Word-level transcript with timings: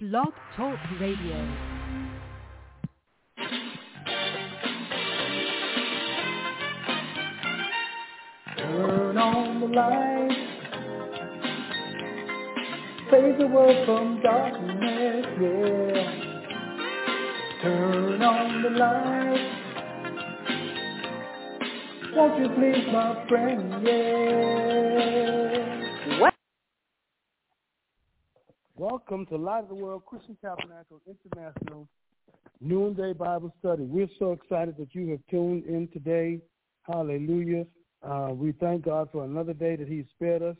Blog 0.00 0.32
Talk 0.56 0.78
Radio. 1.00 1.34
Turn 8.56 9.18
on 9.18 9.58
the 9.58 9.66
light. 9.66 10.30
Fade 13.10 13.38
the 13.40 13.46
world 13.48 13.86
from 13.86 14.22
darkness, 14.22 15.26
yeah. 15.42 16.12
Turn 17.60 18.22
on 18.22 18.62
the 18.62 18.70
light. 18.78 19.50
Won't 22.14 22.38
you 22.40 22.48
please, 22.54 22.86
my 22.92 23.26
friend, 23.28 23.84
yeah. 23.84 25.37
Welcome 28.78 29.26
to 29.26 29.36
Light 29.36 29.64
of 29.64 29.70
the 29.70 29.74
World 29.74 30.06
Christian 30.06 30.36
Tabernacle 30.40 31.00
International 31.04 31.88
Noonday 32.60 33.12
Bible 33.12 33.52
Study. 33.58 33.82
We're 33.82 34.06
so 34.20 34.30
excited 34.30 34.76
that 34.78 34.94
you 34.94 35.10
have 35.10 35.18
tuned 35.28 35.64
in 35.64 35.88
today. 35.88 36.38
Hallelujah. 36.82 37.66
Uh, 38.04 38.28
we 38.34 38.52
thank 38.52 38.84
God 38.84 39.08
for 39.10 39.24
another 39.24 39.52
day 39.52 39.74
that 39.74 39.88
He 39.88 40.04
spared 40.14 40.44
us, 40.44 40.54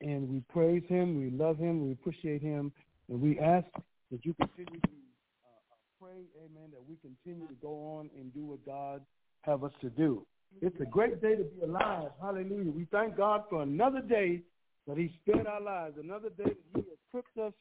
and 0.00 0.30
we 0.30 0.40
praise 0.48 0.82
Him, 0.88 1.20
we 1.20 1.28
love 1.28 1.58
Him, 1.58 1.84
we 1.84 1.92
appreciate 1.92 2.40
Him, 2.40 2.72
and 3.10 3.20
we 3.20 3.38
ask 3.38 3.66
that 4.10 4.24
you 4.24 4.32
continue 4.40 4.80
to 4.80 4.88
uh, 4.88 5.74
pray, 6.00 6.22
amen, 6.42 6.70
that 6.70 6.82
we 6.88 6.96
continue 7.02 7.46
to 7.46 7.54
go 7.60 7.98
on 7.98 8.08
and 8.18 8.32
do 8.32 8.46
what 8.46 8.64
God 8.64 9.02
have 9.42 9.62
us 9.62 9.72
to 9.82 9.90
do. 9.90 10.24
It's 10.62 10.80
a 10.80 10.86
great 10.86 11.20
day 11.20 11.36
to 11.36 11.44
be 11.44 11.60
alive. 11.64 12.12
Hallelujah. 12.18 12.70
We 12.70 12.86
thank 12.90 13.14
God 13.14 13.42
for 13.50 13.60
another 13.60 14.00
day 14.00 14.40
that 14.88 14.96
He 14.96 15.12
spared 15.20 15.46
our 15.46 15.60
lives, 15.60 15.96
another 16.02 16.30
day 16.30 16.44
that 16.44 16.56
He 16.74 16.82
equipped 17.12 17.36
us, 17.38 17.52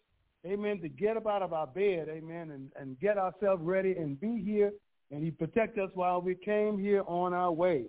amen, 0.45 0.79
to 0.79 0.87
get 0.87 1.17
up 1.17 1.27
out 1.27 1.41
of 1.41 1.51
our 1.51 1.67
bed, 1.67 2.07
amen, 2.09 2.51
and, 2.51 2.71
and 2.79 2.97
get 3.01 3.17
ourselves 3.17 3.61
ready 3.61 3.91
and 3.97 4.19
be 4.19 4.41
here, 4.41 4.71
and 5.11 5.21
He 5.21 5.29
protect 5.29 5.77
us 5.77 5.89
while 5.93 6.21
we 6.21 6.35
came 6.35 6.79
here 6.79 7.03
on 7.05 7.33
our 7.33 7.51
way. 7.51 7.85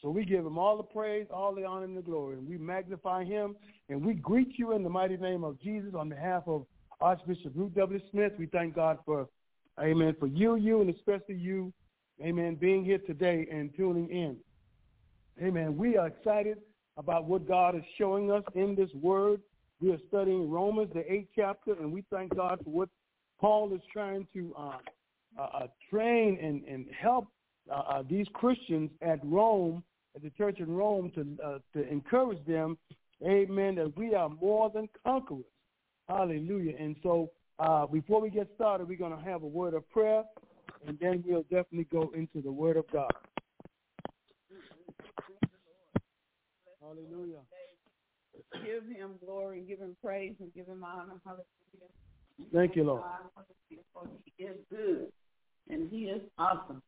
So 0.00 0.10
we 0.10 0.24
give 0.24 0.44
him 0.44 0.58
all 0.58 0.76
the 0.76 0.82
praise, 0.82 1.26
all 1.30 1.54
the 1.54 1.64
honor, 1.64 1.84
and 1.84 1.96
the 1.96 2.02
glory. 2.02 2.36
And 2.36 2.46
we 2.46 2.58
magnify 2.58 3.24
him. 3.24 3.56
And 3.88 4.04
we 4.04 4.12
greet 4.12 4.58
you 4.58 4.72
in 4.72 4.82
the 4.82 4.90
mighty 4.90 5.16
name 5.16 5.44
of 5.44 5.58
Jesus 5.62 5.94
on 5.94 6.10
behalf 6.10 6.42
of 6.46 6.66
Archbishop 7.00 7.52
Ruth 7.54 7.74
W. 7.74 7.98
Smith. 8.10 8.32
We 8.38 8.44
thank 8.44 8.74
God 8.74 8.98
for, 9.06 9.28
amen, 9.80 10.14
for 10.20 10.26
you, 10.26 10.56
you, 10.56 10.82
and 10.82 10.94
especially 10.94 11.36
you, 11.36 11.72
amen, 12.22 12.56
being 12.56 12.84
here 12.84 12.98
today 12.98 13.46
and 13.50 13.74
tuning 13.74 14.10
in. 14.10 14.36
Amen. 15.42 15.74
We 15.74 15.96
are 15.96 16.08
excited 16.08 16.58
about 16.98 17.24
what 17.24 17.48
God 17.48 17.74
is 17.74 17.82
showing 17.96 18.30
us 18.30 18.42
in 18.54 18.74
this 18.74 18.90
word. 18.92 19.40
We 19.80 19.92
are 19.92 19.98
studying 20.08 20.50
Romans, 20.50 20.90
the 20.94 21.10
eighth 21.12 21.28
chapter, 21.34 21.72
and 21.72 21.92
we 21.92 22.04
thank 22.10 22.34
God 22.34 22.60
for 22.64 22.70
what 22.70 22.88
Paul 23.40 23.74
is 23.74 23.80
trying 23.92 24.26
to 24.32 24.54
uh, 24.56 24.78
uh, 25.40 25.66
train 25.90 26.38
and, 26.40 26.64
and 26.64 26.86
help 26.98 27.26
uh, 27.70 27.74
uh, 27.74 28.02
these 28.08 28.26
Christians 28.34 28.90
at 29.02 29.18
Rome, 29.24 29.82
at 30.14 30.22
the 30.22 30.30
church 30.30 30.60
in 30.60 30.70
Rome, 30.70 31.10
to 31.14 31.26
uh, 31.44 31.58
to 31.72 31.88
encourage 31.88 32.44
them, 32.46 32.78
Amen, 33.26 33.74
that 33.76 33.96
we 33.96 34.14
are 34.14 34.28
more 34.28 34.70
than 34.70 34.88
conquerors. 35.04 35.44
Hallelujah. 36.08 36.74
And 36.78 36.96
so, 37.02 37.30
uh, 37.58 37.86
before 37.86 38.20
we 38.20 38.30
get 38.30 38.48
started, 38.54 38.88
we're 38.88 38.98
going 38.98 39.16
to 39.16 39.24
have 39.24 39.42
a 39.42 39.46
word 39.46 39.74
of 39.74 39.88
prayer, 39.90 40.22
and 40.86 40.98
then 41.00 41.24
we'll 41.26 41.42
definitely 41.44 41.88
go 41.90 42.12
into 42.14 42.42
the 42.42 42.52
Word 42.52 42.76
of 42.76 42.84
God. 42.92 43.10
Hallelujah. 46.80 47.40
Give 48.62 48.84
him 48.84 49.12
glory 49.24 49.58
and 49.58 49.68
give 49.68 49.80
him 49.80 49.96
praise 50.02 50.34
and 50.40 50.52
give 50.54 50.66
him 50.66 50.84
honor. 50.84 51.20
Hallelujah. 51.24 51.44
Thank 52.52 52.76
you, 52.76 52.84
Lord. 52.84 53.02
He 54.36 54.44
is 54.44 54.56
good 54.70 55.08
and 55.70 55.90
he 55.90 56.04
is 56.04 56.22
awesome. 56.38 56.82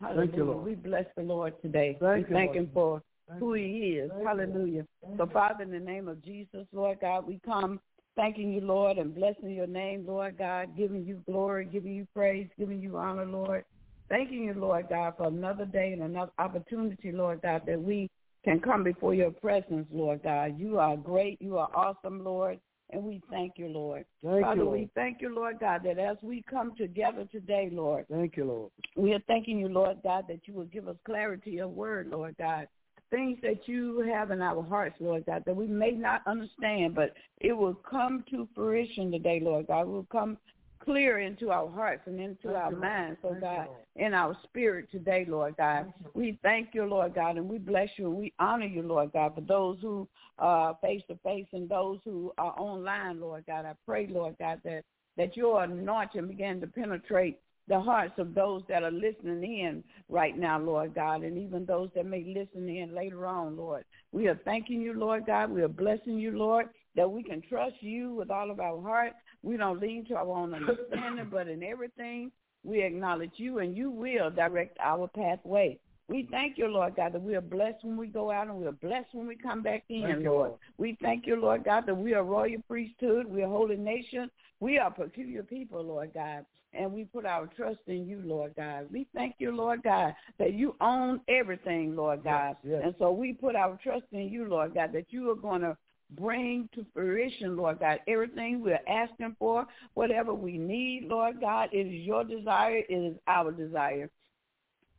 Thank 0.00 0.12
you, 0.12 0.44
Hallelujah. 0.44 0.44
Lord. 0.44 0.64
We 0.64 0.74
bless 0.74 1.06
the 1.16 1.22
Lord 1.22 1.60
today. 1.62 1.96
Thank 2.00 2.28
we 2.28 2.34
thank 2.34 2.48
Lord. 2.48 2.56
him 2.56 2.70
for 2.72 3.02
Thank 3.28 3.40
who 3.40 3.54
he 3.54 3.98
is. 3.98 4.10
Hallelujah. 4.24 4.86
So. 5.16 5.26
Father, 5.26 5.64
in 5.64 5.70
the 5.70 5.78
name 5.78 6.08
of 6.08 6.22
Jesus, 6.22 6.66
Lord 6.72 6.98
God, 7.00 7.26
we 7.26 7.40
come 7.44 7.80
thanking 8.14 8.52
you, 8.52 8.60
Lord, 8.60 8.98
and 8.98 9.14
blessing 9.14 9.50
your 9.50 9.66
name, 9.66 10.06
Lord 10.06 10.38
God, 10.38 10.76
giving 10.76 11.04
you 11.04 11.22
glory, 11.26 11.64
giving 11.64 11.94
you 11.94 12.06
praise, 12.14 12.48
giving 12.58 12.80
you 12.80 12.96
honor, 12.96 13.26
Lord. 13.26 13.64
Thanking 14.08 14.44
you, 14.44 14.54
Lord 14.54 14.88
God, 14.88 15.14
for 15.16 15.26
another 15.26 15.64
day 15.64 15.92
and 15.92 16.02
another 16.02 16.30
opportunity, 16.38 17.10
Lord 17.10 17.42
God, 17.42 17.62
that 17.66 17.80
we 17.80 18.08
can 18.46 18.60
come 18.60 18.84
before 18.84 19.12
your 19.12 19.32
presence, 19.32 19.88
Lord 19.90 20.22
God. 20.22 20.56
You 20.56 20.78
are 20.78 20.96
great. 20.96 21.42
You 21.42 21.58
are 21.58 21.68
awesome, 21.74 22.22
Lord. 22.22 22.60
And 22.90 23.02
we 23.02 23.20
thank 23.28 23.54
you, 23.56 23.66
Lord. 23.66 24.04
Thank 24.24 24.44
Father, 24.44 24.58
you, 24.58 24.64
Lord. 24.66 24.78
we 24.78 24.90
thank 24.94 25.20
you, 25.20 25.34
Lord 25.34 25.58
God, 25.58 25.80
that 25.84 25.98
as 25.98 26.16
we 26.22 26.44
come 26.48 26.72
together 26.76 27.26
today, 27.32 27.68
Lord, 27.72 28.06
Thank 28.08 28.36
you, 28.36 28.44
Lord. 28.44 28.70
we 28.96 29.12
are 29.14 29.22
thanking 29.26 29.58
you, 29.58 29.68
Lord 29.68 29.96
God, 30.04 30.26
that 30.28 30.42
you 30.44 30.54
will 30.54 30.66
give 30.66 30.86
us 30.86 30.94
clarity 31.04 31.58
of 31.58 31.70
word, 31.70 32.06
Lord 32.12 32.36
God. 32.38 32.68
Things 33.10 33.38
that 33.42 33.66
you 33.66 34.06
have 34.12 34.30
in 34.30 34.40
our 34.40 34.62
hearts, 34.62 34.96
Lord 35.00 35.26
God, 35.26 35.42
that 35.46 35.56
we 35.56 35.66
may 35.66 35.90
not 35.90 36.22
understand, 36.26 36.94
but 36.94 37.14
it 37.40 37.52
will 37.52 37.74
come 37.74 38.24
to 38.30 38.48
fruition 38.54 39.10
today, 39.10 39.40
Lord 39.42 39.66
God. 39.66 39.82
It 39.82 39.88
will 39.88 40.06
come 40.12 40.38
clear 40.86 41.18
into 41.18 41.50
our 41.50 41.68
hearts 41.68 42.02
and 42.06 42.18
into 42.18 42.54
our 42.54 42.70
minds, 42.70 43.18
oh 43.24 43.36
God, 43.38 43.68
in 43.96 44.14
our 44.14 44.34
spirit 44.44 44.90
today, 44.90 45.26
Lord 45.28 45.56
God. 45.58 45.92
We 46.14 46.38
thank 46.42 46.68
you, 46.72 46.84
Lord 46.84 47.14
God, 47.14 47.36
and 47.36 47.48
we 47.48 47.58
bless 47.58 47.88
you 47.98 48.06
and 48.06 48.16
we 48.16 48.32
honor 48.38 48.66
you, 48.66 48.82
Lord 48.82 49.12
God, 49.12 49.34
for 49.34 49.40
those 49.42 49.78
who 49.82 50.08
are 50.38 50.78
face 50.80 51.02
to 51.08 51.18
face 51.24 51.46
and 51.52 51.68
those 51.68 51.98
who 52.04 52.32
are 52.38 52.54
online, 52.58 53.20
Lord 53.20 53.44
God. 53.46 53.66
I 53.66 53.74
pray, 53.84 54.06
Lord 54.06 54.36
God, 54.38 54.60
that, 54.64 54.84
that 55.18 55.36
your 55.36 55.64
anointing 55.64 56.28
begin 56.28 56.60
to 56.60 56.66
penetrate 56.66 57.40
the 57.68 57.80
hearts 57.80 58.14
of 58.18 58.34
those 58.34 58.62
that 58.68 58.84
are 58.84 58.92
listening 58.92 59.42
in 59.42 59.82
right 60.08 60.38
now, 60.38 60.58
Lord 60.58 60.94
God, 60.94 61.22
and 61.24 61.36
even 61.36 61.66
those 61.66 61.90
that 61.96 62.06
may 62.06 62.22
listen 62.22 62.68
in 62.68 62.94
later 62.94 63.26
on, 63.26 63.56
Lord. 63.56 63.84
We 64.12 64.28
are 64.28 64.40
thanking 64.44 64.80
you, 64.80 64.94
Lord 64.94 65.26
God. 65.26 65.50
We 65.50 65.62
are 65.62 65.68
blessing 65.68 66.18
you, 66.18 66.38
Lord, 66.38 66.68
that 66.94 67.10
we 67.10 67.24
can 67.24 67.42
trust 67.42 67.74
you 67.80 68.14
with 68.14 68.30
all 68.30 68.50
of 68.50 68.60
our 68.60 68.80
heart. 68.80 69.14
We 69.42 69.56
don't 69.56 69.80
lean 69.80 70.04
to 70.06 70.14
our 70.14 70.28
own 70.28 70.54
understanding, 70.54 71.28
but 71.30 71.48
in 71.48 71.62
everything 71.62 72.32
we 72.64 72.82
acknowledge 72.82 73.32
you 73.36 73.58
and 73.60 73.76
you 73.76 73.90
will 73.90 74.30
direct 74.30 74.76
our 74.80 75.08
pathway. 75.08 75.78
We 76.08 76.28
thank 76.30 76.56
you, 76.56 76.68
Lord 76.68 76.94
God, 76.94 77.14
that 77.14 77.22
we 77.22 77.34
are 77.34 77.40
blessed 77.40 77.82
when 77.82 77.96
we 77.96 78.06
go 78.06 78.30
out 78.30 78.46
and 78.46 78.56
we 78.56 78.66
are 78.66 78.72
blessed 78.72 79.08
when 79.12 79.26
we 79.26 79.34
come 79.34 79.62
back 79.62 79.82
in, 79.88 80.02
Thank 80.02 80.24
Lord. 80.24 80.52
We 80.78 80.96
thank 81.02 81.26
you, 81.26 81.40
Lord 81.40 81.64
God, 81.64 81.84
that 81.86 81.96
we 81.96 82.14
are 82.14 82.22
royal 82.22 82.62
priesthood. 82.68 83.26
We 83.26 83.42
are 83.42 83.48
holy 83.48 83.76
nation. 83.76 84.30
We 84.60 84.78
are 84.78 84.90
peculiar 84.90 85.42
people, 85.42 85.82
Lord 85.82 86.12
God. 86.14 86.46
And 86.72 86.92
we 86.92 87.04
put 87.04 87.24
our 87.26 87.46
trust 87.46 87.80
in 87.88 88.06
you, 88.06 88.22
Lord 88.24 88.54
God. 88.56 88.86
We 88.92 89.06
thank 89.14 89.36
you, 89.38 89.50
Lord 89.50 89.82
God, 89.82 90.14
that 90.38 90.52
you 90.52 90.76
own 90.80 91.20
everything, 91.28 91.96
Lord 91.96 92.22
God. 92.22 92.56
yes. 92.62 92.82
And 92.84 92.94
so 92.98 93.10
we 93.10 93.32
put 93.32 93.56
our 93.56 93.78
trust 93.82 94.04
in 94.12 94.28
you, 94.28 94.46
Lord 94.46 94.74
God, 94.74 94.92
that 94.92 95.06
you 95.10 95.30
are 95.30 95.36
going 95.36 95.62
to 95.62 95.76
bring 96.10 96.68
to 96.74 96.86
fruition, 96.94 97.56
Lord 97.56 97.80
God, 97.80 98.00
everything 98.06 98.62
we're 98.62 98.80
asking 98.88 99.36
for, 99.38 99.66
whatever 99.94 100.34
we 100.34 100.58
need, 100.58 101.06
Lord 101.08 101.40
God, 101.40 101.70
it 101.72 101.86
is 101.86 102.06
your 102.06 102.24
desire, 102.24 102.82
it 102.88 102.94
is 102.94 103.16
our 103.26 103.50
desire. 103.50 104.10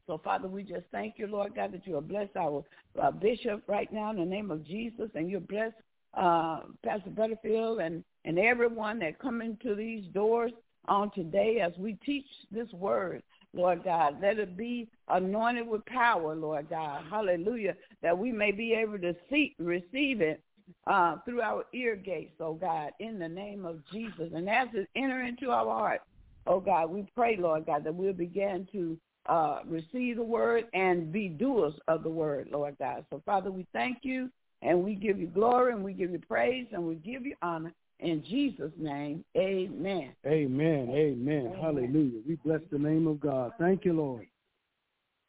So, 0.05 0.19
Father, 0.23 0.47
we 0.47 0.63
just 0.63 0.85
thank 0.91 1.15
you, 1.17 1.27
Lord 1.27 1.55
God, 1.55 1.73
that 1.73 1.85
you 1.85 1.95
have 1.95 2.07
blessed 2.07 2.35
our 2.37 2.63
uh, 3.01 3.11
bishop 3.11 3.63
right 3.67 3.91
now 3.91 4.11
in 4.11 4.17
the 4.17 4.25
name 4.25 4.51
of 4.51 4.65
Jesus, 4.65 5.09
and 5.15 5.29
you 5.29 5.39
bless 5.39 5.73
uh, 6.13 6.61
Pastor 6.83 7.09
Butterfield 7.09 7.79
and, 7.79 8.03
and 8.25 8.39
everyone 8.39 8.99
that 8.99 9.19
come 9.19 9.41
into 9.41 9.75
these 9.75 10.05
doors 10.13 10.51
on 10.87 11.11
today 11.11 11.59
as 11.59 11.73
we 11.77 11.93
teach 12.05 12.25
this 12.51 12.71
word, 12.71 13.21
Lord 13.53 13.83
God. 13.83 14.21
Let 14.21 14.39
it 14.39 14.55
be 14.55 14.87
anointed 15.09 15.67
with 15.67 15.85
power, 15.85 16.35
Lord 16.35 16.69
God. 16.69 17.03
Hallelujah. 17.09 17.75
That 18.01 18.17
we 18.17 18.31
may 18.31 18.51
be 18.51 18.73
able 18.73 18.99
to 18.99 19.13
see, 19.29 19.55
receive 19.59 20.21
it 20.21 20.41
uh, 20.85 21.17
through 21.25 21.41
our 21.41 21.65
ear 21.73 21.95
gates, 21.95 22.35
oh 22.39 22.53
God, 22.53 22.91
in 22.99 23.19
the 23.19 23.27
name 23.27 23.65
of 23.65 23.79
Jesus. 23.91 24.31
And 24.33 24.49
as 24.49 24.67
it 24.73 24.87
enter 24.95 25.23
into 25.23 25.49
our 25.49 25.65
heart, 25.65 26.01
oh 26.45 26.59
God, 26.59 26.89
we 26.89 27.07
pray, 27.15 27.37
Lord 27.37 27.65
God, 27.65 27.83
that 27.83 27.93
we'll 27.93 28.13
begin 28.13 28.67
to 28.71 28.97
uh, 29.27 29.59
receive 29.67 30.17
the 30.17 30.23
word 30.23 30.65
and 30.73 31.11
be 31.11 31.27
doers 31.27 31.73
of 31.87 32.03
the 32.03 32.09
word, 32.09 32.49
Lord 32.51 32.77
God. 32.79 33.05
So, 33.09 33.21
Father, 33.25 33.51
we 33.51 33.65
thank 33.73 33.99
you 34.03 34.29
and 34.61 34.83
we 34.83 34.95
give 34.95 35.19
you 35.19 35.27
glory 35.27 35.73
and 35.73 35.83
we 35.83 35.93
give 35.93 36.11
you 36.11 36.19
praise 36.19 36.67
and 36.71 36.83
we 36.83 36.95
give 36.95 37.25
you 37.25 37.35
honor. 37.41 37.73
In 37.99 38.23
Jesus' 38.29 38.71
name, 38.77 39.25
amen. 39.35 40.11
Amen. 40.25 40.89
Amen. 40.91 41.51
Hallelujah. 41.59 42.21
We 42.27 42.35
bless 42.45 42.61
the 42.71 42.77
name 42.77 43.07
of 43.07 43.19
God. 43.19 43.53
Thank 43.59 43.85
you, 43.85 43.93
Lord. 43.93 44.27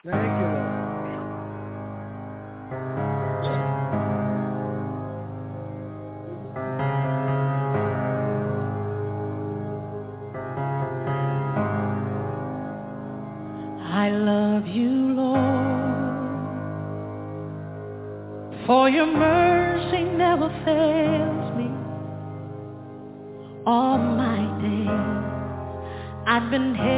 Thank 0.04 0.14
you, 0.14 0.46
Lord. 0.46 0.77
and 26.58 26.76
hair. 26.76 26.97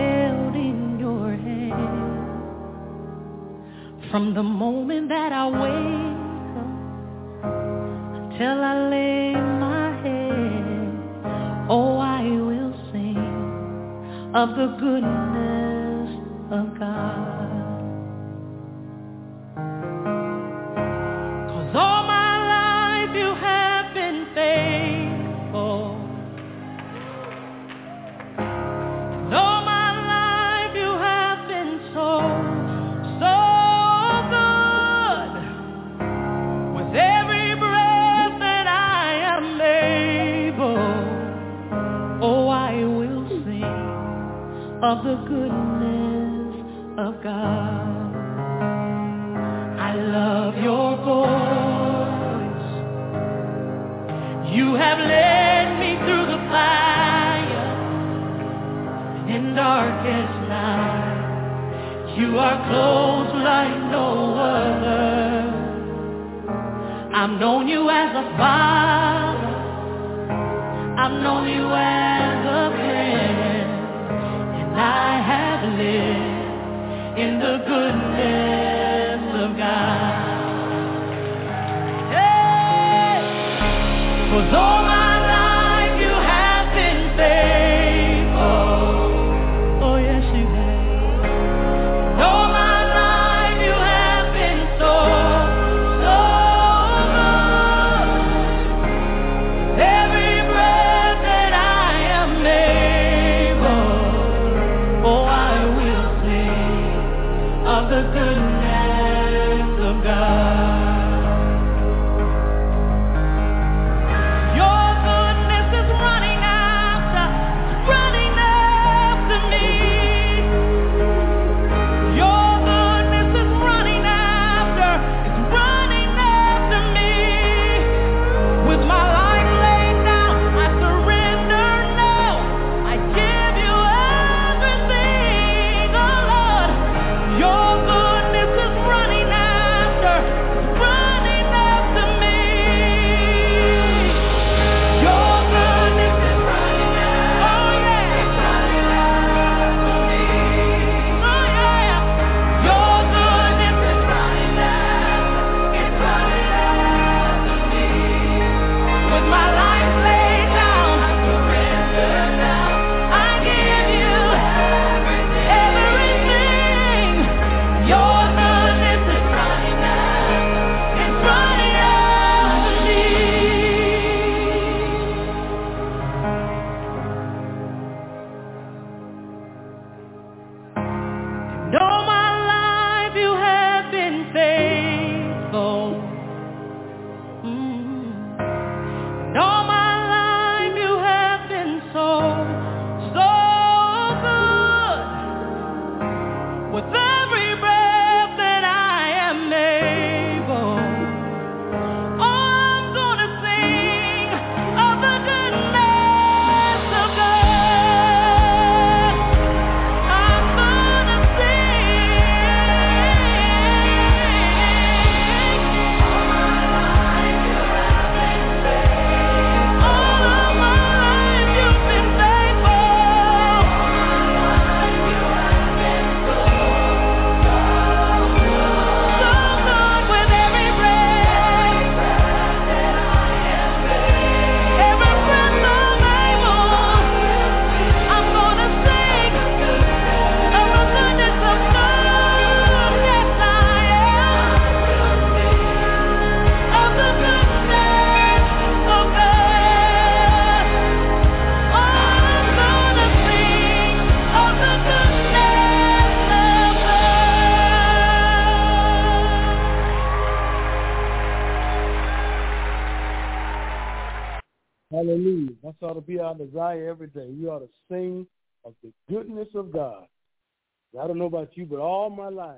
I 271.01 271.07
don't 271.07 271.19
know 271.19 271.27
about 271.27 271.57
you, 271.57 271.65
but 271.65 271.79
all 271.79 272.11
my 272.11 272.29
life, 272.29 272.57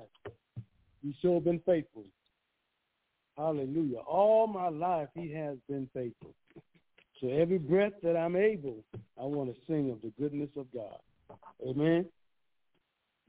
you 1.01 1.13
sure 1.21 1.39
been 1.39 1.61
faithful. 1.65 2.03
Hallelujah. 3.37 3.99
All 3.99 4.47
my 4.47 4.67
life, 4.67 5.07
he 5.15 5.31
has 5.31 5.57
been 5.69 5.89
faithful. 5.93 6.33
So 7.21 7.29
every 7.29 7.57
breath 7.57 7.93
that 8.03 8.17
I'm 8.17 8.35
able, 8.35 8.83
I 9.17 9.23
want 9.23 9.53
to 9.53 9.55
sing 9.65 9.91
of 9.91 10.01
the 10.01 10.11
goodness 10.21 10.49
of 10.57 10.67
God. 10.73 10.99
Amen. 11.65 12.05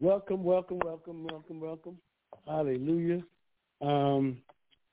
Welcome, 0.00 0.42
welcome, 0.42 0.80
welcome, 0.85 1.26
welcome, 1.30 1.61
welcome. 1.61 1.99
Hallelujah. 2.47 3.23
Um, 3.80 4.38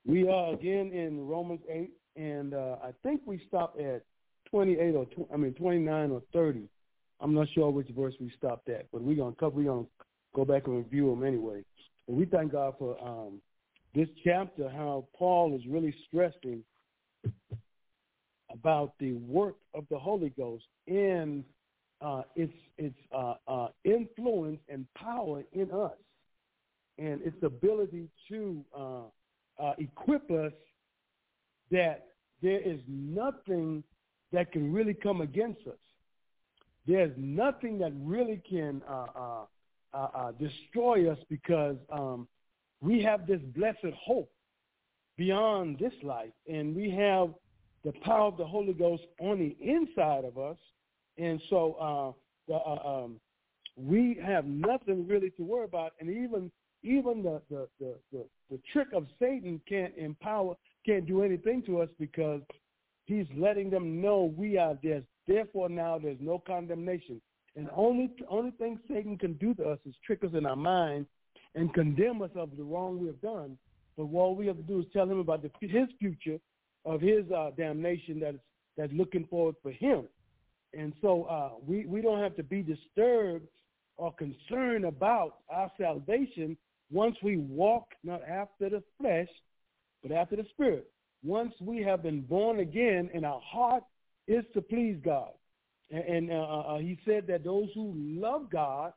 we 0.06 0.28
are 0.28 0.54
again 0.54 0.92
in 0.92 1.26
Romans 1.26 1.62
8, 1.68 1.90
and 2.14 2.54
uh, 2.54 2.76
I 2.82 2.92
think 3.02 3.22
we 3.26 3.42
stopped 3.48 3.80
at 3.80 4.04
28 4.50 4.94
or, 4.94 5.04
tw- 5.06 5.32
I 5.32 5.36
mean, 5.36 5.54
29 5.54 6.10
or 6.12 6.22
30. 6.32 6.68
I'm 7.20 7.34
not 7.34 7.48
sure 7.54 7.70
which 7.70 7.88
verse 7.88 8.14
we 8.20 8.32
stopped 8.38 8.68
at, 8.68 8.86
but 8.92 9.02
we're 9.02 9.16
going 9.16 9.34
to 9.34 9.40
cover, 9.40 9.56
we're 9.56 9.64
going 9.64 9.84
to 9.84 9.90
go 10.34 10.44
back 10.44 10.66
and 10.66 10.76
review 10.76 11.10
them 11.10 11.24
anyway. 11.24 11.64
And 12.08 12.16
we 12.16 12.24
thank 12.24 12.52
God 12.52 12.74
for 12.78 12.96
um, 13.02 13.40
this 13.94 14.08
chapter, 14.24 14.68
how 14.68 15.06
Paul 15.16 15.54
is 15.54 15.62
really 15.68 15.94
stressing 16.08 16.62
about 18.50 18.94
the 18.98 19.12
work 19.14 19.56
of 19.74 19.84
the 19.90 19.98
Holy 19.98 20.30
Ghost 20.30 20.64
and 20.86 21.44
uh, 22.00 22.22
its 22.34 22.52
its 22.78 22.96
uh, 23.14 23.34
uh, 23.46 23.68
influence 23.84 24.58
and 24.68 24.86
power 24.94 25.44
in 25.52 25.70
us, 25.70 25.92
and 26.98 27.22
its 27.22 27.36
ability 27.42 28.08
to 28.28 28.64
uh, 28.76 29.02
uh, 29.62 29.72
equip 29.78 30.28
us 30.30 30.52
that 31.70 32.06
there 32.42 32.60
is 32.60 32.80
nothing 32.88 33.84
that 34.32 34.50
can 34.50 34.72
really 34.72 34.94
come 34.94 35.20
against 35.20 35.60
us. 35.66 35.78
There's 36.86 37.12
nothing 37.16 37.78
that 37.78 37.92
really 38.02 38.42
can 38.48 38.82
uh, 39.94 40.08
uh, 40.14 40.32
destroy 40.32 41.10
us 41.10 41.18
because 41.28 41.76
um, 41.92 42.26
we 42.80 43.02
have 43.02 43.26
this 43.26 43.40
blessed 43.54 43.94
hope 43.96 44.30
beyond 45.16 45.78
this 45.78 45.92
life, 46.02 46.32
and 46.48 46.74
we 46.74 46.90
have 46.90 47.28
the 47.84 47.92
power 48.04 48.28
of 48.28 48.36
the 48.36 48.44
Holy 48.44 48.72
Ghost 48.72 49.02
on 49.20 49.38
the 49.38 49.56
inside 49.60 50.24
of 50.24 50.38
us, 50.38 50.56
and 51.18 51.40
so 51.50 51.74
uh, 51.74 52.12
the, 52.48 52.54
uh, 52.54 53.04
um, 53.04 53.20
we 53.76 54.18
have 54.24 54.46
nothing 54.46 55.06
really 55.06 55.30
to 55.30 55.42
worry 55.42 55.64
about, 55.64 55.92
and 56.00 56.10
even 56.10 56.50
even 56.82 57.22
the 57.22 57.40
the, 57.50 57.68
the, 57.78 57.94
the 58.12 58.24
the 58.50 58.60
trick 58.72 58.88
of 58.94 59.06
Satan 59.18 59.60
can't 59.68 59.96
empower, 59.96 60.56
can't 60.84 61.06
do 61.06 61.22
anything 61.22 61.62
to 61.64 61.80
us 61.80 61.88
because 61.98 62.40
he's 63.06 63.26
letting 63.36 63.70
them 63.70 64.00
know 64.00 64.32
we 64.36 64.58
are 64.58 64.78
there. 64.82 65.02
Therefore, 65.26 65.68
now 65.68 65.98
there's 65.98 66.18
no 66.20 66.42
condemnation. 66.44 67.20
And 67.56 67.68
only 67.74 68.10
only 68.28 68.52
thing 68.52 68.78
Satan 68.88 69.18
can 69.18 69.34
do 69.34 69.54
to 69.54 69.64
us 69.64 69.78
is 69.86 69.94
trick 70.04 70.24
us 70.24 70.30
in 70.34 70.46
our 70.46 70.56
mind 70.56 71.06
and 71.54 71.72
condemn 71.74 72.22
us 72.22 72.30
of 72.34 72.56
the 72.56 72.62
wrong 72.62 72.98
we 72.98 73.08
have 73.08 73.20
done. 73.20 73.58
But 73.96 74.06
what 74.06 74.36
we 74.36 74.46
have 74.46 74.56
to 74.56 74.62
do 74.62 74.80
is 74.80 74.86
tell 74.92 75.08
him 75.08 75.18
about 75.18 75.42
the, 75.42 75.50
his 75.60 75.88
future, 75.98 76.38
of 76.84 77.00
his 77.00 77.30
uh, 77.30 77.50
damnation 77.56 78.20
that's 78.20 78.38
that's 78.76 78.92
looking 78.92 79.26
forward 79.26 79.56
for 79.62 79.70
him. 79.70 80.04
And 80.72 80.94
so 81.02 81.24
uh, 81.24 81.50
we 81.66 81.84
we 81.86 82.00
don't 82.00 82.20
have 82.20 82.36
to 82.36 82.42
be 82.42 82.62
disturbed 82.62 83.46
or 83.98 84.12
concerned 84.14 84.86
about 84.86 85.40
our 85.50 85.70
salvation 85.78 86.56
once 86.90 87.16
we 87.22 87.36
walk 87.36 87.86
not 88.02 88.22
after 88.22 88.70
the 88.70 88.82
flesh, 88.98 89.28
but 90.02 90.12
after 90.12 90.36
the 90.36 90.46
spirit. 90.50 90.90
Once 91.22 91.52
we 91.60 91.82
have 91.82 92.02
been 92.02 92.22
born 92.22 92.60
again, 92.60 93.08
and 93.14 93.24
our 93.24 93.40
heart 93.40 93.84
is 94.26 94.44
to 94.54 94.60
please 94.60 94.96
God. 95.04 95.30
And, 95.92 96.04
and 96.04 96.30
uh, 96.32 96.34
uh, 96.42 96.78
he 96.78 96.98
said 97.06 97.26
that 97.28 97.44
those 97.44 97.68
who 97.74 97.92
love 97.96 98.50
God 98.50 98.92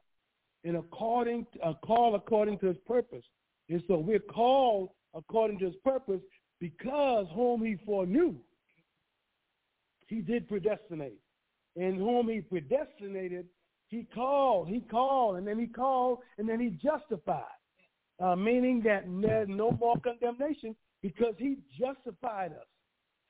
and 0.64 0.78
according 0.78 1.46
uh, 1.64 1.74
call 1.86 2.16
according 2.16 2.58
to 2.60 2.68
His 2.68 2.78
purpose. 2.88 3.24
And 3.70 3.84
so 3.88 3.98
we're 3.98 4.20
called 4.20 4.90
according 5.14 5.60
to 5.60 5.66
His 5.66 5.76
purpose 5.84 6.22
because 6.60 7.28
whom 7.36 7.64
He 7.64 7.78
foreknew, 7.86 8.36
He 10.08 10.22
did 10.22 10.48
predestinate, 10.48 11.20
and 11.76 11.98
whom 11.98 12.30
He 12.30 12.42
predestinated, 12.42 13.46
He 13.90 14.08
called. 14.16 14.68
He 14.68 14.82
called, 14.82 15.38
and 15.38 15.48
then 15.48 15.60
He 15.60 15.68
called, 15.68 16.20
and 16.38 16.50
then 16.50 16.60
He 16.60 16.70
justified. 16.70 17.44
Uh, 18.18 18.34
meaning 18.34 18.82
that 18.82 19.04
there's 19.22 19.50
no 19.50 19.72
more 19.72 19.96
condemnation 20.00 20.74
because 21.02 21.36
he 21.38 21.58
justified 21.78 22.54
us. 22.54 22.68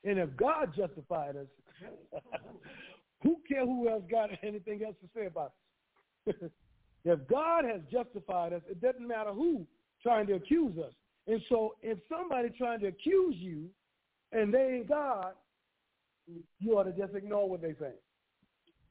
And 0.04 0.18
if 0.18 0.36
God 0.36 0.72
justified 0.76 1.36
us, 1.36 1.46
who 3.22 3.38
care 3.48 3.64
who 3.64 3.88
else 3.88 4.04
got 4.10 4.30
anything 4.42 4.82
else 4.84 4.96
to 5.02 5.08
say 5.18 5.26
about 5.26 5.52
us? 6.28 6.34
if 7.04 7.28
God 7.28 7.64
has 7.64 7.80
justified 7.90 8.52
us, 8.52 8.62
it 8.68 8.80
doesn't 8.80 9.06
matter 9.06 9.32
who 9.32 9.66
trying 10.02 10.26
to 10.26 10.34
accuse 10.34 10.76
us. 10.78 10.92
And 11.26 11.40
so 11.48 11.74
if 11.82 11.98
somebody 12.08 12.50
trying 12.56 12.80
to 12.80 12.86
accuse 12.86 13.34
you 13.36 13.66
and 14.32 14.52
they 14.52 14.78
ain't 14.78 14.88
God, 14.88 15.32
you 16.58 16.78
ought 16.78 16.84
to 16.84 16.92
just 16.92 17.14
ignore 17.14 17.48
what 17.48 17.62
they 17.62 17.74
say. 17.80 17.92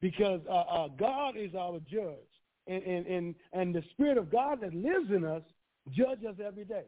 Because 0.02 0.42
uh, 0.50 0.54
uh, 0.54 0.88
God 0.90 1.36
is 1.38 1.56
our 1.56 1.80
judge. 1.90 2.16
And, 2.68 2.84
and, 2.84 3.06
and, 3.06 3.36
and 3.54 3.76
the 3.76 3.84
Spirit 3.92 4.18
of 4.18 4.32
God 4.32 4.62
that 4.62 4.74
lives 4.74 5.12
in 5.12 5.24
us 5.24 5.44
judges 5.92 6.26
us 6.26 6.36
every 6.46 6.66
day. 6.66 6.86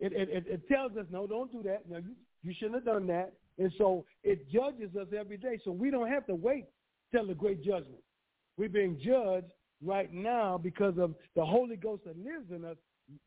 It, 0.00 0.12
it, 0.12 0.46
it 0.48 0.68
tells 0.68 0.96
us, 0.96 1.06
no, 1.10 1.26
don't 1.26 1.52
do 1.52 1.62
that. 1.62 1.88
No, 1.88 1.98
you, 1.98 2.14
you 2.42 2.52
shouldn't 2.58 2.74
have 2.74 2.84
done 2.84 3.06
that. 3.06 3.32
And 3.58 3.72
so 3.78 4.04
it 4.22 4.50
judges 4.50 4.94
us 4.96 5.08
every 5.16 5.36
day. 5.36 5.60
So 5.64 5.70
we 5.70 5.90
don't 5.90 6.08
have 6.08 6.26
to 6.26 6.34
wait 6.34 6.66
till 7.12 7.26
the 7.26 7.34
great 7.34 7.62
judgment. 7.62 8.02
We're 8.56 8.68
being 8.68 8.98
judged 9.04 9.46
right 9.84 10.12
now 10.12 10.58
because 10.58 10.94
of 10.98 11.14
the 11.36 11.44
Holy 11.44 11.76
Ghost 11.76 12.04
that 12.04 12.16
lives 12.18 12.50
in 12.50 12.64
us, 12.64 12.76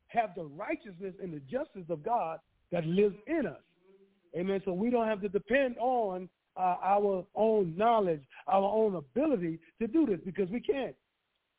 have 0.07 0.31
the 0.35 0.45
righteousness 0.45 1.13
and 1.21 1.33
the 1.33 1.39
justice 1.39 1.85
of 1.89 2.03
God 2.03 2.39
that 2.71 2.85
lives 2.85 3.15
in 3.27 3.45
us. 3.45 3.61
Amen. 4.35 4.61
So 4.65 4.73
we 4.73 4.89
don't 4.89 5.07
have 5.07 5.21
to 5.21 5.29
depend 5.29 5.77
on 5.79 6.29
uh, 6.57 6.75
our 6.83 7.25
own 7.35 7.75
knowledge, 7.77 8.21
our 8.47 8.63
own 8.63 8.95
ability 8.95 9.59
to 9.79 9.87
do 9.87 10.05
this 10.05 10.19
because 10.25 10.49
we 10.49 10.59
can't. 10.59 10.95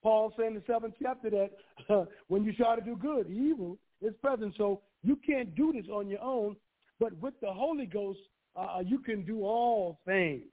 Paul 0.02 0.32
said 0.36 0.46
in 0.46 0.54
the 0.54 0.62
seventh 0.66 0.94
chapter 1.02 1.30
that 1.30 1.50
uh, 1.88 2.04
when 2.28 2.44
you 2.44 2.52
try 2.52 2.76
to 2.76 2.82
do 2.82 2.96
good, 2.96 3.30
evil 3.30 3.78
is 4.00 4.14
present. 4.22 4.54
So 4.56 4.82
you 5.02 5.16
can't 5.26 5.54
do 5.54 5.72
this 5.72 5.86
on 5.90 6.08
your 6.08 6.22
own, 6.22 6.56
but 7.00 7.16
with 7.20 7.34
the 7.40 7.52
Holy 7.52 7.86
Ghost, 7.86 8.20
uh, 8.58 8.80
you 8.84 8.98
can 8.98 9.24
do 9.24 9.44
all 9.44 9.98
things. 10.04 10.44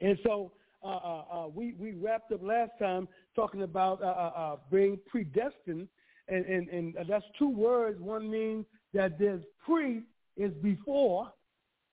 And 0.00 0.18
so 0.24 0.52
uh, 0.82 0.88
uh, 0.88 1.24
uh 1.32 1.48
we 1.48 1.74
we 1.78 1.92
wrapped 1.92 2.32
up 2.32 2.42
last 2.42 2.72
time 2.78 3.08
talking 3.34 3.62
about 3.62 4.02
uh, 4.02 4.56
being 4.70 4.98
predestined, 5.06 5.88
and, 6.28 6.44
and 6.46 6.68
and 6.68 6.96
that's 7.08 7.24
two 7.38 7.50
words. 7.50 8.00
One 8.00 8.30
means 8.30 8.66
that 8.92 9.18
there's 9.18 9.42
pre 9.64 10.02
is 10.36 10.52
before, 10.62 11.32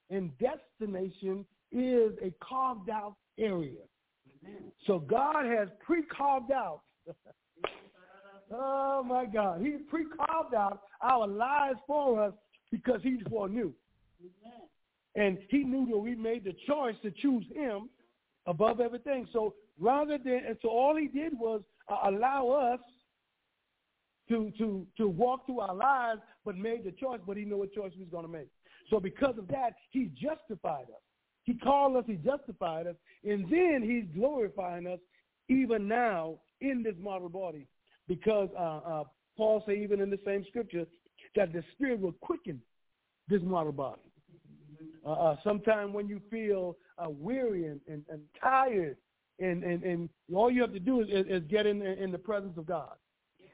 and 0.09 0.31
destination 0.39 1.45
is 1.71 2.11
a 2.21 2.33
carved 2.43 2.89
out 2.89 3.15
area. 3.37 3.81
So 4.87 4.99
God 4.99 5.45
has 5.45 5.67
pre-carved 5.85 6.51
out. 6.51 6.81
oh 8.51 9.03
my 9.03 9.25
God, 9.25 9.61
He 9.61 9.77
pre-carved 9.89 10.53
out 10.55 10.81
our 11.01 11.27
lives 11.27 11.79
for 11.87 12.23
us 12.23 12.33
because 12.71 13.01
He 13.03 13.19
foreknew. 13.29 13.71
And 15.15 15.37
He 15.49 15.63
knew 15.63 15.85
that 15.91 15.97
we 15.97 16.15
made 16.15 16.43
the 16.43 16.55
choice 16.67 16.95
to 17.03 17.11
choose 17.11 17.45
Him 17.53 17.89
above 18.45 18.79
everything. 18.79 19.27
So 19.33 19.55
rather 19.79 20.17
than, 20.17 20.41
and 20.47 20.57
so 20.61 20.69
all 20.69 20.95
He 20.95 21.07
did 21.07 21.33
was 21.37 21.61
uh, 21.89 22.09
allow 22.09 22.49
us 22.49 22.79
to 24.29 24.51
to 24.57 24.85
to 24.97 25.07
walk 25.07 25.45
through 25.45 25.59
our 25.59 25.75
lives, 25.75 26.21
but 26.45 26.55
made 26.55 26.83
the 26.85 26.91
choice. 26.91 27.19
But 27.25 27.37
He 27.37 27.45
knew 27.45 27.57
what 27.57 27.73
choice 27.73 27.91
we 27.95 28.03
was 28.03 28.11
going 28.11 28.25
to 28.25 28.31
make. 28.31 28.49
So 28.89 28.99
because 28.99 29.37
of 29.37 29.47
that, 29.49 29.73
He 29.91 30.11
justified 30.21 30.83
us. 30.83 31.01
He 31.43 31.55
called 31.55 31.97
us, 31.97 32.03
he 32.07 32.15
justified 32.15 32.87
us, 32.87 32.95
and 33.23 33.45
then 33.45 33.81
he's 33.83 34.05
glorifying 34.15 34.87
us 34.87 34.99
even 35.49 35.87
now 35.87 36.35
in 36.61 36.83
this 36.83 36.95
mortal 36.99 37.29
body. 37.29 37.67
Because 38.07 38.49
uh, 38.57 38.79
uh, 38.85 39.03
Paul 39.37 39.63
said 39.65 39.77
even 39.77 40.01
in 40.01 40.09
the 40.09 40.19
same 40.25 40.45
scripture 40.47 40.85
that 41.35 41.53
the 41.53 41.63
spirit 41.73 41.99
will 41.99 42.13
quicken 42.21 42.61
this 43.27 43.41
mortal 43.41 43.71
body. 43.71 44.01
Uh, 45.05 45.11
uh, 45.11 45.35
sometime 45.43 45.93
when 45.93 46.07
you 46.07 46.21
feel 46.29 46.77
uh, 46.97 47.09
weary 47.09 47.65
and, 47.65 47.81
and, 47.87 48.03
and 48.09 48.21
tired, 48.39 48.97
and, 49.39 49.63
and, 49.63 49.83
and 49.83 50.09
all 50.33 50.51
you 50.51 50.61
have 50.61 50.73
to 50.73 50.79
do 50.79 51.01
is, 51.01 51.07
is, 51.09 51.41
get 51.49 51.65
in, 51.65 51.81
in 51.81 52.11
the 52.11 52.17
presence 52.17 52.57
of 52.57 52.67
God. 52.67 52.93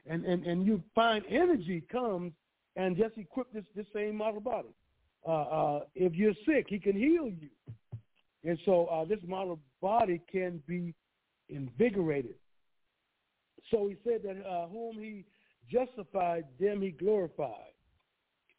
And, 0.05 0.25
and, 0.25 0.45
and 0.45 0.65
you 0.65 0.81
find 0.93 1.23
energy 1.29 1.83
comes 1.89 2.33
and 2.75 2.97
just 2.97 3.17
equip 3.17 3.51
this, 3.53 3.63
this 3.75 3.85
same 3.93 4.17
mortal 4.17 4.41
body. 4.41 4.69
Uh, 5.25 5.31
uh, 5.31 5.79
if 5.95 6.13
you're 6.13 6.33
sick, 6.45 6.67
he 6.67 6.79
can 6.79 6.95
heal 6.95 7.27
you. 7.27 7.49
And 8.43 8.57
so 8.65 8.85
uh, 8.85 9.05
this 9.05 9.19
mortal 9.25 9.59
body 9.81 10.21
can 10.31 10.61
be 10.67 10.93
invigorated. 11.49 12.35
So 13.71 13.87
he 13.87 13.95
said 14.03 14.21
that 14.23 14.45
uh, 14.45 14.67
whom 14.67 14.97
he 14.97 15.25
justified, 15.71 16.45
them 16.59 16.81
he 16.81 16.91
glorified. 16.91 17.73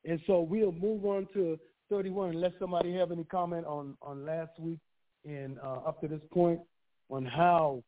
And 0.05 0.21
so 0.27 0.41
we'll 0.41 0.73
move 0.73 1.05
on 1.05 1.27
to 1.35 1.59
31 1.91 2.31
unless 2.31 2.53
somebody 2.59 2.95
have 2.95 3.13
any 3.13 3.25
comment 3.25 3.67
on, 3.67 3.97
on 4.03 4.25
last 4.25 4.51
week 4.59 4.79
and 5.25 5.59
uh, 5.61 5.81
up 5.87 6.01
to 6.01 6.09
this 6.09 6.21
point 6.33 6.61
on 7.11 7.25
how 7.25 7.83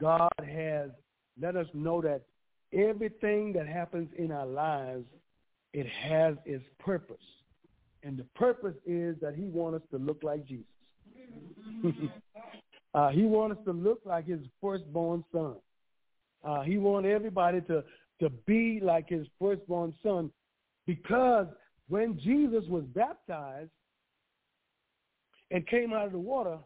God 0.00 0.30
has 0.38 0.90
let 1.40 1.56
us 1.56 1.66
know 1.72 2.00
that 2.02 2.22
everything 2.72 3.52
that 3.54 3.66
happens 3.66 4.08
in 4.18 4.30
our 4.30 4.46
lives, 4.46 5.04
it 5.72 5.86
has 5.86 6.34
its 6.44 6.64
purpose. 6.78 7.16
And 8.02 8.16
the 8.16 8.24
purpose 8.34 8.76
is 8.86 9.16
that 9.20 9.34
he 9.34 9.44
wants 9.44 9.82
us 9.82 9.90
to 9.92 9.98
look 9.98 10.22
like 10.22 10.46
Jesus. 10.46 10.64
uh, 12.94 13.08
he 13.10 13.22
wants 13.22 13.58
us 13.58 13.64
to 13.66 13.72
look 13.72 14.00
like 14.04 14.26
his 14.26 14.40
firstborn 14.60 15.24
son. 15.32 15.54
Uh, 16.44 16.62
he 16.62 16.78
wants 16.78 17.08
everybody 17.10 17.60
to, 17.62 17.84
to 18.20 18.30
be 18.46 18.80
like 18.82 19.08
his 19.08 19.26
firstborn 19.38 19.94
son 20.02 20.30
because 20.86 21.46
when 21.90 22.18
Jesus 22.18 22.64
was 22.68 22.84
baptized, 22.94 23.70
and 25.50 25.66
came 25.66 25.92
out 25.92 26.06
of 26.06 26.12
the 26.12 26.18
water, 26.18 26.58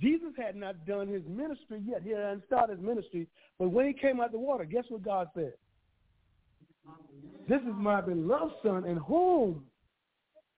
Jesus 0.00 0.32
had 0.36 0.56
not 0.56 0.86
done 0.86 1.08
his 1.08 1.22
ministry 1.28 1.82
yet. 1.84 2.02
He 2.02 2.10
hadn't 2.10 2.44
started 2.46 2.78
his 2.78 2.86
ministry. 2.86 3.26
But 3.58 3.68
when 3.70 3.86
he 3.86 3.92
came 3.92 4.20
out 4.20 4.26
of 4.26 4.32
the 4.32 4.38
water, 4.38 4.64
guess 4.64 4.84
what 4.88 5.02
God 5.02 5.28
said? 5.34 5.52
This 7.48 7.60
is 7.60 7.74
my 7.74 8.00
beloved 8.00 8.54
son 8.64 8.84
in 8.86 8.96
whom 8.96 9.64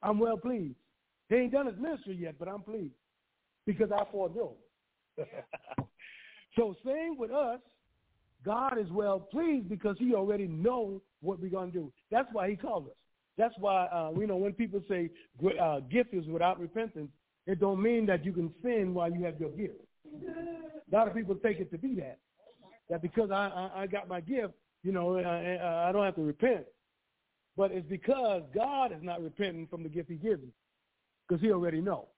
I'm 0.02 0.18
well 0.18 0.36
pleased. 0.36 0.76
He 1.28 1.36
ain't 1.36 1.52
done 1.52 1.66
his 1.66 1.78
ministry 1.78 2.16
yet, 2.20 2.34
but 2.38 2.48
I'm 2.48 2.62
pleased 2.62 2.94
because 3.66 3.90
I 3.92 4.04
foreknow. 4.10 4.54
so 6.56 6.74
same 6.84 7.16
with 7.16 7.30
us. 7.30 7.60
God 8.44 8.76
is 8.78 8.90
well 8.90 9.20
pleased 9.20 9.68
because 9.68 9.96
he 9.98 10.14
already 10.14 10.48
knows 10.48 11.00
what 11.20 11.40
we're 11.40 11.50
going 11.50 11.72
to 11.72 11.78
do. 11.78 11.92
That's 12.10 12.28
why 12.32 12.50
he 12.50 12.56
called 12.56 12.86
us. 12.86 13.01
That's 13.38 13.54
why, 13.58 13.86
uh, 13.86 14.12
you 14.18 14.26
know, 14.26 14.36
when 14.36 14.52
people 14.52 14.82
say 14.88 15.10
uh, 15.60 15.80
gift 15.80 16.12
is 16.12 16.26
without 16.26 16.60
repentance, 16.60 17.10
it 17.46 17.60
don't 17.60 17.82
mean 17.82 18.06
that 18.06 18.24
you 18.24 18.32
can 18.32 18.52
sin 18.62 18.94
while 18.94 19.10
you 19.10 19.24
have 19.24 19.40
your 19.40 19.50
gift. 19.50 19.74
A 20.06 20.94
lot 20.94 21.08
of 21.08 21.14
people 21.14 21.34
take 21.36 21.58
it 21.58 21.70
to 21.70 21.78
be 21.78 21.94
that. 21.96 22.18
That 22.90 23.02
because 23.02 23.30
I, 23.30 23.70
I, 23.74 23.82
I 23.82 23.86
got 23.86 24.08
my 24.08 24.20
gift, 24.20 24.54
you 24.82 24.92
know, 24.92 25.18
I, 25.18 25.88
I 25.88 25.92
don't 25.92 26.04
have 26.04 26.16
to 26.16 26.22
repent. 26.22 26.66
But 27.56 27.70
it's 27.72 27.88
because 27.88 28.42
God 28.54 28.92
is 28.92 29.02
not 29.02 29.22
repenting 29.22 29.66
from 29.66 29.82
the 29.82 29.88
gift 29.88 30.10
he 30.10 30.16
gives 30.16 30.42
because 31.26 31.42
he 31.42 31.50
already 31.50 31.80
know. 31.80 32.08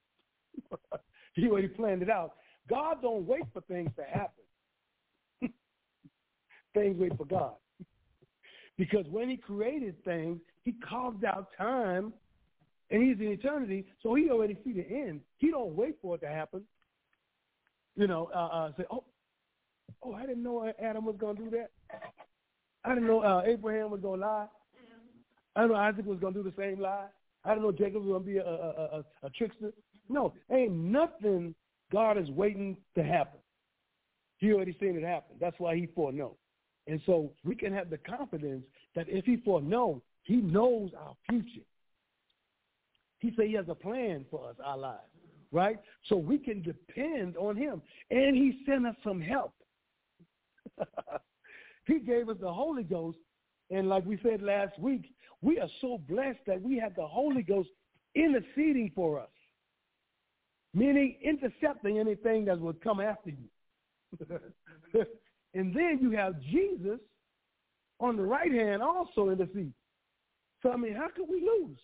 he 1.35 1.49
already 1.49 1.69
planned 1.69 2.03
it 2.03 2.11
out. 2.11 2.35
God 2.69 3.03
don't 3.03 3.27
wait 3.27 3.43
for 3.53 3.61
things 3.63 3.91
to 3.97 4.05
happen. 4.05 4.45
things 6.75 6.97
wait 6.99 7.17
for 7.17 7.27
God. 7.27 7.55
because 8.79 9.07
when 9.11 9.29
he 9.29 9.37
created 9.37 10.03
things, 10.05 10.39
he 10.65 10.73
carved 10.73 11.25
out 11.25 11.49
time 11.57 12.13
and 12.91 13.03
he's 13.03 13.19
in 13.19 13.33
eternity, 13.33 13.87
so 14.03 14.15
he 14.15 14.31
already 14.31 14.57
see 14.65 14.73
the 14.73 14.87
end. 14.87 15.21
He 15.39 15.51
don't 15.51 15.75
wait 15.75 15.97
for 16.03 16.17
it 16.17 16.21
to 16.21 16.29
happen. 16.29 16.63
You 17.97 18.07
know, 18.07 18.31
uh, 18.35 18.39
uh, 18.39 18.73
say, 18.77 18.85
oh, 18.91 19.05
oh, 20.03 20.15
I 20.15 20.23
didn't 20.23 20.43
know 20.43 20.71
Adam 20.83 21.05
was 21.05 21.17
going 21.19 21.37
to 21.37 21.45
do 21.45 21.51
that. 21.51 21.71
I 22.85 22.91
didn't 22.91 23.07
know 23.07 23.21
uh, 23.21 23.43
Abraham 23.47 23.91
was 23.91 24.01
going 24.01 24.21
to 24.21 24.27
lie. 24.27 24.47
I 25.57 25.61
didn't 25.61 25.73
know 25.73 25.79
Isaac 25.79 26.05
was 26.05 26.19
going 26.19 26.35
to 26.35 26.43
do 26.43 26.51
the 26.51 26.57
same 26.57 26.81
lie. 26.81 27.07
I 27.45 27.51
didn't 27.51 27.63
know 27.63 27.73
Jacob 27.73 28.05
was 28.05 28.21
to 28.21 28.27
be 28.27 28.39
a, 28.39 28.45
a, 28.45 28.47
a, 28.47 29.05
a 29.23 29.31
trickster. 29.31 29.73
No, 30.09 30.35
ain't 30.51 30.73
nothing 30.73 31.55
God 31.93 32.19
is 32.19 32.29
waiting 32.31 32.77
to 32.97 33.03
happen. 33.03 33.41
He 34.39 34.53
already 34.53 34.77
seen 34.81 34.97
it 34.97 35.05
happen. 35.05 35.37
That's 35.41 35.59
why 35.59 35.77
he 35.77 35.87
foreknows. 35.95 36.35
And 36.87 37.01
so 37.07 37.33
we 37.45 37.55
can 37.55 37.73
have 37.73 37.89
the 37.89 37.99
confidence 37.99 38.65
that 38.95 39.07
if 39.09 39.25
he 39.25 39.37
foreknow, 39.37 40.03
he 40.25 40.37
knows 40.37 40.91
our 40.99 41.15
future. 41.29 41.65
He 43.19 43.33
said 43.37 43.47
he 43.47 43.55
has 43.55 43.69
a 43.69 43.75
plan 43.75 44.27
for 44.31 44.51
us, 44.51 44.57
our 44.63 44.77
lives, 44.77 45.01
right? 45.53 45.79
So 46.09 46.17
we 46.17 46.39
can 46.39 46.63
depend 46.63 47.37
on 47.37 47.57
him. 47.57 47.81
And 48.11 48.37
he 48.37 48.61
sent 48.67 48.87
us 48.87 48.97
some 49.05 49.21
help. 49.21 49.55
he 51.87 52.01
gave 52.01 52.29
us 52.29 52.37
the 52.41 52.53
Holy 52.53 52.83
Ghost. 52.83 53.19
And 53.71 53.89
like 53.89 54.05
we 54.05 54.19
said 54.23 54.43
last 54.43 54.79
week, 54.79 55.15
we 55.41 55.59
are 55.59 55.69
so 55.81 55.99
blessed 56.09 56.41
that 56.47 56.61
we 56.61 56.79
have 56.79 56.95
the 56.97 57.07
Holy 57.07 57.43
Ghost 57.43 57.69
interceding 58.15 58.91
for 58.95 59.21
us, 59.21 59.29
meaning 60.73 61.17
intercepting 61.23 61.99
anything 61.99 62.45
that 62.47 62.61
would 62.61 62.83
come 62.83 63.01
after 63.01 63.31
you. 63.31 64.27
and 65.55 65.75
then 65.75 65.99
you 66.01 66.11
have 66.13 66.41
Jesus 66.41 67.01
on 68.01 68.17
the 68.17 68.23
right 68.23 68.53
hand 68.53 68.83
also 68.83 69.31
in 69.31 69.39
the 69.39 69.49
seat. 69.55 69.73
So 70.65 70.73
I 70.73 70.77
mean, 70.77 70.95
how 70.95 71.09
could 71.15 71.29
we 71.29 71.41
lose? 71.41 71.79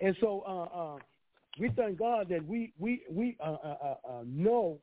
And 0.00 0.16
so 0.20 0.44
uh, 0.46 0.78
uh, 0.78 0.98
we 1.58 1.68
thank 1.70 1.98
God 1.98 2.28
that 2.30 2.46
we 2.46 2.72
we 2.78 3.02
we 3.10 3.36
uh, 3.44 3.56
uh, 3.64 3.76
uh, 3.84 3.94
uh, 4.08 4.22
know 4.24 4.78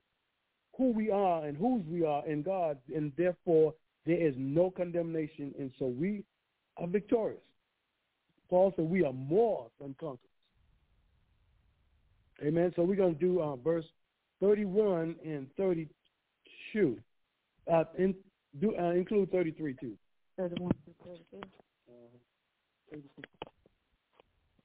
who 0.78 0.92
we 0.92 1.10
are 1.10 1.46
and 1.46 1.58
whose 1.58 1.82
we 1.88 2.06
are 2.06 2.28
in 2.28 2.44
God, 2.44 2.78
and 2.94 3.14
therefore 3.18 3.74
there 4.06 4.18
is 4.18 4.34
no 4.38 4.70
condemnation, 4.70 5.56
and 5.58 5.72
so 5.80 5.86
we 5.86 6.24
are 6.78 6.88
victorious. 6.88 7.40
Paul 8.50 8.74
said 8.76 8.86
we 8.86 9.06
are 9.06 9.14
more 9.14 9.68
than 9.80 9.96
conquerors. 10.00 10.20
Amen. 12.44 12.74
So 12.76 12.84
we're 12.84 12.96
going 12.96 13.16
to 13.16 13.20
do 13.20 13.42
uh, 13.42 13.56
verse 13.56 13.86
31 14.42 15.16
and 15.24 15.48
32. 15.56 16.98
Uh, 17.72 17.84
in, 17.98 18.16
do, 18.60 18.76
uh, 18.78 18.92
include 18.92 19.32
33 19.32 19.76
too. 19.80 19.98
31 20.38 20.70
to 20.70 20.76
32. 21.06 21.48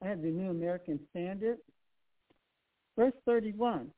I 0.03 0.09
have 0.09 0.23
the 0.23 0.29
New 0.29 0.51
American 0.51 1.01
Standard. 1.11 1.59
Verse 2.97 3.13
31. 3.27 3.91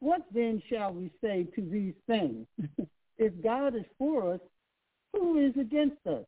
What 0.00 0.22
then 0.32 0.62
shall 0.70 0.92
we 0.92 1.10
say 1.22 1.46
to 1.54 1.62
these 1.62 1.94
things? 2.06 2.46
if 3.18 3.32
God 3.42 3.74
is 3.74 3.84
for 3.98 4.34
us, 4.34 4.40
who 5.12 5.38
is 5.38 5.52
against 5.60 6.06
us? 6.06 6.24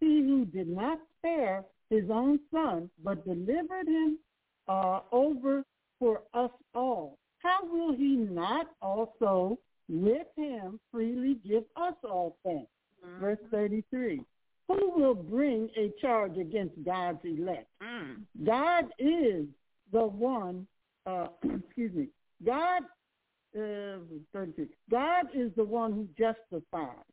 He 0.00 0.22
who 0.22 0.44
did 0.44 0.68
not 0.68 0.98
spare 1.18 1.64
his 1.90 2.04
own 2.10 2.38
son, 2.52 2.90
but 3.02 3.24
delivered 3.24 3.88
him 3.88 4.18
uh, 4.68 5.00
over 5.10 5.64
for 5.98 6.22
us 6.34 6.50
all, 6.74 7.18
how 7.38 7.58
will 7.64 7.94
he 7.96 8.16
not 8.16 8.66
also 8.80 9.58
with 9.88 10.26
him 10.36 10.78
freely 10.92 11.38
give 11.46 11.64
us 11.76 11.94
all 12.04 12.36
things? 12.44 12.66
Mm-hmm. 13.04 13.20
Verse 13.20 13.38
33. 13.50 14.20
Who 14.68 14.92
will 14.94 15.14
bring 15.14 15.70
a 15.76 15.90
charge 16.00 16.36
against 16.36 16.74
God's 16.84 17.20
elect? 17.24 17.68
Mm. 17.82 18.22
God 18.44 18.86
is 18.98 19.46
the 19.92 20.06
one, 20.06 20.66
uh, 21.06 21.28
excuse 21.42 21.94
me, 21.94 22.08
God, 22.44 22.82
uh, 23.56 23.98
33. 24.32 24.68
God 24.90 25.26
is 25.34 25.50
the 25.56 25.64
one 25.64 25.92
who 25.92 26.06
justifies. 26.18 27.04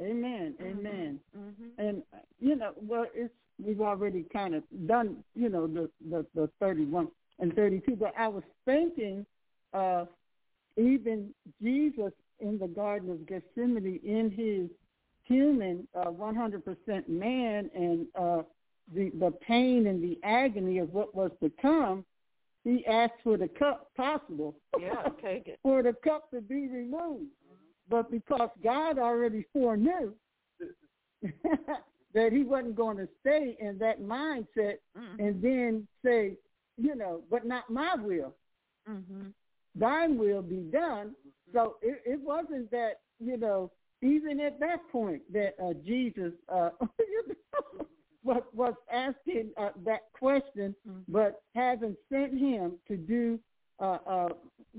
Amen. 0.00 0.54
Mm-hmm. 0.60 0.78
Amen. 0.78 1.20
Mm-hmm. 1.36 1.86
And 1.86 2.02
you 2.40 2.56
know, 2.56 2.72
well, 2.76 3.06
it's 3.14 3.32
we've 3.62 3.80
already 3.80 4.24
kind 4.32 4.54
of 4.54 4.62
done, 4.86 5.22
you 5.34 5.48
know, 5.48 5.66
the 5.66 5.90
the, 6.08 6.24
the 6.34 6.50
31 6.60 7.08
and 7.40 7.52
32. 7.54 7.96
But 7.96 8.14
I 8.18 8.28
was 8.28 8.44
thinking, 8.64 9.26
uh, 9.74 10.04
even 10.76 11.34
Jesus 11.60 12.12
in 12.40 12.58
the 12.58 12.68
Garden 12.68 13.10
of 13.10 13.26
Gethsemane, 13.26 14.00
in 14.04 14.30
his 14.30 14.70
human, 15.28 15.86
uh, 15.94 16.06
100% 16.06 17.08
man, 17.08 17.70
and 17.74 18.06
uh, 18.14 18.42
the 18.94 19.10
the 19.20 19.32
pain 19.46 19.86
and 19.86 20.02
the 20.02 20.18
agony 20.22 20.78
of 20.78 20.92
what 20.92 21.14
was 21.14 21.30
to 21.42 21.52
come, 21.60 22.04
he 22.64 22.84
asked 22.86 23.20
for 23.22 23.36
the 23.36 23.48
cup 23.48 23.90
possible. 23.96 24.56
Yeah, 24.78 25.02
take 25.22 25.46
it. 25.46 25.58
for 25.62 25.82
the 25.82 25.94
cup 26.04 26.30
to 26.30 26.40
be 26.40 26.68
removed. 26.68 27.26
But 27.90 28.10
because 28.10 28.50
God 28.62 28.98
already 28.98 29.46
foreknew 29.52 30.12
that 32.14 32.32
he 32.32 32.42
wasn't 32.42 32.76
going 32.76 32.98
to 32.98 33.08
stay 33.20 33.56
in 33.60 33.78
that 33.78 34.02
mindset 34.02 34.76
mm-hmm. 34.96 35.20
and 35.20 35.42
then 35.42 35.88
say, 36.04 36.36
you 36.76 36.94
know, 36.94 37.22
but 37.30 37.46
not 37.46 37.70
my 37.70 37.94
will. 37.94 38.34
Mm-hmm. 38.88 39.28
Thine 39.74 40.18
will 40.18 40.42
be 40.42 40.68
done. 40.70 41.14
So 41.52 41.76
it, 41.80 42.02
it 42.04 42.20
wasn't 42.20 42.70
that, 42.72 43.00
you 43.20 43.38
know, 43.38 43.70
even 44.02 44.40
at 44.40 44.60
that 44.60 44.88
point 44.90 45.22
that 45.32 45.54
uh, 45.62 45.74
Jesus 45.84 46.32
uh, 46.48 46.70
was, 48.22 48.42
was 48.54 48.74
asking 48.92 49.50
uh, 49.56 49.70
that 49.84 50.02
question, 50.12 50.74
mm-hmm. 50.88 51.00
but 51.08 51.42
having 51.54 51.96
sent 52.10 52.38
him 52.38 52.72
to 52.86 52.96
do 52.96 53.38
uh, 53.80 53.98
uh, 54.06 54.28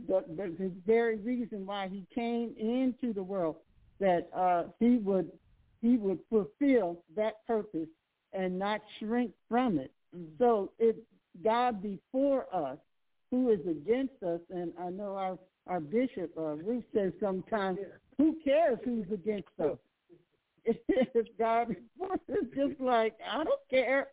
the, 0.07 0.23
the, 0.35 0.55
the 0.57 0.71
very 0.85 1.17
reason 1.17 1.65
why 1.65 1.87
he 1.87 2.05
came 2.13 2.53
into 2.57 3.13
the 3.13 3.23
world, 3.23 3.55
that 3.99 4.29
uh, 4.35 4.63
he 4.79 4.97
would 4.97 5.31
he 5.81 5.95
would 5.95 6.19
fulfill 6.29 6.99
that 7.15 7.45
purpose 7.47 7.87
and 8.33 8.59
not 8.59 8.81
shrink 8.99 9.31
from 9.47 9.79
it. 9.79 9.91
Mm-hmm. 10.15 10.33
So 10.37 10.71
if 10.77 10.95
God 11.43 11.81
before 11.81 12.45
us, 12.53 12.77
who 13.31 13.49
is 13.49 13.59
against 13.69 14.21
us, 14.23 14.41
and 14.49 14.73
I 14.79 14.89
know 14.89 15.15
our 15.15 15.37
our 15.67 15.79
bishop 15.79 16.31
uh, 16.37 16.55
Ruth 16.55 16.83
says 16.93 17.13
sometimes, 17.19 17.79
who 18.19 18.37
cares 18.43 18.77
who's 18.83 19.05
against 19.11 19.47
us? 19.59 19.77
if 20.65 21.25
God 21.39 21.71
is 21.71 22.45
just 22.55 22.79
like 22.79 23.17
I 23.27 23.43
don't 23.43 23.69
care, 23.69 24.09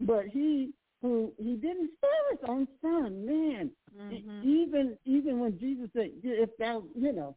but 0.00 0.26
he 0.26 0.70
who 1.00 1.32
he 1.38 1.54
didn't 1.54 1.90
spare 1.96 2.30
his 2.30 2.40
own 2.46 2.68
son, 2.80 3.26
man. 3.26 3.70
Mm-hmm. 3.98 4.48
Even 4.48 4.96
even 5.04 5.40
when 5.40 5.58
Jesus 5.58 5.88
said, 5.94 6.12
"If 6.22 6.50
thou, 6.58 6.84
you 6.94 7.12
know, 7.12 7.34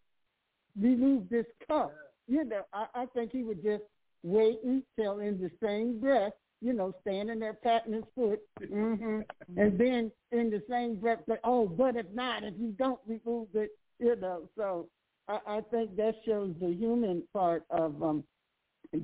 remove 0.79 1.29
this 1.29 1.45
cup," 1.67 1.93
you 2.27 2.43
know, 2.43 2.62
I, 2.73 2.86
I 2.93 3.05
think 3.08 3.31
he 3.31 3.43
would 3.43 3.63
just 3.63 3.84
wait 4.21 4.60
until 4.63 5.19
in 5.19 5.39
the 5.39 5.49
same 5.63 5.99
breath, 5.99 6.34
you 6.62 6.73
know, 6.73 6.93
standing 7.01 7.39
there 7.39 7.53
patting 7.53 7.93
his 7.93 8.03
foot, 8.13 8.41
mm-hmm. 8.62 9.21
and 9.58 9.79
then 9.79 10.12
in 10.31 10.49
the 10.49 10.62
same 10.69 10.95
breath 10.95 11.19
say, 11.27 11.38
"Oh, 11.43 11.67
but 11.67 11.95
if 11.95 12.05
not, 12.13 12.43
if 12.43 12.53
you 12.60 12.75
don't 12.77 12.99
remove 13.08 13.47
it, 13.55 13.71
you 13.99 14.15
know." 14.17 14.49
So 14.55 14.88
I, 15.28 15.40
I 15.48 15.62
think 15.72 15.96
that 15.98 16.16
shows 16.26 16.54
the 16.60 16.72
human 16.74 17.24
part 17.34 17.64
of 17.70 18.02
um 18.02 18.24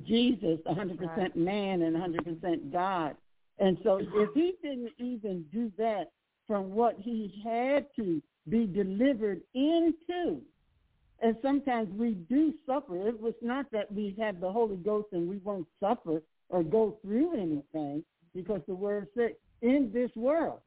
Jesus, 0.06 0.58
100% 0.66 1.16
right. 1.16 1.36
man 1.36 1.82
and 1.82 1.96
100% 1.96 2.72
God. 2.72 3.14
And 3.58 3.76
so 3.82 4.00
if 4.00 4.30
he 4.32 4.54
didn't 4.62 4.92
even 4.98 5.44
do 5.52 5.70
that, 5.76 6.10
from 6.46 6.72
what 6.72 6.96
he 6.98 7.40
had 7.44 7.86
to 7.96 8.22
be 8.48 8.66
delivered 8.66 9.40
into. 9.54 10.40
And 11.20 11.36
sometimes 11.40 11.88
we 11.96 12.14
do 12.14 12.52
suffer. 12.66 13.08
It 13.08 13.20
was 13.20 13.34
not 13.42 13.66
that 13.70 13.92
we 13.92 14.16
have 14.18 14.40
the 14.40 14.50
Holy 14.50 14.76
Ghost 14.76 15.08
and 15.12 15.28
we 15.28 15.38
won't 15.38 15.68
suffer 15.78 16.20
or 16.48 16.62
go 16.62 16.98
through 17.02 17.34
anything 17.34 18.04
because 18.34 18.60
the 18.66 18.74
word 18.74 19.06
said, 19.14 19.34
in 19.60 19.90
this 19.92 20.10
world, 20.16 20.60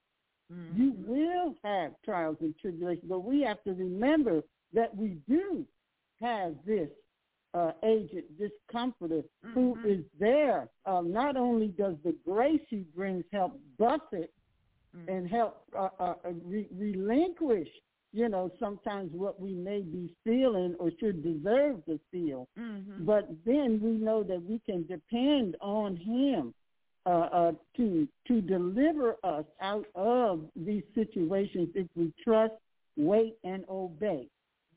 Mm-hmm. 0.54 0.80
you 0.80 0.94
will 1.08 1.56
have 1.63 1.94
trials 2.04 2.38
and 2.39 2.54
tribulations. 2.62 3.06
But 3.10 3.22
we 3.22 3.41
have 3.41 3.63
to 3.63 3.74
remember 3.74 4.44
that 4.75 4.95
we 4.95 5.17
do 5.27 5.65
have 6.21 6.55
this 6.65 6.89
uh, 7.55 7.71
agent, 7.83 8.25
this 8.38 8.51
comforter 8.71 9.23
who 9.53 9.75
Mhm. 9.77 9.85
is 9.85 10.05
there. 10.19 10.69
Uh, 10.85 11.01
not 11.01 11.38
only 11.38 11.69
does 11.69 11.95
the 12.03 12.11
grace 12.25 12.61
he 12.69 12.81
brings 12.95 13.25
help 13.31 13.53
buffet 13.79 14.29
Mhm. 14.93 15.07
and 15.09 15.29
help 15.29 15.63
uh, 15.73 15.89
uh, 15.99 16.15
uh, 16.25 16.31
re- 16.43 16.67
relinquish, 16.73 17.69
you 18.13 18.27
know, 18.29 18.51
sometimes 18.59 19.11
what 19.13 19.39
we 19.39 19.53
may 19.53 19.81
be 19.81 20.13
feeling 20.25 20.75
or 20.79 20.91
should 20.99 21.23
deserve 21.23 21.85
to 21.85 21.97
feel. 22.11 22.47
Mhm. 22.57 23.05
But 23.05 23.29
then 23.45 23.81
we 23.81 23.91
know 23.91 24.23
that 24.23 24.43
we 24.43 24.59
can 24.59 24.85
depend 24.88 25.55
on 25.61 25.95
him 25.97 26.53
uh, 27.05 27.29
uh, 27.39 27.51
to 27.77 28.07
to 28.27 28.41
deliver 28.41 29.15
us 29.23 29.45
out 29.61 29.88
of 29.95 30.49
these 30.55 30.83
situations 30.95 31.69
if 31.75 31.88
we 31.95 32.11
trust, 32.23 32.55
wait, 32.97 33.38
and 33.43 33.63
obey. 33.69 34.27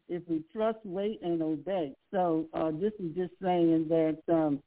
If 0.09 0.23
we 0.29 0.42
trust, 0.53 0.79
wait, 0.85 1.21
and 1.23 1.42
obey. 1.42 1.94
So 2.12 2.47
uh, 2.55 2.71
this 2.73 2.92
is 2.99 3.14
just 3.14 3.33
saying 3.42 3.88
that 3.88 4.18
um, 4.33 4.62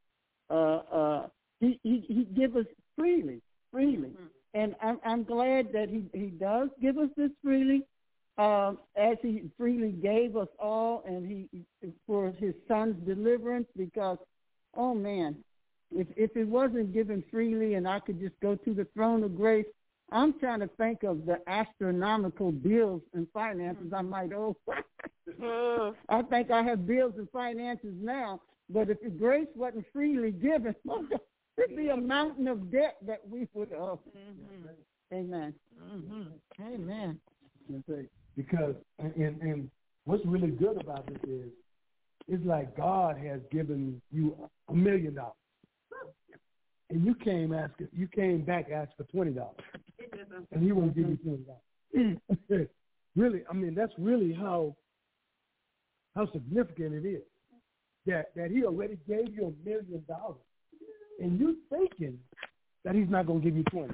uh, 0.50 0.54
uh, 0.54 1.28
he, 1.60 1.80
he 1.84 2.06
he 2.08 2.24
give 2.36 2.56
us 2.56 2.66
freely, 2.98 3.42
freely, 3.72 4.10
Mhm. 4.10 4.30
and 4.54 4.76
I'm 4.82 5.00
I'm 5.04 5.24
glad 5.24 5.72
that 5.74 5.90
he 5.90 6.06
he 6.14 6.28
does 6.28 6.70
give 6.82 6.98
us 6.98 7.10
this 7.18 7.32
freely, 7.44 7.84
um, 8.38 8.80
as 8.96 9.18
he 9.22 9.50
freely 9.58 9.92
gave 9.92 10.36
us 10.36 10.50
all, 10.60 11.04
and 11.06 11.26
he 11.28 11.64
for 12.06 12.32
his 12.32 12.54
son's 12.68 12.96
deliverance. 13.06 13.68
Because, 13.78 14.18
oh 14.76 14.94
man, 14.94 15.44
if 15.92 16.08
if 16.18 16.36
it 16.36 16.46
wasn't 16.48 16.94
given 16.94 17.24
freely 17.32 17.76
and 17.76 17.88
I 17.88 18.00
could 18.00 18.20
just 18.20 18.40
go 18.42 18.56
to 18.56 18.74
the 18.74 18.86
throne 18.94 19.24
of 19.24 19.36
grace, 19.38 19.66
I'm 20.12 20.38
trying 20.40 20.60
to 20.60 20.68
think 20.78 21.04
of 21.04 21.26
the 21.26 21.38
astronomical 21.48 22.52
bills 22.52 23.02
and 23.14 23.28
finances 23.34 23.94
I 23.96 24.02
might 24.02 24.34
owe. 24.34 24.56
Uh, 24.68 25.92
I 26.10 26.22
think 26.24 26.52
I 26.52 26.62
have 26.64 26.86
bills 26.86 27.14
and 27.18 27.30
finances 27.32 27.94
now, 28.02 28.42
but 28.70 28.90
if 28.90 29.02
the 29.02 29.10
grace 29.10 29.48
wasn't 29.56 29.86
freely 29.94 30.32
given, 30.32 30.76
it'd 31.58 31.78
be 31.78 31.90
a 31.90 31.98
mountain 31.98 32.48
of 32.48 32.72
debt 32.72 32.98
that 33.08 33.22
we 33.30 33.48
would 33.54 33.72
owe. 33.74 34.00
mhm. 34.16 34.70
Amen. 35.14 35.54
Mhm. 35.82 36.28
Amen. 36.62 37.20
Because 38.36 38.76
and 39.00 39.42
and 39.42 39.70
what's 40.06 40.26
really 40.26 40.52
good 40.52 40.80
about 40.82 41.06
this 41.08 41.20
is 41.28 41.50
it's 42.28 42.46
like 42.46 42.76
God 42.78 43.18
has 43.18 43.42
given 43.52 44.02
you 44.12 44.36
a 44.70 44.74
million 44.74 45.16
dollars. 45.16 45.34
And 46.92 47.06
you 47.06 47.16
came 47.16 47.54
asking 47.54 47.88
you 47.94 48.08
came 48.08 48.42
back 48.42 48.70
asked 48.70 48.94
for 48.98 49.06
twenty 49.06 49.32
dollars. 49.32 49.56
And 50.52 50.62
he 50.62 50.72
won't 50.74 50.94
give 50.94 51.08
you 51.08 51.18
twenty 51.18 51.44
dollars. 51.44 52.68
really, 53.16 53.44
I 53.50 53.54
mean 53.54 53.74
that's 53.74 53.94
really 53.98 54.34
how 54.34 54.76
how 56.16 56.30
significant 56.32 56.94
it 56.94 57.08
is. 57.08 57.24
That 58.06 58.36
that 58.36 58.52
he 58.52 58.66
already 58.66 58.98
gave 59.08 59.34
you 59.34 59.56
a 59.56 59.68
million 59.70 60.04
dollars. 60.08 60.42
And 61.20 61.40
you're 61.40 61.56
thinking 61.70 62.20
that 62.84 62.94
he's 62.94 63.10
not 63.10 63.26
gonna 63.26 63.40
give 63.40 63.56
you 63.56 63.64
twenty. 63.64 63.94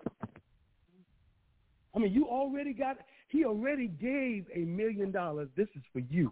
I 1.95 1.99
mean, 1.99 2.13
you 2.13 2.27
already 2.27 2.73
got, 2.73 2.97
he 3.27 3.43
already 3.43 3.87
gave 3.87 4.45
a 4.53 4.59
million 4.59 5.11
dollars. 5.11 5.49
This 5.57 5.67
is 5.75 5.81
for 5.91 5.99
you. 6.11 6.31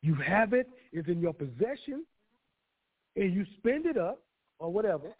You 0.00 0.14
have 0.14 0.54
it, 0.54 0.68
it's 0.90 1.06
in 1.06 1.20
your 1.20 1.34
possession, 1.34 2.06
and 3.14 3.34
you 3.34 3.44
spend 3.58 3.84
it 3.84 3.98
up 3.98 4.22
or 4.58 4.72
whatever, 4.72 5.14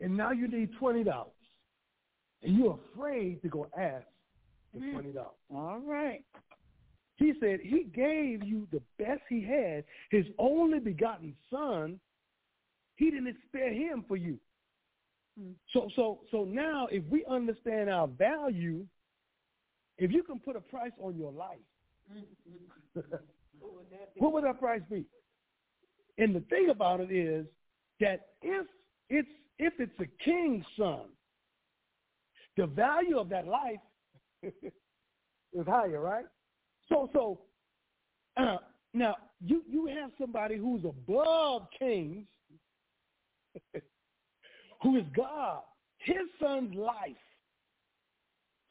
and 0.00 0.16
now 0.16 0.32
you 0.32 0.48
need 0.48 0.70
$20. 0.80 1.06
And 2.42 2.56
you're 2.56 2.78
afraid 2.94 3.40
to 3.42 3.48
go 3.48 3.66
ask 3.78 4.04
for 4.72 4.80
mm. 4.80 4.94
$20. 4.94 5.24
All 5.54 5.80
right. 5.80 6.22
He 7.16 7.32
said 7.40 7.60
he 7.62 7.84
gave 7.94 8.42
you 8.42 8.66
the 8.72 8.82
best 8.98 9.20
he 9.28 9.42
had, 9.42 9.84
his 10.10 10.26
only 10.38 10.80
begotten 10.80 11.34
son. 11.50 12.00
He 12.96 13.10
didn't 13.10 13.36
spare 13.48 13.72
him 13.72 14.04
for 14.06 14.16
you. 14.16 14.38
Mm. 15.40 15.54
So 15.72 15.88
so 15.96 16.20
so 16.30 16.44
now 16.44 16.88
if 16.90 17.04
we 17.10 17.24
understand 17.30 17.88
our 17.88 18.08
value, 18.08 18.84
if 19.96 20.10
you 20.10 20.22
can 20.22 20.40
put 20.40 20.56
a 20.56 20.60
price 20.60 20.92
on 21.00 21.16
your 21.16 21.32
life, 21.32 21.58
what 24.16 24.32
would 24.32 24.44
that 24.44 24.58
price 24.58 24.82
be? 24.90 25.04
And 26.18 26.34
the 26.34 26.40
thing 26.40 26.68
about 26.70 27.00
it 27.00 27.10
is 27.12 27.46
that 28.00 28.26
if 28.42 28.66
it's 29.08 29.28
if 29.58 29.72
it's 29.78 29.98
a 30.00 30.24
king's 30.24 30.64
son, 30.78 31.06
the 32.56 32.66
value 32.66 33.18
of 33.18 33.28
that 33.30 33.46
life 33.46 33.80
is 34.42 35.66
higher, 35.66 36.00
right? 36.00 36.26
So 36.88 37.10
so 37.12 37.40
uh, 38.36 38.58
now 38.94 39.16
you 39.44 39.62
you 39.68 39.86
have 39.86 40.10
somebody 40.20 40.56
who's 40.56 40.84
above 40.84 41.66
kings 41.78 42.26
who 44.82 44.96
is 44.96 45.04
God, 45.16 45.62
his 45.98 46.16
son's 46.40 46.74
life 46.74 47.16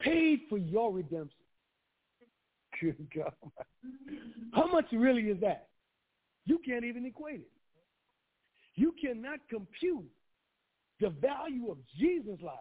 paid 0.00 0.40
for 0.48 0.58
your 0.58 0.92
redemption. 0.92 1.30
Good 2.80 3.06
God. 3.14 3.32
How 4.52 4.66
much 4.66 4.86
really 4.92 5.22
is 5.22 5.40
that? 5.40 5.68
You 6.46 6.58
can't 6.64 6.84
even 6.84 7.06
equate 7.06 7.40
it. 7.40 7.50
You 8.74 8.92
cannot 9.00 9.40
compute 9.48 10.04
the 11.04 11.10
value 11.10 11.70
of 11.70 11.76
Jesus' 11.98 12.40
life. 12.42 12.54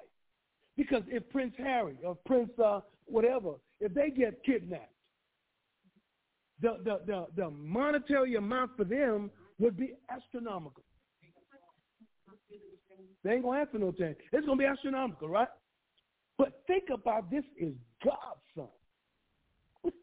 Because 0.75 1.03
if 1.07 1.27
Prince 1.29 1.53
Harry 1.57 1.97
or 2.03 2.17
Prince 2.25 2.49
uh, 2.63 2.81
whatever, 3.05 3.53
if 3.79 3.93
they 3.93 4.09
get 4.09 4.43
kidnapped, 4.43 4.91
the, 6.61 6.77
the, 6.83 6.99
the, 7.05 7.25
the 7.37 7.49
monetary 7.49 8.35
amount 8.35 8.71
for 8.75 8.83
them 8.83 9.31
would 9.59 9.77
be 9.77 9.93
astronomical. 10.09 10.83
They 13.23 13.31
ain't 13.31 13.43
gonna 13.43 13.61
answer 13.61 13.77
no 13.79 13.93
change. 13.93 14.17
It's 14.33 14.45
gonna 14.45 14.57
be 14.57 14.65
astronomical, 14.65 15.29
right? 15.29 15.47
But 16.37 16.63
think 16.67 16.85
about 16.93 17.31
this 17.31 17.45
is 17.57 17.73
God's 18.03 18.69
son. 19.83 19.91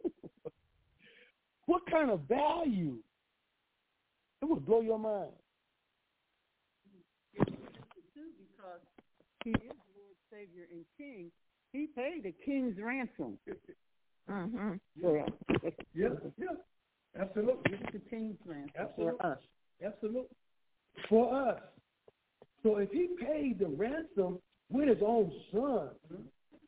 what 1.67 1.83
kind 1.91 2.11
of 2.11 2.21
value? 2.27 2.97
It 4.41 4.49
would 4.49 4.65
blow 4.65 4.81
your 4.81 4.99
mind. 4.99 5.33
Because 8.61 8.81
he 9.45 9.51
is 9.51 9.77
Lord, 9.97 10.17
Savior, 10.31 10.67
and 10.71 10.85
King. 10.99 11.31
He 11.73 11.87
paid 11.87 12.27
a 12.27 12.33
king's 12.45 12.79
ransom 12.79 13.39
Mhm. 14.29 14.81
for 15.01 15.21
us. 15.21 15.31
Yeah, 15.95 16.09
yeah. 16.37 16.57
Absolutely. 17.17 17.75
It's 17.75 17.93
the 17.93 17.99
king's 18.11 18.39
ransom 18.45 18.71
Absolutely. 18.77 19.19
for 19.19 19.27
us. 19.27 19.43
Absolutely. 19.83 20.37
For 21.09 21.35
us. 21.35 21.63
So 22.63 22.77
if 22.77 22.91
he 22.91 23.09
paid 23.21 23.59
the 23.59 23.69
ransom 23.69 24.41
with 24.69 24.89
his 24.89 25.03
own 25.03 25.33
son, 25.51 25.97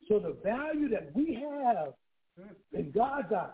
so 0.07 0.19
the 0.19 0.33
value 0.43 0.89
that 0.89 1.13
we 1.15 1.35
have 1.35 1.93
in 2.71 2.91
God's 2.91 3.31
eyes, 3.31 3.51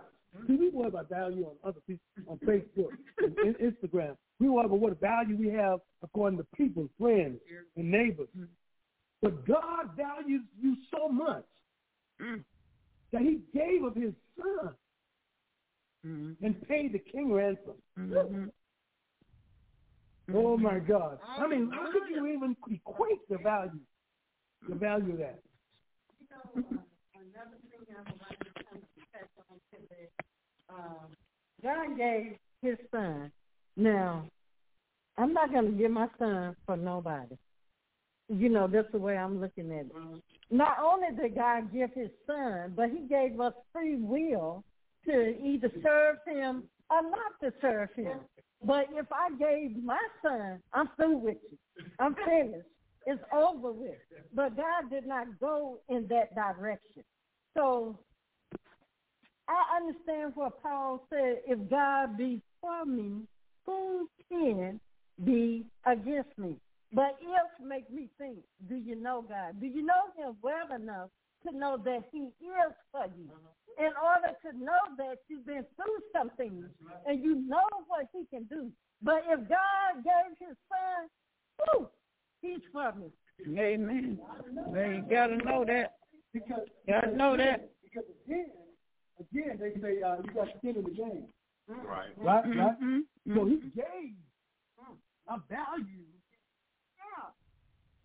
see, 0.47 0.55
we 0.55 0.69
worry 0.69 0.87
about 0.89 1.09
value 1.09 1.45
on 1.45 1.55
other 1.63 1.79
people, 1.87 2.05
on 2.27 2.37
Facebook 2.39 2.89
and 3.19 3.37
in- 3.39 3.55
Instagram. 3.71 4.15
We 4.39 4.47
worry 4.49 4.65
about 4.65 4.79
what 4.79 4.99
value 4.99 5.35
we 5.37 5.49
have 5.49 5.79
according 6.03 6.37
to 6.39 6.45
people, 6.55 6.87
friends, 6.99 7.39
and 7.75 7.91
neighbors. 7.91 8.29
But 9.21 9.45
God 9.45 9.95
values 9.97 10.43
you 10.61 10.75
so 10.91 11.09
much 11.09 11.45
that 13.11 13.21
he 13.21 13.41
gave 13.53 13.83
of 13.83 13.95
his 13.95 14.13
son 14.37 14.75
Mhm. 16.05 16.35
and 16.41 16.61
paid 16.67 16.93
the 16.93 16.99
king 16.99 17.33
ransom. 17.33 17.81
Mhm. 17.97 18.51
Oh 20.31 20.55
my 20.57 20.79
God! 20.79 21.19
I 21.23 21.47
mean, 21.47 21.71
how 21.71 21.91
could 21.91 22.07
you 22.07 22.27
even 22.27 22.55
equate 22.69 23.27
the 23.29 23.39
value, 23.39 23.79
the 24.69 24.75
value 24.75 25.13
of 25.13 25.17
that? 25.17 25.41
God 31.63 31.97
gave 31.97 32.37
his 32.61 32.77
son. 32.91 33.31
Now, 33.75 34.25
I'm 35.17 35.33
not 35.33 35.51
going 35.51 35.71
to 35.71 35.77
give 35.77 35.91
my 35.91 36.07
son 36.17 36.55
for 36.65 36.77
nobody. 36.77 37.35
You 38.29 38.49
know, 38.49 38.67
that's 38.67 38.91
the 38.91 38.99
way 38.99 39.17
I'm 39.17 39.41
looking 39.41 39.71
at 39.71 39.85
it. 39.87 39.91
Not 40.51 40.77
only 40.83 41.07
did 41.19 41.35
God 41.35 41.73
give 41.73 41.91
his 41.93 42.09
son, 42.27 42.73
but 42.75 42.89
he 42.89 43.07
gave 43.07 43.39
us 43.39 43.53
free 43.73 43.95
will 43.95 44.63
to 45.05 45.43
either 45.43 45.71
serve 45.83 46.17
him 46.27 46.63
or 46.89 47.01
not 47.01 47.39
to 47.41 47.51
serve 47.61 47.89
him. 47.95 48.19
But 48.63 48.87
if 48.91 49.07
I 49.11 49.29
gave 49.37 49.81
my 49.83 49.99
son, 50.21 50.61
I'm 50.73 50.89
through 50.95 51.17
with 51.17 51.37
you. 51.49 51.57
I'm 51.99 52.15
finished. 52.15 52.67
It's 53.05 53.21
over 53.33 53.71
with. 53.71 53.97
But 54.33 54.55
God 54.57 54.89
did 54.91 55.07
not 55.07 55.39
go 55.39 55.79
in 55.89 56.07
that 56.09 56.35
direction. 56.35 57.03
So 57.55 57.97
I 59.49 59.77
understand 59.77 60.33
what 60.35 60.61
Paul 60.61 61.05
said. 61.09 61.41
If 61.47 61.69
God 61.69 62.17
be 62.17 62.41
for 62.61 62.85
me, 62.85 63.23
who 63.65 64.07
can 64.29 64.79
be 65.25 65.65
against 65.85 66.37
me? 66.37 66.55
But 66.93 67.17
if 67.21 67.65
make 67.65 67.89
me 67.91 68.09
think, 68.17 68.37
do 68.67 68.75
you 68.75 68.95
know 68.95 69.23
God? 69.27 69.59
Do 69.59 69.67
you 69.67 69.83
know 69.85 70.13
him 70.17 70.35
well 70.41 70.75
enough 70.75 71.09
to 71.47 71.55
know 71.57 71.77
that 71.83 72.03
he 72.11 72.19
is 72.19 72.73
for 72.91 73.05
you? 73.17 73.29
Uh-huh. 73.31 73.85
In 73.85 73.91
order 74.03 74.35
to 74.43 74.63
know 74.63 74.95
that 74.97 75.17
you've 75.29 75.45
been 75.45 75.65
through 75.75 75.99
something 76.13 76.65
and 77.05 77.23
you 77.23 77.35
know 77.47 77.63
what 77.87 78.07
he 78.13 78.25
can 78.25 78.43
do. 78.45 78.71
But 79.01 79.23
if 79.27 79.39
God 79.47 80.03
gave 80.03 80.47
his 80.47 80.57
son, 80.67 81.07
whew, 81.73 81.89
he's 82.41 82.59
for 82.73 82.93
me. 82.93 83.07
Amen. 83.57 84.19
Well, 84.67 84.91
you 84.91 85.05
gotta 85.09 85.37
know 85.37 85.63
that. 85.65 85.93
Because 86.33 86.67
Gotta 86.87 87.15
know 87.15 87.37
that. 87.37 87.69
Because 87.83 88.03
again, 88.25 88.47
again, 89.19 89.57
they 89.59 89.79
say 89.81 90.01
uh, 90.01 90.17
you 90.23 90.31
got 90.33 90.47
skin 90.57 90.75
in 90.77 90.83
the 90.83 90.91
game, 90.91 91.25
Right. 91.67 92.09
right? 92.17 92.45
Right. 92.45 92.79
Mhm. 92.81 93.01
So 93.35 93.45
he 93.45 93.57
gave 93.75 94.15
a 95.27 95.37
value, 95.49 96.05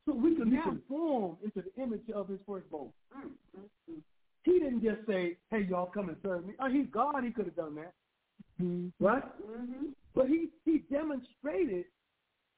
so 0.06 0.12
we 0.14 0.34
can 0.36 0.50
be 0.50 0.58
conformed 0.62 1.38
into 1.42 1.62
the 1.62 1.82
image 1.82 2.08
of 2.14 2.28
his 2.28 2.38
firstborn. 2.46 2.92
Mm-hmm. 3.16 3.94
He 4.42 4.52
didn't 4.58 4.82
just 4.82 5.06
say, 5.06 5.38
"Hey, 5.50 5.62
y'all, 5.62 5.86
come 5.86 6.10
and 6.10 6.18
serve 6.22 6.44
me." 6.46 6.54
Oh, 6.60 6.68
he's 6.68 6.86
God. 6.92 7.24
He 7.24 7.30
could 7.30 7.46
have 7.46 7.56
done 7.56 7.74
that, 7.76 7.94
right? 9.00 9.22
But 10.14 10.28
he 10.28 10.50
he 10.66 10.78
demonstrated 10.92 11.86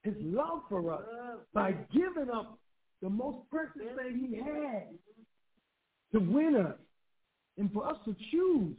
his 0.03 0.15
love 0.19 0.63
for 0.67 0.91
us 0.93 1.03
by 1.53 1.71
giving 1.93 2.29
up 2.29 2.59
the 3.01 3.09
most 3.09 3.49
precious 3.49 3.95
thing 3.95 4.27
he 4.29 4.35
had 4.37 4.89
to 6.11 6.19
win 6.19 6.55
us 6.55 6.75
and 7.57 7.71
for 7.71 7.87
us 7.87 7.97
to 8.05 8.15
choose. 8.31 8.75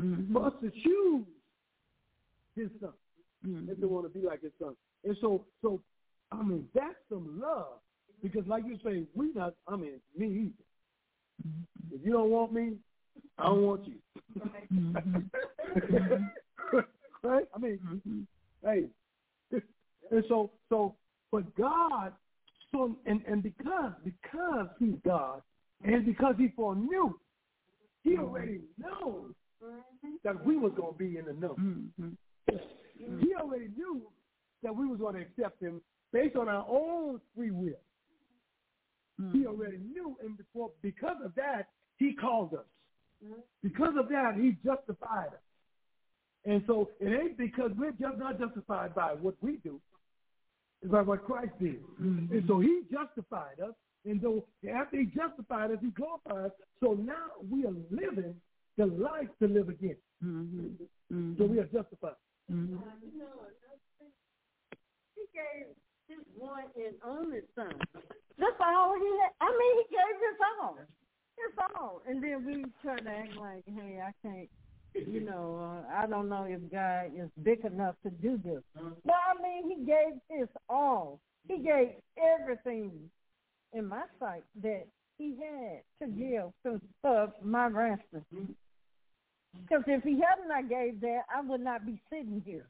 Mm-hmm. 0.00 0.32
for 0.32 0.46
us 0.46 0.52
to 0.60 0.70
choose 0.70 1.24
his 2.56 2.68
son. 2.80 2.92
If 3.68 3.78
they 3.78 3.86
want 3.86 4.06
to 4.12 4.18
be 4.18 4.24
like 4.26 4.42
his 4.42 4.52
son. 4.58 4.74
And 5.04 5.16
so 5.20 5.44
so 5.62 5.80
I 6.32 6.42
mean 6.42 6.66
that's 6.74 6.94
some 7.08 7.40
love. 7.40 7.78
Because 8.22 8.46
like 8.46 8.64
you 8.66 8.78
say, 8.84 9.04
we 9.14 9.32
not 9.34 9.54
I 9.68 9.76
mean, 9.76 10.00
me 10.16 10.26
either. 10.26 11.46
Mm-hmm. 11.46 11.94
If 11.94 12.06
you 12.06 12.12
don't 12.12 12.30
want 12.30 12.52
me, 12.52 12.72
I 13.38 13.44
don't 13.44 13.62
want 13.62 13.86
you. 13.86 13.96
right? 17.22 17.44
I 17.54 17.58
mean 17.58 18.26
hey. 18.64 18.84
And 20.10 20.24
so 20.28 20.50
so 20.68 20.94
but 21.30 21.54
God 21.56 22.12
so 22.72 22.96
and, 23.06 23.20
and 23.26 23.42
because 23.42 23.92
because 24.04 24.68
he's 24.78 24.94
God 25.04 25.42
and 25.82 26.04
because 26.04 26.34
he 26.38 26.48
foreknew, 26.48 27.14
he 28.02 28.10
mm-hmm. 28.10 28.22
already 28.22 28.60
knows 28.78 29.32
mm-hmm. 29.62 30.10
that 30.22 30.44
we 30.44 30.56
was 30.56 30.72
gonna 30.76 30.92
be 30.92 31.16
in 31.18 31.24
the 31.24 31.32
know. 31.32 31.56
Mhm. 31.56 32.16
He 33.20 33.34
already 33.34 33.68
knew 33.76 34.02
that 34.62 34.74
we 34.74 34.86
was 34.86 34.98
going 34.98 35.14
to 35.14 35.20
accept 35.20 35.60
him 35.60 35.80
based 36.12 36.36
on 36.36 36.48
our 36.48 36.66
own 36.68 37.20
free 37.34 37.50
will. 37.50 37.74
He 39.32 39.46
already 39.46 39.78
knew, 39.78 40.16
and 40.24 40.36
before 40.36 40.70
because 40.82 41.16
of 41.24 41.34
that, 41.36 41.68
he 41.98 42.14
called 42.14 42.54
us. 42.54 42.66
Because 43.62 43.94
of 43.98 44.08
that, 44.08 44.34
he 44.34 44.56
justified 44.64 45.28
us. 45.28 45.44
And 46.44 46.62
so 46.66 46.90
it 47.00 47.08
ain't 47.08 47.38
because 47.38 47.70
we're 47.78 47.92
just 47.92 48.18
not 48.18 48.38
justified 48.38 48.94
by 48.94 49.14
what 49.14 49.34
we 49.40 49.58
do, 49.58 49.80
it's 50.82 50.90
by 50.90 51.02
what 51.02 51.24
Christ 51.24 51.52
did. 51.60 51.80
And 51.98 52.44
so 52.48 52.58
he 52.60 52.82
justified 52.90 53.60
us, 53.62 53.74
and 54.04 54.20
so 54.20 54.44
after 54.72 54.98
he 54.98 55.06
justified 55.06 55.70
us, 55.70 55.78
he 55.80 55.90
glorified 55.90 56.46
us. 56.46 56.52
So 56.80 56.92
now 56.94 57.32
we 57.50 57.64
are 57.66 57.74
living 57.90 58.34
the 58.76 58.86
life 58.86 59.28
to 59.40 59.48
live 59.48 59.68
again. 59.68 59.96
Mhm. 60.22 61.36
So 61.38 61.44
we 61.46 61.58
are 61.58 61.66
justified. 61.66 62.16
Mhm. 62.50 62.82
He 65.14 65.26
gave 65.32 65.66
his 66.08 66.26
one 66.36 66.64
and 66.76 66.94
only 67.02 67.42
son. 67.54 67.80
That's 68.36 68.60
all 68.60 68.94
he 68.98 69.18
had. 69.20 69.32
I 69.40 69.50
mean, 69.56 69.76
he 69.78 69.94
gave 69.94 70.16
his 70.20 70.40
all. 70.60 70.78
His 71.36 71.58
all. 71.76 72.02
And 72.06 72.22
then 72.22 72.44
we 72.44 72.64
try 72.82 72.96
to 72.96 73.10
act 73.10 73.36
like, 73.36 73.64
hey, 73.66 74.00
I 74.00 74.12
can't, 74.22 74.50
you 74.94 75.20
know, 75.20 75.56
uh, 75.56 76.02
I 76.02 76.06
don't 76.06 76.28
know 76.28 76.44
if 76.44 76.60
God 76.70 77.12
is 77.16 77.30
big 77.42 77.64
enough 77.64 77.96
to 78.02 78.10
do 78.10 78.38
this. 78.38 78.62
But 78.74 79.14
I 79.14 79.40
mean, 79.42 79.70
he 79.70 79.84
gave 79.84 80.20
his 80.28 80.48
all. 80.68 81.20
He 81.48 81.58
gave 81.58 81.94
everything 82.16 83.10
in 83.74 83.88
my 83.88 84.02
sight 84.18 84.44
that 84.62 84.86
he 85.18 85.36
had 85.36 85.82
to 86.00 86.12
give 86.12 86.52
to 86.64 86.80
for 87.02 87.32
my 87.42 87.66
ransom. 87.66 88.24
Because 89.52 89.84
if 89.86 90.02
he 90.02 90.20
hadn't 90.20 90.48
not 90.48 90.68
gave 90.68 91.00
that, 91.00 91.22
I 91.34 91.40
would 91.40 91.60
not 91.60 91.86
be 91.86 92.00
sitting 92.10 92.42
here. 92.44 92.66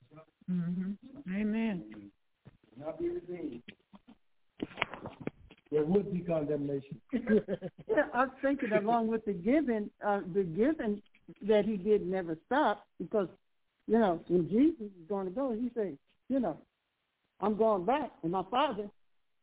Mhm. 0.50 0.96
Amen. 1.30 2.10
Not 2.76 2.98
be 2.98 3.08
redeemed. 3.08 3.62
There 5.70 5.84
would 5.84 6.12
be 6.12 6.20
condemnation. 6.20 7.00
Yeah, 7.12 8.08
I'm 8.14 8.30
thinking 8.42 8.72
along 8.72 9.08
with 9.08 9.24
the 9.24 9.32
giving, 9.32 9.90
uh, 10.06 10.20
the 10.32 10.44
giving 10.44 11.02
that 11.42 11.64
he 11.64 11.76
did 11.76 12.06
never 12.06 12.36
stop 12.46 12.86
because, 12.98 13.28
you 13.86 13.98
know, 13.98 14.20
when 14.28 14.48
Jesus 14.48 14.82
is 14.82 15.08
going 15.08 15.26
to 15.26 15.32
go, 15.32 15.52
he 15.52 15.70
said, 15.74 15.98
you 16.28 16.38
know, 16.38 16.58
I'm 17.40 17.56
going 17.56 17.84
back 17.84 18.12
and 18.22 18.32
my 18.32 18.44
father, 18.50 18.88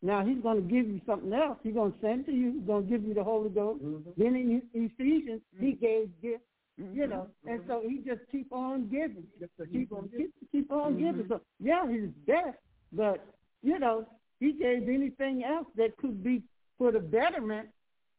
now 0.02 0.26
he's 0.26 0.42
going 0.42 0.56
to 0.56 0.68
give 0.68 0.88
you 0.88 1.00
something 1.06 1.32
else. 1.32 1.58
He's 1.62 1.74
going 1.74 1.92
to 1.92 1.98
send 2.02 2.26
to 2.26 2.32
you. 2.32 2.54
He's 2.54 2.68
going 2.68 2.86
to 2.86 2.90
give 2.90 3.04
you 3.04 3.14
the 3.14 3.24
Holy 3.24 3.50
Ghost. 3.50 3.84
Then 4.18 4.36
in 4.36 4.62
Ephesians, 4.74 5.42
he 5.60 5.74
gave 5.74 6.10
gifts, 6.22 6.44
you 6.78 7.06
know, 7.06 7.28
and 7.46 7.62
so 7.68 7.84
he 7.88 7.98
just 7.98 8.22
keep 8.32 8.52
on 8.52 8.90
giving, 8.90 9.26
keep 9.72 9.92
on 9.92 10.10
keep, 10.18 10.34
keep 10.52 10.72
on 10.72 10.98
giving. 10.98 11.26
So 11.30 11.42
yeah, 11.60 11.88
he's 11.88 12.10
best, 12.26 12.58
but 12.92 13.24
you 13.62 13.78
know, 13.78 14.08
he 14.40 14.54
gave 14.54 14.90
anything 14.90 15.44
else 15.44 15.68
that 15.78 15.96
could 15.98 16.24
be 16.24 16.42
for 16.80 16.92
the 16.92 17.00
betterment 17.00 17.70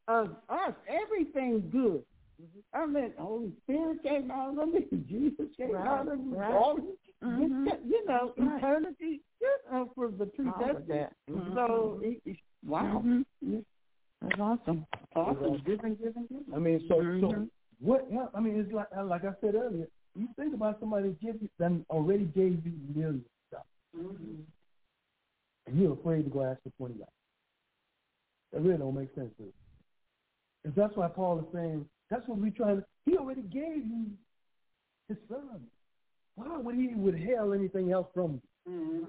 of 0.07 0.35
us. 0.47 0.73
Everything 0.87 1.69
good. 1.69 2.03
I 2.73 2.85
mean, 2.85 3.11
Holy 3.17 3.51
Spirit 3.63 4.03
came 4.03 4.31
out 4.31 4.57
of 4.57 4.69
me, 4.69 4.85
Jesus 5.09 5.47
came 5.57 5.75
out 5.75 6.11
of 6.11 6.19
me, 6.19 6.37
right. 6.37 6.51
all 6.51 6.77
Mhm. 7.23 7.85
you 7.89 8.05
know, 8.05 8.33
Right. 8.37 8.57
eternity 8.57 9.21
uh, 9.71 9.85
for 9.95 10.09
the 10.09 10.25
predestined. 10.27 10.87
that. 10.89 11.13
So, 11.53 11.99
he, 12.03 12.19
he- 12.25 12.39
wow, 12.65 13.01
Mhm. 13.01 13.65
That's 14.21 14.39
awesome. 14.39 14.85
awesome, 15.15 15.57
giving, 15.65 15.95
giving, 15.95 16.25
giving. 16.27 16.53
I 16.53 16.59
mean, 16.59 16.79
so 16.87 16.95
so 17.19 17.27
Mhm. 17.31 17.49
what? 17.79 18.09
Yeah, 18.11 18.27
I 18.33 18.39
mean, 18.39 18.57
it's 18.59 18.71
like 18.71 18.87
like 18.95 19.23
I 19.25 19.33
said 19.41 19.55
earlier. 19.55 19.87
You 20.15 20.27
think 20.35 20.53
about 20.53 20.79
somebody 20.79 21.09
that 21.09 21.19
give 21.19 21.41
you, 21.41 21.49
that 21.57 21.71
already 21.89 22.25
gave 22.25 22.65
you 22.65 22.73
millions 22.95 23.25
of 23.51 23.63
dollars, 23.91 24.17
and 25.65 25.79
you're 25.79 25.93
afraid 25.93 26.23
to 26.25 26.29
go 26.29 26.43
ask 26.43 26.61
for 26.63 26.69
twenty 26.71 26.95
dollars. 26.95 27.09
That 28.51 28.61
really 28.61 28.77
don't 28.77 28.95
make 28.95 29.13
sense 29.15 29.35
to 29.37 29.43
you. 29.43 29.53
And 30.63 30.75
that's 30.75 30.95
why 30.95 31.07
Paul 31.09 31.39
is 31.39 31.45
saying 31.53 31.89
that's 32.09 32.25
what 32.27 32.37
we're 32.37 32.51
trying 32.51 32.77
to. 32.77 32.85
He 33.05 33.17
already 33.17 33.41
gave 33.41 33.85
you 33.85 34.11
his 35.09 35.17
son. 35.27 35.67
Why 36.35 36.57
would 36.57 36.75
he 36.75 36.87
withhold 36.95 37.55
anything 37.55 37.91
else 37.91 38.07
from 38.13 38.41
you? 38.65 39.07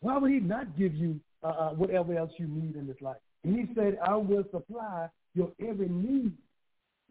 Why 0.00 0.18
would 0.18 0.30
he 0.30 0.40
not 0.40 0.76
give 0.76 0.94
you 0.94 1.20
uh, 1.42 1.48
uh, 1.48 1.70
whatever 1.70 2.16
else 2.16 2.32
you 2.38 2.46
need 2.46 2.76
in 2.76 2.86
this 2.86 3.00
life? 3.00 3.16
And 3.44 3.56
he 3.56 3.74
said, 3.74 3.98
I 4.04 4.16
will 4.16 4.44
supply 4.50 5.08
your 5.34 5.50
every 5.60 5.88
need 5.88 6.32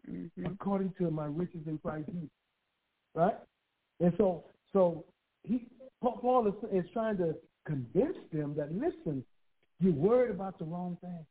Mhm. 0.08 0.52
according 0.52 0.92
to 0.98 1.10
my 1.12 1.26
riches 1.26 1.64
in 1.66 1.78
Christ 1.78 2.08
Jesus. 2.10 2.28
Right? 3.14 3.38
And 4.00 4.12
so 4.16 4.44
so 4.72 5.04
he 5.44 5.66
Paul 6.00 6.18
Paul 6.18 6.48
is, 6.48 6.54
is 6.72 6.90
trying 6.92 7.18
to 7.18 7.36
convince 7.64 8.16
them 8.32 8.54
that 8.56 8.72
listen, 8.74 9.24
you're 9.78 9.92
worried 9.92 10.32
about 10.32 10.58
the 10.58 10.64
wrong 10.64 10.96
thing. 11.00 11.24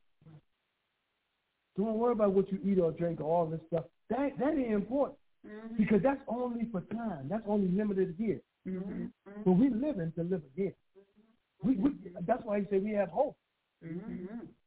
Don't 1.77 1.97
worry 1.97 2.13
about 2.13 2.31
what 2.31 2.49
you 2.51 2.59
eat 2.63 2.79
or 2.79 2.91
drink 2.91 3.19
or 3.19 3.25
all 3.25 3.45
this 3.45 3.59
stuff. 3.67 3.85
That 4.09 4.37
that 4.39 4.53
ain't 4.53 4.71
important. 4.71 5.17
Because 5.77 6.01
that's 6.03 6.21
only 6.27 6.65
for 6.71 6.81
time. 6.93 7.27
That's 7.29 7.43
only 7.47 7.67
limited 7.69 8.15
here. 8.17 8.41
Mhm. 8.67 9.11
But 9.43 9.51
we're 9.53 9.71
living 9.71 10.11
to 10.15 10.23
live 10.23 10.43
again. 10.55 10.73
We, 11.63 11.75
we, 11.75 11.91
that's 12.27 12.43
why 12.43 12.59
he 12.59 12.65
said 12.69 12.83
we 12.83 12.91
have 12.91 13.09
hope 13.09 13.35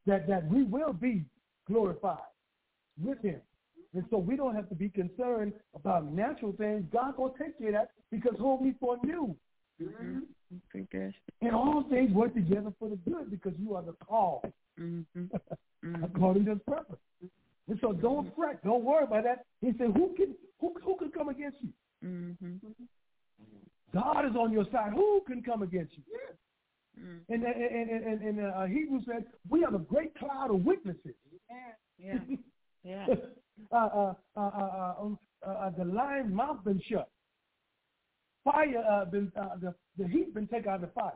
that 0.07 0.27
that 0.29 0.47
we 0.49 0.63
will 0.65 0.93
be 0.93 1.25
glorified 1.67 2.19
with 3.03 3.21
him. 3.23 3.41
And 3.95 4.05
so 4.11 4.19
we 4.19 4.37
don't 4.37 4.55
have 4.57 4.69
to 4.69 4.75
be 4.75 4.89
concerned 4.89 5.53
about 5.75 6.11
natural 6.13 6.53
things. 6.53 6.85
God 6.93 7.17
will 7.17 7.31
take 7.39 7.57
care 7.59 7.69
of 7.69 7.75
that 7.75 7.91
because 8.11 8.35
whom 8.39 8.65
he 8.65 8.73
foreknew. 8.73 9.35
Mhm. 9.81 10.23
Predestined. 10.71 11.15
And 11.41 11.53
all 11.55 11.83
things 11.85 12.13
work 12.13 12.35
together 12.35 12.73
for 12.79 12.89
the 12.89 12.97
good 12.97 13.31
because 13.31 13.55
you 13.59 13.75
are 13.77 13.83
the 13.83 13.93
called 13.95 14.53
Mhm. 14.79 15.07
Mhm. 15.85 16.05
according 16.05 16.45
to 16.47 16.53
his 16.53 16.63
purpose. 16.67 16.99
And 17.69 17.79
so 17.81 17.93
don't 17.93 18.35
fret. 18.37 18.63
Don't 18.63 18.85
worry 18.85 19.05
about 19.05 19.25
that. 19.25 19.45
He 19.61 19.73
said, 19.79 19.89
who 19.95 20.15
can 20.17 20.35
who, 20.61 20.75
who 20.85 20.97
can 20.97 21.11
come 21.11 21.29
against 21.29 21.59
you? 21.63 21.73
Mhm. 22.05 22.59
God 23.93 24.27
is 24.29 24.37
on 24.37 24.53
your 24.53 24.67
side. 24.73 24.93
Who 24.93 25.23
can 25.27 25.43
come 25.43 25.63
against 25.63 25.95
you? 25.97 26.03
Mhm. 27.01 27.21
And 27.29 27.43
and 27.45 27.91
and, 27.91 28.05
and, 28.07 28.23
and 28.39 28.53
uh, 28.55 28.65
Hebrews 28.67 29.05
said, 29.07 29.25
we 29.49 29.61
have 29.63 29.75
a 29.75 29.79
great 29.79 30.15
cloud 30.17 30.51
of 30.51 30.65
witnesses. 30.65 31.15
Yeah. 31.99 32.19
Yeah. 32.87 33.07
uh, 33.73 33.77
uh, 33.77 34.15
uh, 34.37 34.41
uh, 34.41 34.95
um, 35.01 35.19
uh, 35.47 35.51
uh, 35.51 35.71
the 35.71 35.87
lion's 35.87 36.35
mouth 36.35 36.63
been 36.65 36.79
shut. 36.87 37.09
Fire 38.45 38.77
uh, 38.87 39.07
been 39.07 39.33
uh, 39.41 39.57
the 39.59 39.75
the 39.97 40.07
heat 40.07 40.35
been 40.35 40.47
taken 40.47 40.69
out 40.69 40.75
of 40.77 40.81
the 40.83 40.87
fire. 40.89 41.13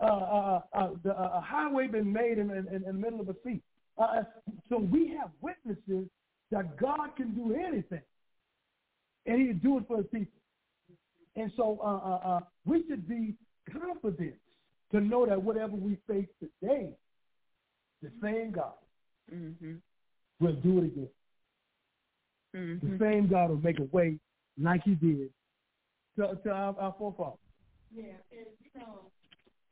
Uh, 0.00 0.04
uh, 0.06 0.60
uh, 0.72 0.90
the 1.02 1.10
uh, 1.12 1.36
a 1.36 1.40
highway 1.42 1.86
been 1.86 2.10
made 2.10 2.38
in, 2.38 2.50
in, 2.50 2.66
in 2.74 2.82
the 2.82 2.92
middle 2.94 3.20
of 3.20 3.28
a 3.28 3.34
sea. 3.44 3.60
Uh, 3.96 4.22
so 4.68 4.78
we 4.78 5.08
have 5.16 5.30
witnesses 5.40 6.08
that 6.50 6.76
God 6.78 7.14
can 7.16 7.34
do 7.34 7.54
anything, 7.54 8.02
and 9.26 9.40
He 9.40 9.52
do 9.52 9.78
it 9.78 9.84
for 9.86 9.98
His 9.98 10.06
people. 10.12 10.32
And 11.36 11.52
so 11.56 11.78
uh, 11.82 11.86
uh, 11.86 12.28
uh, 12.36 12.40
we 12.64 12.84
should 12.88 13.08
be 13.08 13.34
confident 13.70 14.34
to 14.92 15.00
know 15.00 15.26
that 15.26 15.40
whatever 15.42 15.74
we 15.76 15.96
face 16.08 16.28
today, 16.40 16.90
the 18.02 18.10
same 18.22 18.52
God 18.52 18.74
Mhm. 19.32 19.80
will 20.40 20.54
do 20.56 20.78
it 20.78 20.84
again. 20.84 21.08
The 22.52 22.58
Mhm. 22.58 22.98
same 22.98 23.26
God 23.28 23.50
will 23.50 23.56
make 23.60 23.78
a 23.80 23.84
way 23.84 24.18
like 24.58 24.82
He 24.84 24.94
did 24.94 25.32
to, 26.16 26.36
to 26.44 26.50
our, 26.50 26.78
our 26.78 26.92
forefathers. 26.98 27.38
Yeah, 27.90 28.14
and 28.30 28.46
you 28.60 28.70
know, 28.80 29.10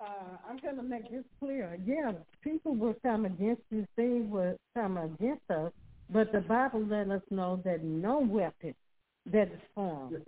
uh, 0.02 0.36
I'm 0.48 0.58
going 0.58 0.76
to 0.76 0.82
make 0.82 1.10
this 1.10 1.24
clear. 1.38 1.78
Yeah, 1.86 2.12
people 2.42 2.74
will 2.74 2.96
come 3.02 3.24
against 3.24 3.62
you, 3.70 3.86
things 3.96 4.30
will 4.30 4.56
come 4.76 4.96
against 4.96 5.48
us, 5.50 5.72
but 6.10 6.32
the 6.32 6.40
Bible 6.40 6.84
let 6.86 7.10
us 7.10 7.22
know 7.30 7.60
that 7.64 7.82
no 7.84 8.18
weapon 8.18 8.74
that 9.30 9.48
is 9.48 9.60
formed 9.74 10.22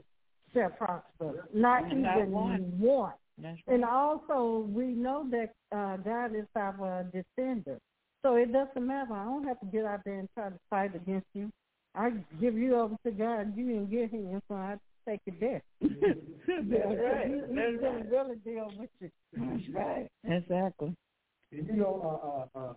shall 0.53 0.71
prosper, 0.71 1.49
not 1.53 1.83
Not 1.83 1.93
even 1.93 2.31
one. 2.31 2.73
one. 2.79 3.13
Right. 3.43 3.59
And 3.67 3.85
also, 3.85 4.65
we 4.73 4.87
know 4.87 5.27
that 5.31 5.53
uh, 5.77 5.97
God 5.97 6.37
is 6.37 6.47
our 6.55 7.05
defender. 7.13 7.79
So 8.23 8.37
it 8.37 8.53
doesn't 8.53 8.87
matter. 8.87 9.13
I 9.13 9.25
don't 9.25 9.45
have 9.45 9.59
to 9.61 9.67
get 9.67 9.85
out 9.85 10.01
there 10.05 10.21
and 10.21 10.29
try 10.35 10.51
to 10.51 10.59
fight 10.71 10.95
against 10.95 11.27
you. 11.35 11.51
I 11.97 12.13
give 12.41 12.55
you 12.55 12.77
over 12.77 12.95
to 13.05 13.11
God. 13.11 13.57
You 13.57 13.67
didn't 13.67 13.91
get 13.91 14.11
him, 14.11 14.41
so 14.49 14.55
I 14.55 14.77
take 15.09 15.21
it 15.27 15.39
there. 15.41 15.63
That's 15.81 15.91
right. 16.47 17.27
He- 17.27 17.35
He's 17.35 17.57
That's 17.57 17.81
going 17.81 17.81
right. 17.83 18.11
really 18.11 18.37
deal 18.45 18.71
with 18.79 18.91
you. 19.01 19.11
That's 19.37 19.69
right. 19.73 20.09
Exactly. 20.25 20.95
And 21.53 21.67
you 21.69 21.75
know, 21.77 22.49
uh, 22.55 22.59
uh, 22.59 22.65
uh, 22.65 22.73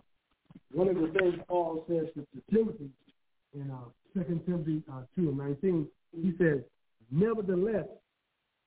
one 0.72 0.88
of 0.88 0.96
the 0.96 1.08
things 1.18 1.34
Paul 1.48 1.84
says 1.88 2.06
to, 2.14 2.20
to 2.20 2.42
Timothy 2.54 2.90
in 3.54 3.70
uh, 3.70 3.84
2 4.14 4.40
Timothy 4.46 4.82
uh, 4.92 5.02
2 5.16 5.28
and 5.28 5.38
19, 5.38 5.86
he 6.22 6.32
says, 6.38 6.60
Nevertheless, 7.10 7.86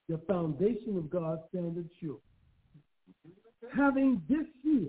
the 0.08 0.18
foundation 0.26 0.96
of 0.98 1.08
God 1.10 1.40
standeth 1.50 1.86
sure. 2.00 2.18
Having 3.74 4.20
this 4.28 4.44
seal, 4.62 4.88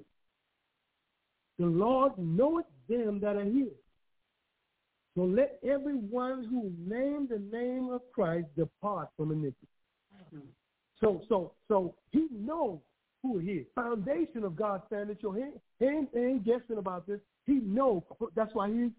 the 1.60 1.66
Lord 1.66 2.14
knoweth 2.18 2.66
them 2.90 3.20
that 3.22 3.36
are 3.36 3.44
his. 3.44 3.68
So 5.16 5.24
let 5.24 5.60
everyone 5.64 6.46
who 6.46 6.72
name 6.88 7.28
the 7.30 7.40
name 7.56 7.90
of 7.92 8.02
Christ 8.14 8.48
depart 8.58 9.10
from 9.16 9.32
iniquity. 9.32 9.68
So, 11.00 11.22
so, 11.30 11.52
so 11.68 11.94
he 12.12 12.28
knows 12.32 12.80
who 13.22 13.38
he 13.38 13.52
is. 13.52 13.66
Foundation 13.76 14.44
of 14.44 14.56
God 14.56 14.82
standeth 14.88 15.20
sure. 15.22 15.36
He, 15.36 15.44
he, 15.80 15.86
ain't, 15.92 16.10
he 16.14 16.20
ain't 16.20 16.46
guessing 16.46 16.78
about 16.78 17.06
this. 17.06 17.20
He 17.46 17.54
knows. 17.54 18.02
That's 18.36 18.54
why 18.54 18.70
he 18.70 18.90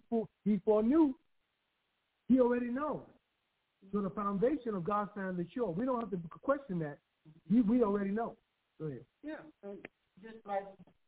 he 0.45 0.61
foreknew. 0.65 1.15
He 2.29 2.41
already 2.41 2.67
knows. 2.67 3.01
So 3.93 4.01
the 4.01 4.11
foundation 4.11 4.75
of 4.75 4.85
God 4.85 5.09
standeth 5.13 5.47
sure. 5.53 5.71
We 5.71 5.85
don't 5.85 6.01
have 6.01 6.11
to 6.11 6.19
question 6.43 6.79
that. 6.81 6.99
We, 7.51 7.63
we 7.63 7.83
already 7.83 8.11
know. 8.11 8.37
Go 8.81 8.87
ahead. 8.87 9.01
Yeah, 9.23 9.35
and 9.63 9.79
just 10.23 10.37
like 10.47 10.65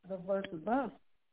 the 0.08 0.18
verse 0.26 0.46
above, 0.52 0.90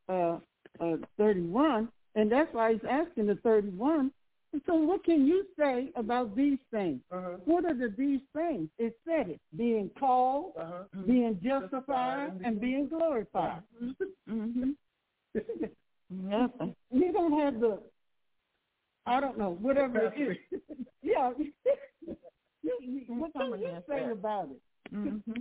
uh, 0.10 0.38
uh, 0.84 0.98
31, 1.18 1.90
and 2.16 2.32
that's 2.32 2.54
why 2.54 2.74
he's 2.74 2.82
asking 2.90 3.28
the 3.28 3.36
31. 3.36 4.12
And 4.54 4.62
so 4.68 4.76
what 4.76 5.04
can 5.04 5.26
you 5.26 5.46
say 5.58 5.90
about 5.96 6.36
these 6.36 6.60
things? 6.70 7.02
Uh-huh. 7.12 7.38
What 7.46 7.66
are 7.66 7.74
the 7.74 7.92
these 7.98 8.20
things? 8.36 8.70
It 8.78 8.96
said 9.04 9.30
it, 9.30 9.42
being 9.58 9.90
called, 10.00 10.54
Uh-huh. 10.60 10.84
being 11.08 11.40
justified, 11.44 12.40
and 12.46 12.62
being 12.62 12.88
glorified. 12.88 13.64
Mm-hmm. 14.30 14.72
Nothing. 16.10 16.76
You 16.92 17.12
don't 17.12 17.40
have 17.40 17.60
the, 17.60 17.80
I 19.08 19.20
don't 19.20 19.38
know, 19.40 19.58
whatever 19.60 20.12
it 20.14 20.14
is. 20.52 20.60
yeah. 21.02 21.32
You- 22.66 22.78
you- 22.80 23.04
what 23.16 23.34
can 23.34 23.60
you 23.60 23.84
say 23.90 24.06
about 24.10 24.48
it? 24.52 24.96
Mm-hmm. 24.96 25.34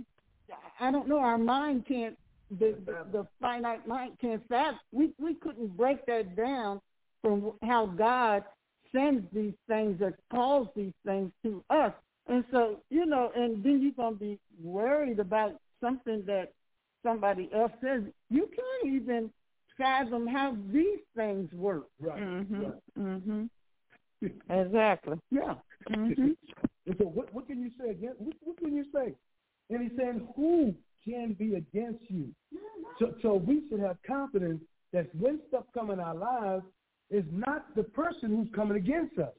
I 0.79 0.91
don't 0.91 1.07
know. 1.07 1.19
Our 1.19 1.37
mind 1.37 1.85
can't. 1.87 2.17
The 2.51 2.75
the, 2.85 3.05
the 3.11 3.27
finite 3.41 3.87
mind 3.87 4.17
can't 4.19 4.47
fathom. 4.47 4.79
We 4.91 5.11
we 5.19 5.35
couldn't 5.35 5.75
break 5.75 6.05
that 6.05 6.35
down 6.35 6.81
from 7.21 7.53
how 7.63 7.87
God 7.87 8.43
sends 8.91 9.25
these 9.33 9.53
things 9.67 10.01
or 10.01 10.17
calls 10.31 10.67
these 10.75 10.93
things 11.05 11.31
to 11.43 11.63
us. 11.69 11.93
And 12.27 12.43
so 12.51 12.79
you 12.89 13.05
know, 13.05 13.31
and 13.35 13.63
then 13.63 13.81
you're 13.81 13.91
gonna 13.93 14.15
be 14.15 14.39
worried 14.61 15.19
about 15.19 15.59
something 15.81 16.23
that 16.27 16.53
somebody 17.03 17.49
else 17.53 17.71
says. 17.81 18.03
You 18.29 18.49
can't 18.55 18.95
even 18.95 19.29
fathom 19.77 20.27
how 20.27 20.55
these 20.71 20.99
things 21.15 21.51
work. 21.53 21.87
Right. 21.99 22.21
Mm-hmm. 22.21 22.61
right. 22.63 22.73
Mm-hmm. 22.99 23.43
Exactly. 24.49 25.17
Yeah. 25.31 25.55
Mm-hmm. 25.91 26.31
And 26.85 26.95
so 26.97 27.05
what, 27.05 27.33
what 27.33 27.47
can 27.47 27.61
you 27.61 27.71
say 27.79 27.91
again? 27.91 28.13
what, 28.17 28.35
what 28.41 28.57
can 28.57 28.75
you 28.75 28.83
say? 28.93 29.13
And 29.69 29.81
he's 29.81 29.97
saying, 29.97 30.27
who 30.35 30.75
can 31.03 31.33
be 31.33 31.55
against 31.55 32.03
you? 32.09 32.29
So, 32.99 33.13
so 33.21 33.33
we 33.35 33.63
should 33.69 33.79
have 33.79 33.97
confidence 34.05 34.61
that 34.91 35.13
when 35.15 35.39
stuff 35.47 35.63
come 35.73 35.89
in 35.91 35.99
our 35.99 36.15
lives, 36.15 36.63
it's 37.09 37.27
not 37.31 37.75
the 37.75 37.83
person 37.83 38.29
who's 38.35 38.47
coming 38.55 38.77
against 38.77 39.17
us. 39.19 39.33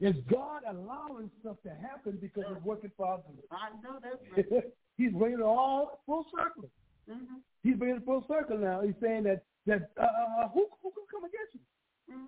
It's 0.00 0.18
God 0.30 0.62
allowing 0.68 1.30
stuff 1.40 1.56
to 1.62 1.70
happen 1.70 2.18
because 2.20 2.44
it's 2.50 2.64
working 2.64 2.90
for 2.96 3.06
our 3.06 3.18
good. 3.18 3.42
I 3.50 3.70
know 3.82 3.98
that's 4.02 4.66
He's 4.96 5.12
bringing 5.12 5.38
it 5.38 5.42
all 5.42 6.02
full 6.04 6.26
circle. 6.36 6.68
Mm-hmm. 7.10 7.36
He's 7.62 7.76
bringing 7.76 7.96
it 7.96 8.04
full 8.04 8.24
circle 8.28 8.58
now. 8.58 8.82
He's 8.82 8.94
saying 9.02 9.24
that 9.24 9.42
that 9.66 9.90
uh, 9.98 10.04
uh, 10.04 10.48
who 10.48 10.66
who 10.82 10.90
can 10.90 11.04
come 11.10 11.24
against 11.24 11.54
you? 11.54 12.14
Mm-hmm. 12.14 12.24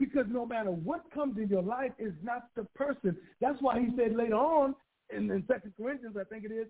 Because 0.00 0.26
no 0.28 0.44
matter 0.44 0.70
what 0.70 1.04
comes 1.12 1.38
in 1.38 1.48
your 1.48 1.62
life 1.62 1.92
is 1.98 2.12
not 2.22 2.48
the 2.56 2.64
person. 2.74 3.16
That's 3.40 3.60
why 3.60 3.78
he 3.78 3.88
said 3.96 4.16
later 4.16 4.34
on 4.34 4.74
in, 5.14 5.30
in 5.30 5.44
Second 5.46 5.74
Corinthians, 5.76 6.16
I 6.18 6.24
think 6.24 6.44
it 6.44 6.52
is, 6.52 6.66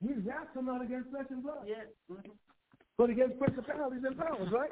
we 0.00 0.14
wrestle 0.14 0.62
not 0.62 0.82
against 0.82 1.10
flesh 1.10 1.26
and 1.30 1.42
blood, 1.42 1.64
Yes. 1.66 1.86
Mm-hmm. 2.10 2.30
but 2.98 3.10
against 3.10 3.38
principalities 3.38 4.02
and 4.06 4.16
powers, 4.18 4.48
right? 4.52 4.70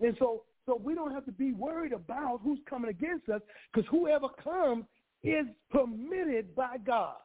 And 0.00 0.16
so, 0.18 0.42
so 0.66 0.80
we 0.82 0.94
don't 0.94 1.12
have 1.12 1.24
to 1.26 1.32
be 1.32 1.52
worried 1.52 1.92
about 1.92 2.40
who's 2.42 2.58
coming 2.68 2.90
against 2.90 3.28
us, 3.28 3.40
because 3.72 3.88
whoever 3.90 4.28
comes 4.42 4.84
is 5.22 5.46
permitted 5.70 6.54
by 6.54 6.76
God. 6.78 7.16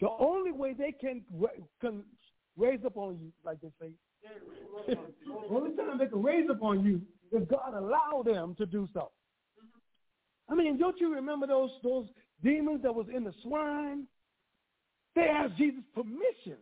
The 0.00 0.08
only 0.08 0.52
way 0.52 0.72
they 0.72 0.92
can, 0.92 1.22
ra- 1.32 1.48
can 1.80 2.04
raise 2.56 2.80
up 2.86 2.96
on 2.96 3.18
you, 3.18 3.32
like 3.44 3.60
they 3.60 3.70
say, 3.80 3.90
the 4.86 4.96
only 5.50 5.76
time 5.76 5.98
they 5.98 6.06
can 6.06 6.22
raise 6.22 6.48
up 6.48 6.62
on 6.62 6.84
you 6.84 7.00
if 7.32 7.48
God 7.48 7.74
allow 7.74 8.22
them 8.24 8.54
to 8.58 8.66
do 8.66 8.88
so. 8.94 9.10
I 10.48 10.54
mean, 10.54 10.78
don't 10.78 10.98
you 11.00 11.12
remember 11.12 11.46
those 11.46 11.70
those 11.82 12.06
demons 12.42 12.82
that 12.82 12.94
was 12.94 13.06
in 13.14 13.24
the 13.24 13.32
swine? 13.42 14.06
They 15.16 15.22
asked 15.22 15.56
Jesus 15.56 15.82
permission. 15.94 16.58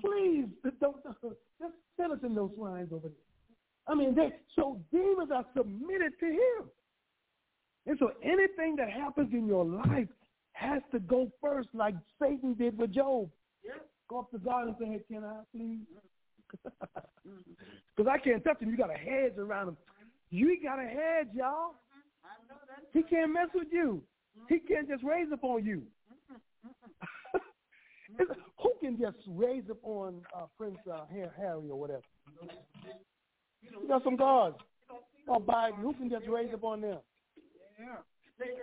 Please, 0.00 0.46
don't, 0.80 0.96
just 1.02 1.72
send 1.96 2.12
us 2.12 2.18
in 2.24 2.34
those 2.34 2.50
lines 2.58 2.88
over 2.92 3.08
there. 3.08 3.16
I 3.86 3.94
mean, 3.94 4.14
they, 4.14 4.32
so 4.56 4.80
demons 4.90 5.30
are 5.32 5.46
submitted 5.56 6.18
to 6.18 6.26
him. 6.26 6.68
And 7.86 7.96
so 7.98 8.10
anything 8.22 8.76
that 8.76 8.90
happens 8.90 9.32
in 9.32 9.46
your 9.46 9.64
life 9.64 10.08
has 10.52 10.82
to 10.92 10.98
go 10.98 11.30
first, 11.40 11.68
like 11.72 11.94
Satan 12.20 12.54
did 12.54 12.76
with 12.76 12.92
Job. 12.92 13.30
Go 14.08 14.20
up 14.20 14.30
to 14.32 14.38
God 14.38 14.66
and 14.66 14.76
say, 14.78 14.86
hey, 14.86 15.00
can 15.08 15.24
I 15.24 15.40
please? 15.54 15.80
Because 17.96 18.12
I 18.12 18.18
can't 18.18 18.42
touch 18.42 18.60
him. 18.60 18.70
You 18.70 18.76
got 18.76 18.90
a 18.90 18.98
hedge 18.98 19.38
around 19.38 19.68
him. 19.68 19.76
You 20.30 20.60
got 20.60 20.80
a 20.80 20.82
hedge, 20.82 21.28
y'all. 21.32 21.76
He 22.92 23.04
can't 23.04 23.32
mess 23.32 23.46
with 23.54 23.68
you. 23.70 24.02
He 24.48 24.58
can't 24.58 24.88
just 24.88 25.04
raise 25.04 25.28
up 25.32 25.44
on 25.44 25.64
you. 25.64 25.82
Who 28.62 28.72
can 28.80 28.98
just 28.98 29.16
raise 29.28 29.64
up 29.70 29.78
on 29.82 30.22
uh, 30.36 30.46
Prince 30.58 30.78
uh, 30.90 31.04
Harry 31.10 31.70
or 31.70 31.78
whatever? 31.78 32.02
You 33.60 33.88
got 33.88 34.04
some 34.04 34.16
guards. 34.16 34.56
Or 35.26 35.40
Biden. 35.40 35.80
Who 35.80 35.94
can 35.94 36.10
just 36.10 36.26
raise 36.28 36.52
up 36.52 36.64
on 36.64 36.80
them? 36.80 36.98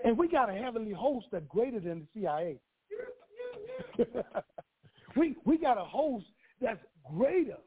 And 0.04 0.18
we 0.18 0.28
got 0.28 0.50
a 0.50 0.54
heavenly 0.54 0.92
host 0.92 1.28
that's 1.32 1.46
greater 1.50 1.80
than 1.80 2.08
the 2.14 2.22
CIA. 2.22 2.58
we 5.16 5.36
we 5.46 5.58
got 5.58 5.78
a 5.78 5.84
host 5.84 6.26
that's 6.62 6.80
greater 7.10 7.58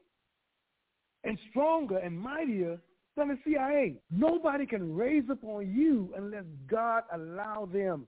and 1.23 1.37
stronger 1.49 1.97
and 1.97 2.17
mightier 2.17 2.77
than 3.17 3.29
the 3.29 3.37
CIA. 3.43 3.95
Nobody 4.11 4.65
can 4.65 4.95
raise 4.95 5.23
up 5.29 5.43
on 5.43 5.73
you 5.73 6.13
unless 6.17 6.45
God 6.67 7.03
allow 7.13 7.67
them. 7.71 8.07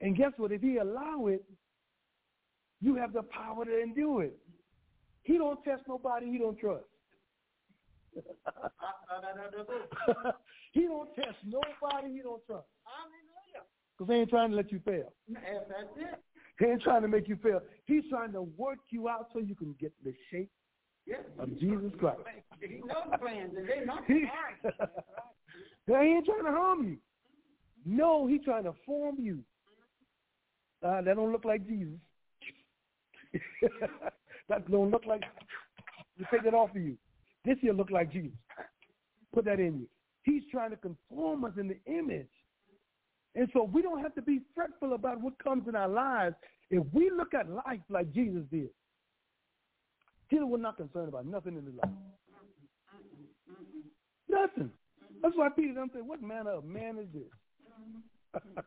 And 0.00 0.16
guess 0.16 0.32
what? 0.36 0.52
If 0.52 0.62
he 0.62 0.78
allow 0.78 1.26
it, 1.28 1.44
you 2.82 2.94
have 2.96 3.12
the 3.12 3.22
power 3.22 3.64
to 3.64 3.80
endure 3.82 4.24
it. 4.24 4.36
He 5.22 5.38
don't 5.38 5.62
test 5.64 5.82
nobody 5.88 6.30
he 6.30 6.38
don't 6.38 6.58
trust. 6.58 6.84
He 10.72 10.86
don't 10.86 11.14
test 11.14 11.36
nobody. 11.46 12.14
He 12.14 12.22
don't 12.22 12.44
trust. 12.46 12.66
Hallelujah. 12.84 13.66
Because 13.96 14.08
they 14.08 14.14
ain't 14.20 14.30
trying 14.30 14.50
to 14.50 14.56
let 14.56 14.72
you 14.72 14.80
fail. 14.84 15.12
That's 15.28 15.44
it. 15.96 16.18
He 16.58 16.64
ain't 16.64 16.82
trying 16.82 17.02
to 17.02 17.08
make 17.08 17.28
you 17.28 17.36
fail. 17.42 17.60
He's 17.84 18.04
trying 18.08 18.32
to 18.32 18.42
work 18.56 18.78
you 18.90 19.06
out 19.08 19.28
so 19.34 19.38
you 19.38 19.54
can 19.54 19.74
get 19.78 19.92
the 20.04 20.14
shape 20.30 20.50
Yes. 21.04 21.20
of 21.38 21.58
Jesus 21.58 21.90
Christ. 21.98 22.20
He 22.60 22.76
knows 22.76 23.08
the 23.10 23.18
plans, 23.18 23.52
and 23.56 23.68
they're 23.68 23.84
not 23.84 24.04
he 24.06 24.14
ain't 25.92 26.24
trying 26.24 26.44
to 26.44 26.50
harm 26.50 26.88
you. 26.88 26.96
No, 27.84 28.26
he's 28.28 28.42
trying 28.44 28.64
to 28.64 28.72
form 28.86 29.16
you. 29.18 29.40
Uh, 30.82 31.02
that 31.02 31.16
don't 31.16 31.32
look 31.32 31.44
like 31.44 31.66
Jesus. 31.66 31.98
that 34.48 34.70
don't 34.70 34.90
look 34.90 35.06
like. 35.06 35.22
You 36.18 36.26
take 36.30 36.44
that 36.44 36.54
off 36.54 36.70
of 36.70 36.82
you. 36.82 36.96
This 37.44 37.56
here 37.60 37.72
look 37.72 37.90
like 37.90 38.12
Jesus. 38.12 38.36
Put 39.34 39.44
that 39.46 39.58
in 39.58 39.80
you. 39.80 39.88
He's 40.24 40.42
trying 40.50 40.70
to 40.70 40.76
conform 40.76 41.44
us 41.44 41.52
in 41.58 41.68
the 41.68 41.78
image. 41.86 42.28
And 43.34 43.48
so 43.52 43.64
we 43.64 43.82
don't 43.82 44.00
have 44.02 44.14
to 44.14 44.22
be 44.22 44.40
fretful 44.54 44.92
about 44.92 45.20
what 45.20 45.42
comes 45.42 45.66
in 45.68 45.74
our 45.74 45.88
lives 45.88 46.36
if 46.70 46.84
we 46.92 47.10
look 47.10 47.34
at 47.34 47.50
life 47.50 47.80
like 47.88 48.12
Jesus 48.12 48.42
did. 48.50 48.68
Jesus 50.30 50.46
was 50.46 50.60
not 50.60 50.76
concerned 50.76 51.08
about 51.08 51.26
nothing 51.26 51.56
in 51.56 51.64
his 51.64 51.74
life. 51.74 51.90
Nothing. 54.28 54.70
That's 55.22 55.36
why 55.36 55.48
Peter 55.50 55.74
them 55.74 55.90
say, 55.94 56.00
what 56.00 56.22
manner 56.22 56.50
of 56.50 56.64
man 56.64 56.98
is 56.98 57.06
this? 57.12 58.42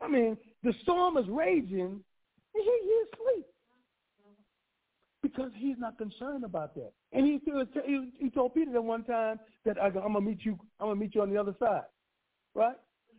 I 0.00 0.08
mean, 0.08 0.36
the 0.62 0.74
storm 0.82 1.16
is 1.16 1.26
raging, 1.28 1.80
and 1.80 2.00
he, 2.54 2.78
he's 2.82 3.08
asleep. 3.14 3.46
Because 5.36 5.52
he's 5.56 5.76
not 5.78 5.98
concerned 5.98 6.44
about 6.44 6.74
that. 6.76 6.92
And 7.12 7.26
he, 7.26 7.40
he, 7.84 8.10
he 8.18 8.30
told 8.30 8.54
Peter 8.54 8.72
that 8.72 8.82
one 8.82 9.04
time 9.04 9.38
that 9.64 9.76
I'm 9.82 9.92
gonna 9.92 10.20
meet 10.20 10.44
you 10.44 10.58
I'm 10.80 10.88
gonna 10.88 11.00
meet 11.00 11.14
you 11.14 11.22
on 11.22 11.30
the 11.30 11.38
other 11.38 11.54
side. 11.58 11.82
Right? 12.54 12.76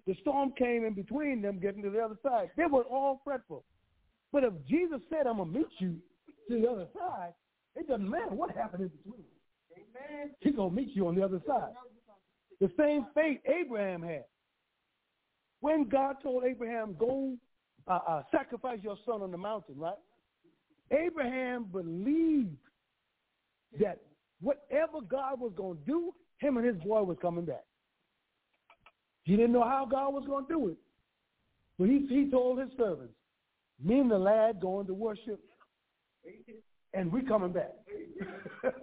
The 0.07 0.15
storm 0.21 0.53
came 0.57 0.85
in 0.85 0.93
between 0.93 1.41
them 1.41 1.59
getting 1.59 1.83
to 1.83 1.89
the 1.89 1.99
other 1.99 2.17
side. 2.23 2.49
They 2.57 2.65
were 2.65 2.83
all 2.83 3.21
fretful. 3.23 3.65
But 4.31 4.43
if 4.43 4.53
Jesus 4.67 4.99
said 5.09 5.27
I'm 5.27 5.37
gonna 5.37 5.51
meet 5.51 5.67
you 5.79 5.97
to 6.49 6.61
the 6.61 6.67
other 6.67 6.87
side, 6.97 7.33
it 7.75 7.87
doesn't 7.87 8.09
matter 8.09 8.31
what 8.31 8.55
happened 8.55 8.83
in 8.83 8.89
between. 8.89 9.25
Amen. 9.73 10.31
He's 10.39 10.55
gonna 10.55 10.73
meet 10.73 10.95
you 10.95 11.07
on 11.07 11.15
the 11.15 11.23
other 11.23 11.41
side. 11.45 11.73
The 12.59 12.71
same 12.79 13.05
faith 13.13 13.39
Abraham 13.45 14.01
had. 14.01 14.25
When 15.59 15.87
God 15.87 16.15
told 16.23 16.43
Abraham, 16.45 16.95
go 16.97 17.35
uh, 17.87 17.99
uh, 18.07 18.23
sacrifice 18.31 18.79
your 18.81 18.97
son 19.05 19.21
on 19.21 19.31
the 19.31 19.37
mountain, 19.37 19.75
right? 19.77 19.95
Abraham 20.91 21.65
believed 21.65 22.57
that 23.79 23.99
whatever 24.41 25.01
God 25.07 25.39
was 25.39 25.51
going 25.55 25.77
to 25.77 25.85
do, 25.85 26.13
him 26.37 26.57
and 26.57 26.65
his 26.65 26.77
boy 26.77 27.03
was 27.03 27.17
coming 27.21 27.45
back. 27.45 27.63
He 29.23 29.35
didn't 29.35 29.51
know 29.51 29.63
how 29.63 29.85
God 29.89 30.13
was 30.13 30.23
going 30.25 30.45
to 30.45 30.53
do 30.53 30.67
it. 30.69 30.77
But 31.77 31.89
he, 31.89 32.05
he 32.09 32.29
told 32.31 32.59
his 32.59 32.69
servants, 32.77 33.13
me 33.83 33.99
and 33.99 34.09
the 34.09 34.17
lad 34.17 34.61
going 34.61 34.87
to 34.87 34.93
worship, 34.93 35.39
and 36.93 37.11
we 37.11 37.21
coming 37.21 37.51
back. 37.51 37.73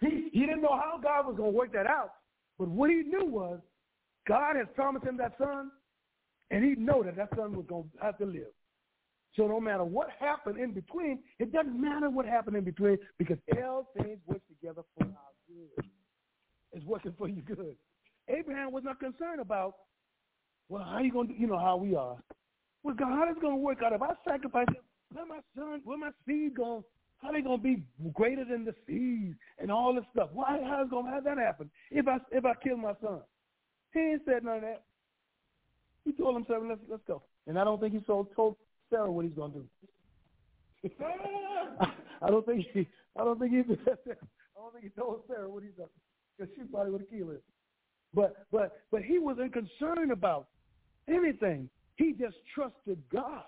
he, 0.00 0.28
he 0.32 0.40
didn't 0.40 0.62
know 0.62 0.76
how 0.76 0.98
God 1.02 1.26
was 1.26 1.36
going 1.36 1.52
to 1.52 1.56
work 1.56 1.72
that 1.72 1.86
out. 1.86 2.10
But 2.58 2.68
what 2.68 2.90
he 2.90 3.02
knew 3.02 3.26
was 3.26 3.60
God 4.26 4.56
has 4.56 4.66
promised 4.74 5.06
him 5.06 5.16
that 5.18 5.36
son, 5.38 5.70
and 6.50 6.64
he 6.64 6.74
know 6.74 7.02
that 7.02 7.16
that 7.16 7.30
son 7.36 7.54
was 7.54 7.66
going 7.68 7.84
to 7.84 8.04
have 8.04 8.18
to 8.18 8.24
live. 8.24 8.52
So 9.36 9.46
no 9.46 9.60
matter 9.60 9.84
what 9.84 10.08
happened 10.18 10.58
in 10.58 10.72
between, 10.72 11.18
it 11.38 11.52
doesn't 11.52 11.78
matter 11.78 12.08
what 12.08 12.24
happened 12.24 12.56
in 12.56 12.64
between 12.64 12.96
because 13.18 13.36
all 13.56 13.90
things 13.96 14.18
work 14.26 14.40
together 14.48 14.82
for 14.96 15.04
our 15.04 15.32
good. 15.46 15.84
It's 16.72 16.84
working 16.84 17.14
for 17.18 17.28
you 17.28 17.42
good. 17.42 17.76
Abraham 18.28 18.72
was 18.72 18.82
not 18.82 18.98
concerned 18.98 19.40
about, 19.40 19.74
well, 20.68 20.82
how 20.82 21.00
you 21.00 21.12
going 21.12 21.28
to, 21.28 21.34
you 21.38 21.46
know, 21.46 21.58
how 21.58 21.76
we 21.76 21.94
are. 21.94 22.16
Well, 22.82 22.94
God, 22.94 23.12
how 23.12 23.30
is 23.30 23.36
going 23.40 23.56
to 23.56 23.60
work 23.60 23.82
out? 23.84 23.92
If 23.92 24.02
I 24.02 24.14
sacrifice 24.28 24.66
him, 24.68 24.82
where 25.12 25.26
my 25.26 25.40
son, 25.54 25.80
where 25.84 25.98
my 25.98 26.10
seed 26.26 26.56
going, 26.56 26.82
how 27.18 27.32
they 27.32 27.40
going 27.40 27.58
to 27.58 27.62
be 27.62 27.82
greater 28.14 28.44
than 28.44 28.64
the 28.64 28.74
seed 28.86 29.34
and 29.58 29.70
all 29.70 29.94
this 29.94 30.04
stuff? 30.12 30.30
Why, 30.32 30.58
how 30.64 30.82
is 30.82 30.90
going 30.90 31.06
to 31.06 31.10
have 31.10 31.24
that 31.24 31.38
happen 31.38 31.70
if 31.90 32.06
I, 32.08 32.18
if 32.32 32.44
I 32.44 32.52
kill 32.62 32.76
my 32.76 32.94
son? 33.02 33.20
He 33.92 34.00
ain't 34.00 34.22
said 34.24 34.44
none 34.44 34.56
of 34.56 34.62
that. 34.62 34.82
He 36.04 36.12
told 36.12 36.36
himself, 36.36 36.62
let's, 36.68 36.80
let's 36.88 37.02
go. 37.06 37.22
And 37.46 37.58
I 37.58 37.64
don't 37.64 37.80
think 37.80 37.94
he 37.94 38.00
told, 38.00 38.28
told 38.34 38.56
Sarah 38.90 39.10
what 39.10 39.24
he's 39.24 39.34
to 39.34 39.50
do. 39.50 39.64
I 42.22 42.30
don't 42.30 42.46
think 42.46 42.66
he. 42.72 42.88
I 43.18 43.24
don't 43.24 43.38
think 43.38 43.52
he. 43.52 43.58
I 43.60 44.58
don't 44.58 44.72
think 44.72 44.84
he 44.84 44.90
told 44.90 45.22
Sarah 45.28 45.48
what 45.48 45.62
he's 45.62 45.72
done 45.76 45.88
because 46.36 46.52
she 46.56 46.62
probably 46.64 46.92
would 46.92 47.00
have 47.02 47.10
killed 47.10 47.30
him. 47.30 47.40
But 48.14 48.46
but 48.50 48.80
but 48.90 49.02
he 49.02 49.18
wasn't 49.18 49.52
concerned 49.52 50.12
about 50.12 50.48
anything. 51.08 51.68
He 51.96 52.12
just 52.12 52.36
trusted 52.54 52.98
God 53.12 53.44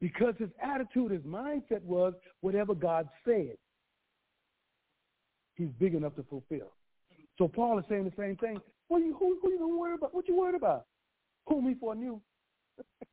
because 0.00 0.34
his 0.38 0.50
attitude, 0.62 1.12
his 1.12 1.22
mindset 1.22 1.82
was 1.84 2.14
whatever 2.40 2.74
God 2.74 3.08
said, 3.24 3.56
he's 5.54 5.70
big 5.78 5.94
enough 5.94 6.14
to 6.16 6.24
fulfill. 6.24 6.72
So 7.36 7.48
Paul 7.48 7.78
is 7.78 7.84
saying 7.88 8.04
the 8.04 8.12
same 8.22 8.36
thing. 8.36 8.58
What 8.88 8.98
you 8.98 9.14
who, 9.14 9.38
who 9.42 9.50
you 9.50 9.58
gonna 9.58 9.76
worry 9.76 9.94
about? 9.94 10.14
What 10.14 10.28
you 10.28 10.36
worried 10.36 10.56
about? 10.56 10.86
Who 11.48 11.62
me 11.62 11.76
for 11.78 11.94
you? 11.94 12.20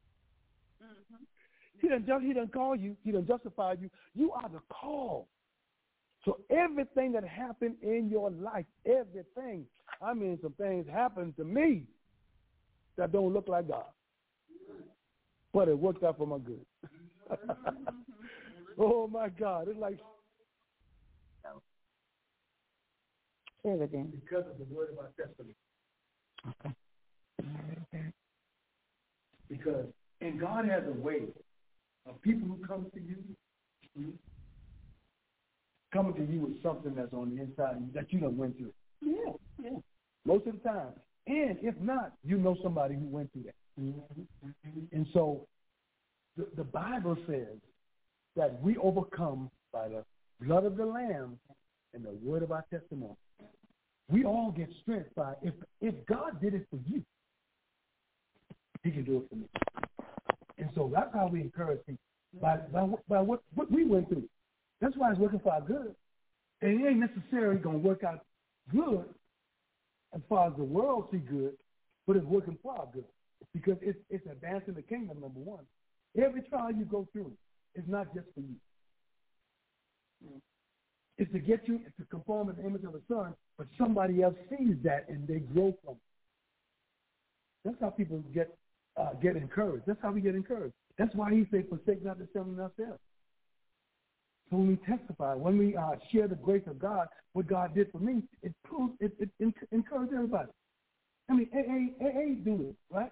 He 1.82 1.88
doesn't 1.88 2.08
just, 2.08 2.24
he 2.24 2.34
doesn't 2.34 2.54
call 2.54 2.76
you. 2.76 2.96
He 3.04 3.12
doesn't 3.12 3.28
justify 3.28 3.76
you. 3.80 3.90
You 4.16 4.32
are 4.32 4.50
the 4.50 4.62
call. 4.70 5.28
So 6.24 6.40
everything 6.50 7.12
that 7.12 7.24
happened 7.24 7.76
in 7.84 8.10
your 8.10 8.32
life, 8.32 8.66
everything. 8.86 9.66
I 10.02 10.14
mean, 10.14 10.40
some 10.42 10.54
things 10.54 10.88
happened 10.92 11.36
to 11.38 11.44
me 11.44 11.84
that 12.98 13.12
don't 13.12 13.34
look 13.34 13.48
like 13.48 13.68
God, 13.68 13.86
but 15.54 15.68
it 15.68 15.78
worked 15.78 16.04
out 16.04 16.18
for 16.18 16.26
my 16.26 16.40
good. 16.40 16.66
oh 18.80 19.08
my 19.08 19.30
God! 19.30 19.68
It's 19.70 19.80
like 19.80 20.00
Say 23.64 23.72
it 23.72 23.82
again. 23.82 24.12
because 24.12 24.44
of 24.48 24.60
the 24.60 24.76
word 24.76 24.90
of 24.92 25.00
our 25.00 25.12
testimony. 25.18 25.56
Because 29.50 29.86
and 30.22 30.40
God 30.40 30.66
has 30.68 30.84
a 30.88 31.02
way 31.02 31.24
of 32.08 32.22
people 32.22 32.48
who 32.48 32.66
come 32.66 32.86
to 32.94 33.02
you, 33.02 34.14
coming 35.94 36.14
to 36.16 36.32
you 36.32 36.42
with 36.42 36.62
something 36.62 36.94
that's 36.96 37.14
on 37.14 37.36
the 37.36 37.42
inside 37.42 37.78
that 37.94 38.12
you 38.12 38.20
done 38.20 38.38
went 38.38 38.58
through. 38.58 38.74
Yeah, 39.02 39.34
yeah. 39.64 39.78
Most 40.26 40.48
of 40.48 40.54
the 40.54 40.70
time. 40.70 40.94
And 41.28 41.58
if 41.62 41.76
not, 41.80 42.14
you 42.24 42.38
know 42.38 42.56
somebody 42.62 42.96
who 42.96 43.06
went 43.08 43.32
through 43.34 43.44
that. 43.44 43.56
Mm-hmm. 43.82 44.80
And 44.92 45.08
so 45.14 45.48
the, 46.38 46.48
the 46.56 46.64
Bible 46.64 47.18
says 47.28 47.58
that 48.36 48.62
we 48.62 48.78
overcome 48.78 49.50
by 49.72 49.88
the 49.88 50.04
blood 50.42 50.66
of 50.66 50.78
the 50.78 50.86
Lamb 50.86 51.40
and 51.94 52.04
the 52.04 52.12
word 52.24 52.44
of 52.44 52.52
our 52.52 52.66
testimony. 52.72 53.16
We 54.10 54.24
all 54.24 54.54
get 54.56 54.70
strength 54.84 55.10
by 55.16 55.34
if 55.42 55.54
if 55.82 55.96
God 56.06 56.40
did 56.42 56.54
it 56.54 56.68
for 56.70 56.78
you, 56.88 57.02
He 58.84 58.92
can 58.92 59.04
do 59.04 59.18
it 59.18 59.24
for 59.30 59.36
me. 59.36 59.48
And 60.58 60.70
so 60.76 60.90
that's 60.94 61.14
how 61.14 61.28
we 61.28 61.42
encourage 61.42 61.80
people 61.86 62.02
by 62.42 62.58
by, 62.72 62.88
by 63.08 63.22
what, 63.22 63.42
what 63.54 63.72
we 63.72 63.86
went 63.86 64.10
through. 64.10 64.28
That's 64.82 64.96
why 64.98 65.12
it's 65.12 65.20
working 65.20 65.40
for 65.40 65.54
our 65.54 65.62
good. 65.62 65.96
And 66.62 66.82
it 66.82 66.88
ain't 66.88 67.00
necessarily 67.00 67.60
going 67.60 67.82
to 67.82 67.88
work 67.88 68.04
out 68.04 68.26
good 68.72 69.06
as 70.14 70.22
far 70.30 70.48
as 70.48 70.54
the 70.58 70.64
world 70.64 71.08
see 71.12 71.18
good, 71.18 71.54
but 72.08 72.16
it's 72.16 72.26
working 72.26 72.58
for 72.64 72.74
our 72.78 72.88
good 72.94 73.06
because 73.54 73.78
it's 73.82 74.00
it's 74.10 74.26
advancing 74.28 74.74
the 74.74 74.82
kingdom. 74.82 75.20
Number 75.20 75.40
one, 75.40 75.66
every 76.18 76.42
trial 76.44 76.72
you 76.72 76.86
go 76.86 77.08
through 77.12 77.32
is 77.76 77.84
not 77.88 78.14
just 78.14 78.28
for 78.34 78.42
you. 78.42 78.56
Mm. 80.26 80.42
It's 81.18 81.32
to 81.32 81.40
get 81.40 81.68
you 81.68 81.80
to 81.80 82.06
conform 82.10 82.50
in 82.50 82.56
the 82.58 82.66
image 82.66 82.84
of 82.84 82.94
the 82.94 83.02
Son, 83.08 83.34
but 83.58 83.68
somebody 83.78 84.22
else 84.22 84.36
sees 84.50 84.76
that 84.84 85.06
and 85.10 85.28
they 85.28 85.40
grow 85.40 85.74
from 85.84 85.94
it. 85.94 86.00
That's 87.64 87.78
how 87.82 87.90
people 87.90 88.22
get 88.34 88.58
uh, 88.98 89.14
get 89.22 89.36
encouraged. 89.36 89.84
That's 89.86 90.00
how 90.02 90.12
we 90.12 90.22
get 90.22 90.36
encouraged. 90.36 90.74
That's 90.98 91.14
why 91.16 91.32
he 91.34 91.46
said, 91.52 91.68
forsake 91.68 92.04
not 92.04 92.18
the 92.18 92.26
assembling 92.26 92.60
ourselves. 92.60 93.00
So 94.50 94.58
when 94.58 94.68
we 94.68 94.76
testify, 94.78 95.34
when 95.34 95.58
we 95.58 95.76
uh, 95.76 95.96
share 96.12 96.28
the 96.28 96.36
grace 96.36 96.64
of 96.68 96.80
God, 96.80 97.08
what 97.34 97.48
God 97.48 97.74
did 97.74 97.92
for 97.92 98.00
me, 98.00 98.24
it 98.44 98.54
proves, 98.64 98.94
it, 99.00 99.14
it, 99.20 99.30
it 99.40 99.54
encourages 99.72 100.14
everybody. 100.16 100.52
I 101.30 101.34
mean, 101.34 101.50
AA, 101.54 102.06
AA 102.06 102.44
do 102.44 102.58
this, 102.58 102.76
right? 102.92 103.12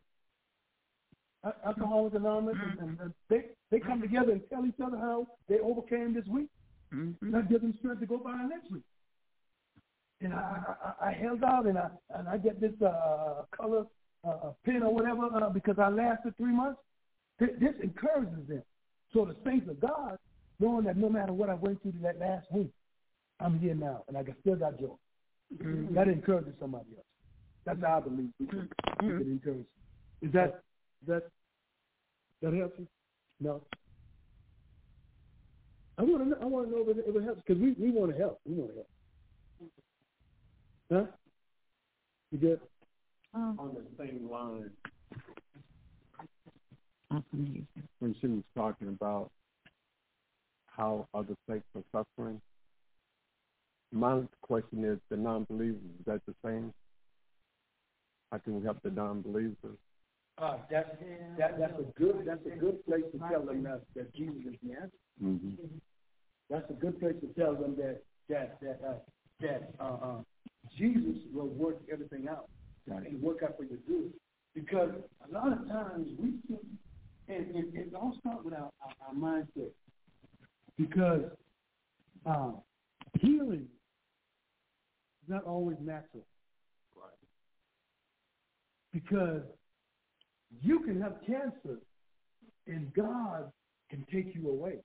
Alcoholics 1.66 2.16
Anonymous, 2.16 2.56
and, 2.62 2.80
and, 2.80 3.00
and 3.02 3.14
they, 3.30 3.46
they 3.70 3.80
come 3.80 4.00
together 4.00 4.32
and 4.32 4.42
tell 4.50 4.66
each 4.66 4.80
other 4.82 4.98
how 4.98 5.28
they 5.50 5.60
overcame 5.60 6.14
this 6.14 6.26
week. 6.28 6.48
Mm-hmm. 6.94 7.32
That 7.32 7.50
gives 7.50 7.62
them 7.62 7.74
strength 7.80 8.00
to 8.02 8.06
go 8.06 8.18
by 8.18 8.36
next 8.48 8.72
week. 8.72 8.84
And 10.22 10.34
I, 10.34 10.76
I, 11.02 11.08
I 11.08 11.12
held 11.12 11.44
out, 11.44 11.66
and 11.66 11.78
I 11.78 11.90
and 12.12 12.30
I 12.30 12.38
get 12.38 12.62
this 12.62 12.72
uh, 12.82 13.44
color 13.52 13.86
uh, 14.28 14.52
pin 14.66 14.84
or 14.84 14.94
whatever 14.94 15.26
uh, 15.36 15.50
because 15.50 15.78
I 15.80 15.90
lasted 15.90 16.36
three 16.38 16.54
months. 16.54 16.80
This, 17.40 17.50
this 17.60 17.74
encourages 17.82 18.48
them. 18.48 18.64
So 19.14 19.26
the 19.26 19.36
saints 19.46 19.70
of 19.70 19.80
God, 19.80 20.18
knowing 20.60 20.86
that 20.86 20.98
no 20.98 21.10
matter 21.10 21.34
what 21.34 21.50
I 21.50 21.56
went 21.56 21.82
through 21.82 21.94
that 22.02 22.20
last 22.20 22.48
week, 22.52 22.72
I'm 23.40 23.60
here 23.60 23.76
now, 23.76 24.04
and 24.08 24.18
I 24.18 24.24
can 24.24 24.36
still 24.42 24.56
got 24.56 24.80
joy. 24.80 24.96
Mm-hmm. 25.58 25.94
That 25.96 26.08
encourages 26.08 26.54
somebody 26.60 26.90
else. 26.96 27.06
That's 27.66 27.80
how 27.82 27.98
I 27.98 28.02
believe 28.02 28.30
we 28.40 28.48
can, 28.48 28.70
we 29.02 29.08
can 29.08 29.32
encourage. 29.32 29.66
Is 30.22 30.32
that 30.34 30.62
that 31.08 31.24
that 32.42 32.54
helps 32.54 32.80
you? 32.80 32.88
No. 33.40 33.62
I 35.98 36.04
want 36.04 36.24
to 36.24 36.30
know, 36.30 36.38
I 36.42 36.46
want 36.46 36.68
to 36.68 36.72
know 36.72 36.82
if 36.82 36.98
it, 36.98 37.06
if 37.08 37.16
it 37.16 37.24
helps 37.24 37.42
because 37.46 37.62
we, 37.62 37.74
we 37.74 37.92
want 37.92 38.12
to 38.12 38.18
help. 38.18 38.40
We 38.46 38.56
want 38.56 38.72
to 38.72 38.76
help. 38.76 38.88
Huh? 40.92 41.12
You 42.32 42.38
good? 42.38 42.60
Um, 43.36 43.58
on 43.60 43.74
the 43.74 43.84
same 43.98 44.30
line 44.30 44.70
when 48.00 48.16
she 48.22 48.28
was 48.28 48.44
talking 48.56 48.90
about 48.90 49.32
how 50.68 51.08
other 51.14 51.36
sects 51.50 51.66
are 51.76 51.84
suffering. 51.92 52.40
My 53.92 54.22
question 54.42 54.84
is 54.86 55.00
the 55.10 55.18
non-believers, 55.18 55.82
is 56.00 56.06
that 56.06 56.22
the 56.28 56.36
same? 56.46 56.74
How 58.32 58.38
can 58.40 58.60
we 58.60 58.66
help 58.66 58.82
the 58.84 58.92
non-believers? 58.92 59.78
Uh, 60.40 60.58
that's 60.70 60.90
that 61.38 61.60
that's 61.60 61.80
a 61.80 62.00
good 62.00 62.24
that's 62.26 62.46
a 62.46 62.58
good 62.58 62.84
place 62.86 63.04
to 63.12 63.20
tell 63.30 63.46
them 63.46 63.64
that, 63.64 63.82
that 63.96 64.14
Jesus 64.16 64.42
is 64.48 64.56
the 64.64 64.74
answer. 64.74 64.98
Mm-hmm. 65.24 65.66
That's 66.50 66.70
a 66.70 66.74
good 66.74 67.00
place 67.00 67.16
to 67.22 67.28
tell 67.40 67.54
them 67.56 67.76
that 67.78 68.02
that 68.30 68.60
that 68.62 68.80
uh, 68.88 68.94
that 69.42 69.74
uh, 69.80 69.84
uh, 69.84 70.18
Jesus 70.76 71.18
will 71.32 71.50
work 71.50 71.78
everything 71.92 72.28
out 72.28 72.50
It. 72.88 73.08
and 73.08 73.22
work 73.22 73.44
out 73.44 73.56
for 73.58 73.64
your 73.64 73.80
good. 73.88 74.12
Because 74.54 74.90
a 75.28 75.34
lot 75.34 75.52
of 75.52 75.68
times 75.68 76.08
we 76.20 76.34
see, 76.48 76.60
and, 77.28 77.56
and 77.56 77.76
it 77.76 77.94
all 77.96 78.16
starts 78.20 78.44
with 78.44 78.54
our, 78.54 78.70
our, 78.82 79.08
our 79.08 79.14
mindset. 79.16 79.72
Because 80.78 81.24
uh, 82.26 82.52
healing 83.20 83.68
is 85.24 85.30
not 85.30 85.44
always 85.46 85.78
natural. 85.82 86.26
Right. 86.96 87.12
Because 88.92 89.42
you 90.62 90.82
can 90.82 91.02
have 91.02 91.16
cancer 91.26 91.80
and 92.68 92.94
God 92.94 93.52
can 93.90 94.06
take 94.12 94.36
you 94.36 94.50
away. 94.50 94.76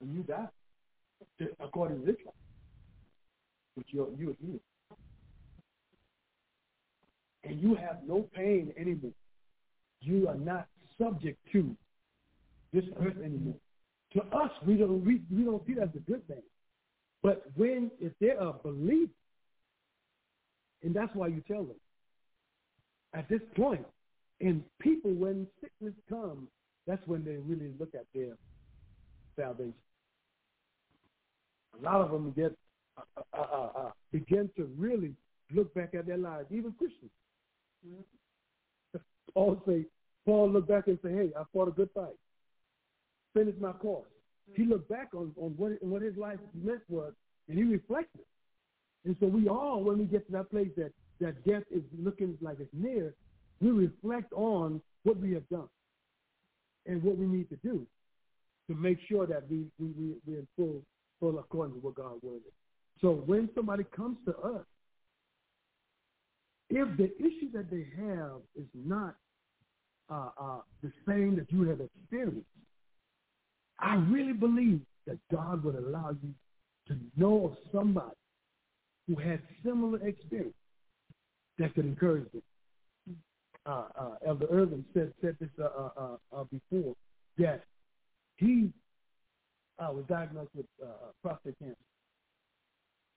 And 0.00 0.14
you 0.14 0.22
die, 0.22 0.48
according 1.60 2.00
to 2.00 2.06
this 2.06 2.16
life. 2.24 2.34
But 3.76 3.86
you're, 3.88 4.08
you're 4.18 4.34
healed. 4.40 4.60
And 7.44 7.60
you 7.60 7.74
have 7.74 7.98
no 8.06 8.26
pain 8.34 8.72
anymore. 8.78 9.12
You 10.00 10.28
are 10.28 10.36
not 10.36 10.66
subject 10.98 11.38
to 11.52 11.76
this 12.72 12.84
earth 13.00 13.16
anymore. 13.22 13.56
To 14.14 14.22
us, 14.36 14.50
we 14.66 14.76
don't, 14.76 15.04
we, 15.04 15.20
we 15.34 15.44
don't 15.44 15.64
see 15.66 15.74
that 15.74 15.84
as 15.84 15.94
a 15.96 16.10
good 16.10 16.26
thing. 16.28 16.42
But 17.22 17.44
when, 17.56 17.90
if 18.00 18.12
they're 18.20 18.38
a 18.38 18.52
believer, 18.52 19.10
and 20.82 20.94
that's 20.94 21.14
why 21.14 21.28
you 21.28 21.42
tell 21.48 21.64
them, 21.64 21.76
at 23.14 23.28
this 23.28 23.40
point, 23.56 23.84
and 24.40 24.62
people, 24.80 25.12
when 25.12 25.46
sickness 25.60 25.94
comes, 26.08 26.48
that's 26.86 27.00
when 27.06 27.24
they 27.24 27.36
really 27.36 27.72
look 27.78 27.94
at 27.94 28.04
their 28.14 28.34
salvation. 29.36 29.74
A 31.80 31.82
lot 31.82 32.00
of 32.00 32.10
them 32.10 32.32
get 32.36 32.56
uh, 32.96 33.20
uh, 33.32 33.40
uh, 33.40 33.68
uh, 33.78 33.90
begin 34.12 34.50
to 34.56 34.68
really 34.76 35.14
look 35.52 35.72
back 35.74 35.94
at 35.94 36.06
their 36.06 36.18
lives, 36.18 36.46
even 36.50 36.72
Christians. 36.72 37.10
Paul 39.34 39.60
say, 39.66 39.84
Paul 40.24 40.50
looked 40.50 40.68
back 40.68 40.86
and 40.86 40.98
say, 41.02 41.12
"Hey, 41.12 41.30
I 41.38 41.42
fought 41.52 41.68
a 41.68 41.72
good 41.72 41.90
fight, 41.94 42.16
finished 43.34 43.60
my 43.60 43.72
course." 43.72 44.08
He 44.54 44.62
mm-hmm. 44.62 44.72
looked 44.72 44.88
back 44.88 45.08
on 45.14 45.32
on 45.36 45.54
what 45.56 45.82
what 45.82 46.02
his 46.02 46.16
life 46.16 46.38
meant 46.54 46.82
was, 46.88 47.12
and 47.48 47.58
he 47.58 47.64
reflected. 47.64 48.22
And 49.04 49.16
so 49.20 49.26
we 49.26 49.48
all, 49.48 49.82
when 49.82 49.98
we 49.98 50.04
get 50.04 50.26
to 50.26 50.32
that 50.32 50.50
place 50.50 50.70
that 50.76 50.92
that 51.20 51.44
death 51.44 51.64
is 51.70 51.82
looking 51.98 52.38
like 52.40 52.58
it's 52.60 52.70
near, 52.72 53.14
we 53.60 53.70
reflect 53.70 54.32
on 54.32 54.80
what 55.02 55.18
we 55.18 55.32
have 55.32 55.48
done 55.48 55.68
and 56.86 57.02
what 57.02 57.16
we 57.16 57.26
need 57.26 57.48
to 57.50 57.56
do 57.56 57.86
to 58.68 58.74
make 58.74 58.98
sure 59.08 59.26
that 59.26 59.48
we 59.50 59.66
we 59.78 59.88
we 59.98 60.14
we're 60.26 60.38
in 60.38 60.48
full 60.56 60.82
full 61.20 61.38
according 61.38 61.74
to 61.74 61.80
what 61.80 61.94
God 61.94 62.18
wanted. 62.22 62.52
So 63.00 63.10
when 63.26 63.50
somebody 63.54 63.84
comes 63.94 64.16
to 64.26 64.36
us, 64.38 64.64
if 66.74 66.96
the 66.96 67.14
issue 67.24 67.52
that 67.52 67.70
they 67.70 67.86
have 67.96 68.40
is 68.56 68.66
not 68.74 69.14
uh, 70.10 70.30
uh, 70.36 70.58
the 70.82 70.90
same 71.06 71.36
that 71.36 71.46
you 71.50 71.68
have 71.68 71.80
experienced, 71.80 72.48
I 73.78 73.94
really 73.94 74.32
believe 74.32 74.80
that 75.06 75.18
God 75.32 75.62
would 75.62 75.76
allow 75.76 76.16
you 76.20 76.34
to 76.88 76.96
know 77.16 77.46
of 77.46 77.56
somebody 77.72 78.16
who 79.06 79.14
had 79.14 79.40
similar 79.64 80.04
experience 80.06 80.54
that 81.58 81.72
could 81.74 81.84
encourage 81.84 82.30
them. 82.32 82.42
Uh, 83.66 83.84
uh, 83.98 84.10
Elder 84.26 84.46
Irvin 84.50 84.84
said 84.92 85.12
said 85.22 85.36
this 85.40 85.48
uh, 85.58 85.64
uh, 85.64 85.88
uh, 85.96 86.40
uh, 86.40 86.44
before 86.44 86.94
that 87.38 87.64
he 88.36 88.70
was 89.78 90.04
diagnosed 90.08 90.50
with 90.54 90.66
prostate 91.22 91.58
cancer, 91.58 91.76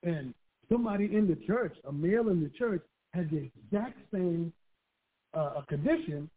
and 0.03 0.33
somebody 0.71 1.05
in 1.05 1.27
the 1.27 1.35
church, 1.47 1.75
a 1.87 1.91
male 1.91 2.29
in 2.29 2.41
the 2.43 2.49
church, 2.57 2.81
had 3.13 3.29
the 3.29 3.49
exact 3.63 3.97
same 4.13 4.53
uh, 5.33 5.61
condition, 5.67 6.29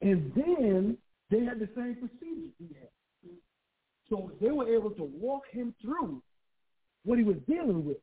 and 0.00 0.32
then 0.34 0.96
they 1.30 1.44
had 1.44 1.58
the 1.58 1.68
same 1.76 1.96
procedure 1.96 2.52
he 2.58 2.68
had. 2.74 2.88
So 4.08 4.32
they 4.40 4.50
were 4.50 4.68
able 4.68 4.90
to 4.90 5.04
walk 5.04 5.44
him 5.50 5.74
through 5.80 6.22
what 7.04 7.18
he 7.18 7.24
was 7.24 7.36
dealing 7.48 7.84
with, 7.84 7.98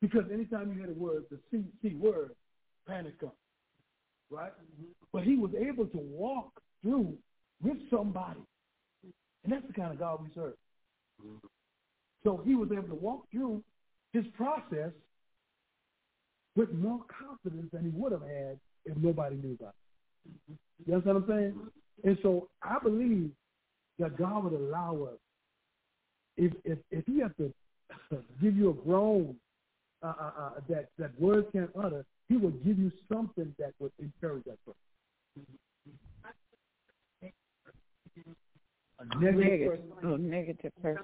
because 0.00 0.24
anytime 0.32 0.72
you 0.72 0.78
hear 0.78 0.86
the 0.86 1.00
word, 1.00 1.24
the 1.30 1.38
C, 1.50 1.64
C 1.82 1.94
word, 1.94 2.30
panic 2.86 3.18
comes, 3.20 3.32
right? 4.30 4.52
But 5.12 5.24
he 5.24 5.36
was 5.36 5.50
able 5.54 5.86
to 5.86 5.98
walk 5.98 6.60
through 6.82 7.14
with 7.62 7.78
somebody, 7.90 8.40
and 9.44 9.52
that's 9.52 9.66
the 9.66 9.72
kind 9.72 9.92
of 9.92 9.98
God 9.98 10.20
we 10.22 10.30
serve. 10.34 10.54
So 12.24 12.40
he 12.44 12.54
was 12.54 12.70
able 12.72 12.88
to 12.88 12.94
walk 12.94 13.30
through 13.30 13.62
his 14.12 14.24
process 14.36 14.92
with 16.56 16.72
more 16.72 17.00
confidence 17.08 17.68
than 17.72 17.84
he 17.84 17.90
would 17.90 18.12
have 18.12 18.22
had 18.22 18.58
if 18.84 18.96
nobody 18.96 19.36
knew 19.36 19.56
about 19.58 19.74
it. 20.48 20.58
You 20.86 20.94
understand 20.94 21.14
what 21.16 21.24
I'm 21.24 21.28
saying? 21.28 21.60
And 22.04 22.18
so 22.22 22.48
I 22.62 22.78
believe 22.82 23.30
that 23.98 24.16
God 24.18 24.44
would 24.44 24.52
allow 24.52 25.08
us, 25.12 25.18
if 26.36 26.52
if 26.64 26.78
if 26.90 27.04
he 27.06 27.20
has 27.20 27.30
to 27.38 27.52
give 28.42 28.56
you 28.56 28.70
a 28.70 28.74
groan 28.74 29.36
uh, 30.02 30.06
uh, 30.18 30.30
uh, 30.38 30.50
that 30.68 30.88
that 30.98 31.20
words 31.20 31.46
can't 31.52 31.70
utter, 31.78 32.04
he 32.28 32.36
will 32.36 32.50
give 32.50 32.78
you 32.78 32.90
something 33.10 33.54
that 33.58 33.72
would 33.78 33.92
encourage 33.98 34.44
that 34.44 34.58
person. 34.64 34.78
A 38.98 39.18
negative 39.18 39.40
Negative, 39.40 39.68
person. 39.68 40.10
oh, 40.10 40.16
negative 40.16 40.72
person. 40.80 41.02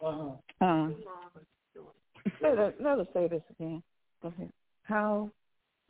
Uh-huh. 0.00 0.30
Uh, 0.60 0.88
let, 2.40 2.58
us, 2.58 2.72
let 2.80 2.98
us 2.98 3.06
say 3.12 3.28
this 3.28 3.42
again. 3.58 3.82
Go 4.22 4.28
ahead. 4.28 4.50
How 4.84 5.30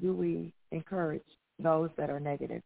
do 0.00 0.12
we 0.14 0.52
encourage 0.70 1.22
those 1.58 1.90
that 1.96 2.10
are 2.10 2.20
negative? 2.20 2.62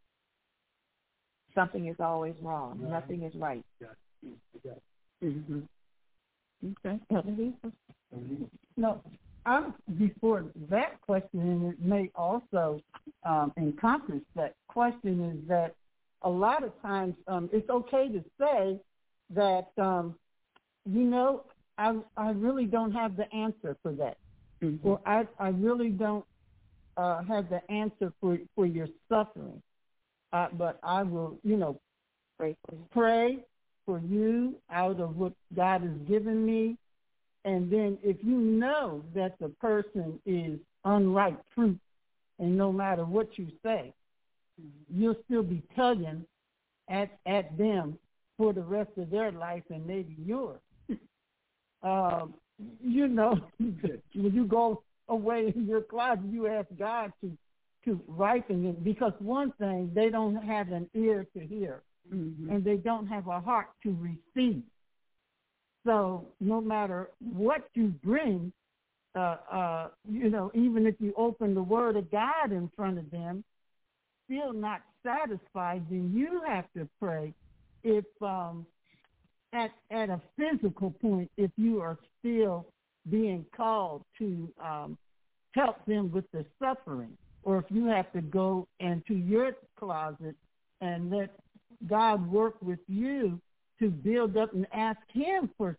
Something 1.54 1.86
is 1.88 1.96
always 2.00 2.34
wrong. 2.42 2.78
Right. 2.80 2.92
Nothing 2.92 3.22
is 3.22 3.34
right. 3.34 3.64
Mm-hmm. 5.24 5.60
Okay. 6.86 7.00
No, 8.76 9.00
I'm 9.44 9.74
before 9.98 10.44
that 10.70 11.00
question, 11.00 11.40
and 11.40 11.72
it 11.72 11.80
may 11.80 12.10
also 12.14 12.80
um, 13.24 13.52
encompass 13.56 14.22
that 14.34 14.54
question, 14.68 15.22
is 15.30 15.48
that 15.48 15.74
a 16.22 16.30
lot 16.30 16.64
of 16.64 16.72
times 16.82 17.14
um, 17.28 17.48
it's 17.52 17.68
okay 17.70 18.08
to 18.08 18.24
say 18.40 18.80
that, 19.30 19.68
um, 19.78 20.14
you 20.84 21.02
know, 21.02 21.44
I, 21.78 21.96
I 22.16 22.30
really 22.30 22.64
don't 22.64 22.92
have 22.92 23.16
the 23.16 23.32
answer 23.34 23.76
for 23.82 23.92
that. 23.92 24.16
Mm-hmm. 24.62 24.86
Or 24.86 25.00
I, 25.06 25.26
I 25.38 25.48
really 25.48 25.90
don't 25.90 26.24
uh, 26.96 27.22
have 27.24 27.48
the 27.50 27.60
answer 27.70 28.12
for, 28.20 28.38
for 28.54 28.66
your 28.66 28.88
suffering. 29.08 29.62
Uh, 30.32 30.48
but 30.52 30.78
I 30.82 31.02
will, 31.02 31.38
you 31.44 31.56
know, 31.56 31.80
Pray 32.38 32.56
for 32.68 32.74
you. 32.74 32.86
pray 32.92 33.38
for 33.86 33.98
you 34.00 34.56
out 34.70 35.00
of 35.00 35.16
what 35.16 35.32
God 35.54 35.82
has 35.82 35.96
given 36.08 36.44
me. 36.44 36.76
And 37.44 37.70
then 37.70 37.96
if 38.02 38.16
you 38.22 38.36
know 38.36 39.02
that 39.14 39.38
the 39.38 39.48
person 39.48 40.18
is 40.26 40.58
unripe 40.84 41.40
fruit, 41.54 41.78
and 42.38 42.56
no 42.56 42.72
matter 42.72 43.04
what 43.04 43.38
you 43.38 43.46
say, 43.62 43.94
you'll 44.92 45.16
still 45.26 45.42
be 45.42 45.62
tugging 45.74 46.26
at 46.88 47.18
at 47.24 47.56
them 47.56 47.98
for 48.36 48.52
the 48.52 48.62
rest 48.62 48.90
of 48.98 49.10
their 49.10 49.32
life 49.32 49.62
and 49.70 49.86
maybe 49.86 50.16
yours. 50.24 50.60
um, 51.82 52.34
you 52.82 53.08
know, 53.08 53.38
when 53.58 54.00
you 54.14 54.44
go 54.44 54.82
away 55.08 55.52
in 55.54 55.66
your 55.66 55.82
closet, 55.82 56.24
you 56.30 56.46
ask 56.46 56.68
God 56.78 57.12
to 57.20 57.36
to 57.84 58.00
ripen 58.08 58.66
it 58.66 58.82
because 58.82 59.12
one 59.20 59.52
thing 59.60 59.92
they 59.94 60.10
don't 60.10 60.34
have 60.42 60.72
an 60.72 60.90
ear 60.94 61.24
to 61.34 61.46
hear 61.46 61.82
Mm-hmm. 62.12 62.50
and 62.50 62.64
they 62.64 62.76
don't 62.76 63.06
have 63.06 63.26
a 63.26 63.40
heart 63.40 63.68
to 63.82 63.96
receive. 64.00 64.62
So 65.84 66.26
no 66.40 66.60
matter 66.60 67.10
what 67.20 67.64
you 67.74 67.88
bring, 68.04 68.52
uh, 69.14 69.36
uh, 69.50 69.88
you 70.08 70.30
know, 70.30 70.50
even 70.54 70.86
if 70.86 70.94
you 71.00 71.14
open 71.16 71.54
the 71.54 71.62
Word 71.62 71.96
of 71.96 72.10
God 72.10 72.52
in 72.52 72.70
front 72.76 72.98
of 72.98 73.10
them, 73.10 73.42
still 74.26 74.52
not 74.52 74.82
satisfied, 75.04 75.84
then 75.90 76.12
you 76.14 76.42
have 76.46 76.66
to 76.76 76.88
pray. 77.00 77.32
If 77.82 78.04
um, 78.20 78.66
at 79.56 79.70
at 79.90 80.10
a 80.10 80.20
physical 80.36 80.90
point, 80.90 81.30
if 81.36 81.50
you 81.56 81.80
are 81.80 81.98
still 82.18 82.66
being 83.10 83.44
called 83.56 84.02
to 84.18 84.48
um, 84.62 84.98
help 85.52 85.84
them 85.86 86.10
with 86.12 86.30
the 86.32 86.44
suffering, 86.60 87.16
or 87.42 87.58
if 87.58 87.64
you 87.70 87.86
have 87.86 88.12
to 88.12 88.20
go 88.20 88.66
into 88.80 89.14
your 89.14 89.52
closet 89.78 90.34
and 90.80 91.10
let 91.10 91.30
God 91.88 92.30
work 92.30 92.54
with 92.62 92.80
you 92.88 93.40
to 93.78 93.90
build 93.90 94.36
up 94.36 94.52
and 94.52 94.66
ask 94.72 94.98
Him 95.12 95.50
for 95.56 95.76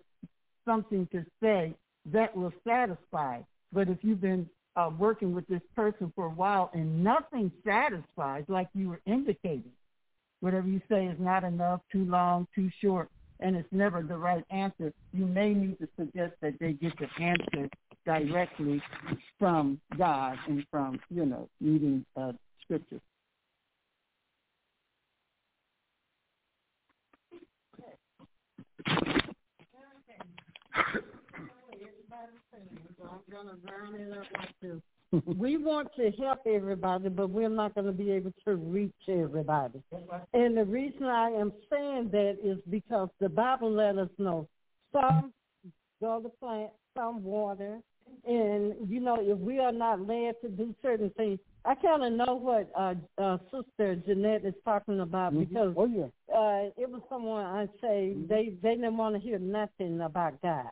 something 0.65 1.07
to 1.11 1.25
say 1.41 1.73
that 2.11 2.36
will 2.36 2.53
satisfy. 2.65 3.39
But 3.73 3.89
if 3.89 3.97
you've 4.01 4.21
been 4.21 4.49
uh, 4.75 4.91
working 4.97 5.34
with 5.34 5.47
this 5.47 5.61
person 5.75 6.11
for 6.15 6.25
a 6.25 6.30
while 6.30 6.69
and 6.73 7.03
nothing 7.03 7.51
satisfies, 7.65 8.45
like 8.47 8.69
you 8.73 8.89
were 8.89 9.01
indicating, 9.05 9.71
whatever 10.39 10.67
you 10.67 10.82
say 10.89 11.05
is 11.05 11.17
not 11.19 11.43
enough, 11.43 11.82
too 11.91 12.05
long, 12.05 12.47
too 12.55 12.69
short, 12.82 13.09
and 13.40 13.56
it's 13.56 13.68
never 13.72 14.02
the 14.02 14.18
right 14.18 14.44
answer, 14.50 14.92
you 15.14 15.26
may 15.26 15.54
need 15.54 15.78
to 15.80 15.88
suggest 15.98 16.34
that 16.42 16.54
they 16.60 16.74
get 16.74 16.94
the 16.98 17.08
answer 17.22 17.70
directly 18.06 18.82
from 19.38 19.80
God 19.98 20.38
and 20.48 20.66
from, 20.72 21.00
you 21.10 21.26
know, 21.26 21.50
reading 21.62 22.06
uh, 22.16 22.32
scripture. 22.64 23.00
we 35.38 35.58
want 35.58 35.89
to 35.95 36.12
help 36.12 36.39
everybody, 36.45 37.10
but 37.10 37.30
we're 37.30 37.49
not 37.49 37.74
going 37.76 37.88
to 37.88 37.93
be 37.93 38.12
able 38.12 38.34
to 38.45 38.55
reach 38.55 38.91
everybody. 39.08 39.82
And 40.34 40.58
the 40.58 40.66
reason 40.66 41.03
I 41.05 41.30
am 41.30 41.53
saying 41.72 42.10
that 42.12 42.38
is 42.43 42.58
because 42.70 43.10
the 43.20 43.30
Bible 43.30 43.72
let 43.72 43.97
us 43.97 44.10
know 44.18 44.47
some 44.91 45.34
go 46.01 46.20
to 46.22 46.30
plant, 46.30 46.72
some 46.95 47.24
water, 47.24 47.80
and 48.26 48.74
you 48.89 48.99
know 48.99 49.18
if 49.20 49.38
we 49.39 49.60
are 49.60 49.72
not 49.72 50.05
led 50.05 50.36
to 50.41 50.49
do 50.49 50.74
certain 50.82 51.10
things, 51.18 51.39
I 51.66 51.76
kind 51.76 52.03
of 52.03 52.14
know 52.14 52.36
what 52.36 52.70
uh, 52.78 52.93
uh, 53.22 53.38
Sister 53.51 53.95
Jeanette 54.05 54.45
is 54.45 54.53
talking 54.64 54.99
about 55.01 55.34
Mhm. 55.34 55.39
because 55.49 55.74
Oh 55.78 55.86
yeah. 55.86 56.05
uh, 56.34 56.70
it 56.78 56.89
was 56.89 57.01
someone 57.10 57.45
I 57.45 57.68
say 57.82 58.16
they 58.28 58.53
they 58.62 58.76
didn't 58.76 58.97
want 58.97 59.16
to 59.16 59.22
hear 59.22 59.39
nothing 59.39 60.01
about 60.01 60.41
God, 60.41 60.70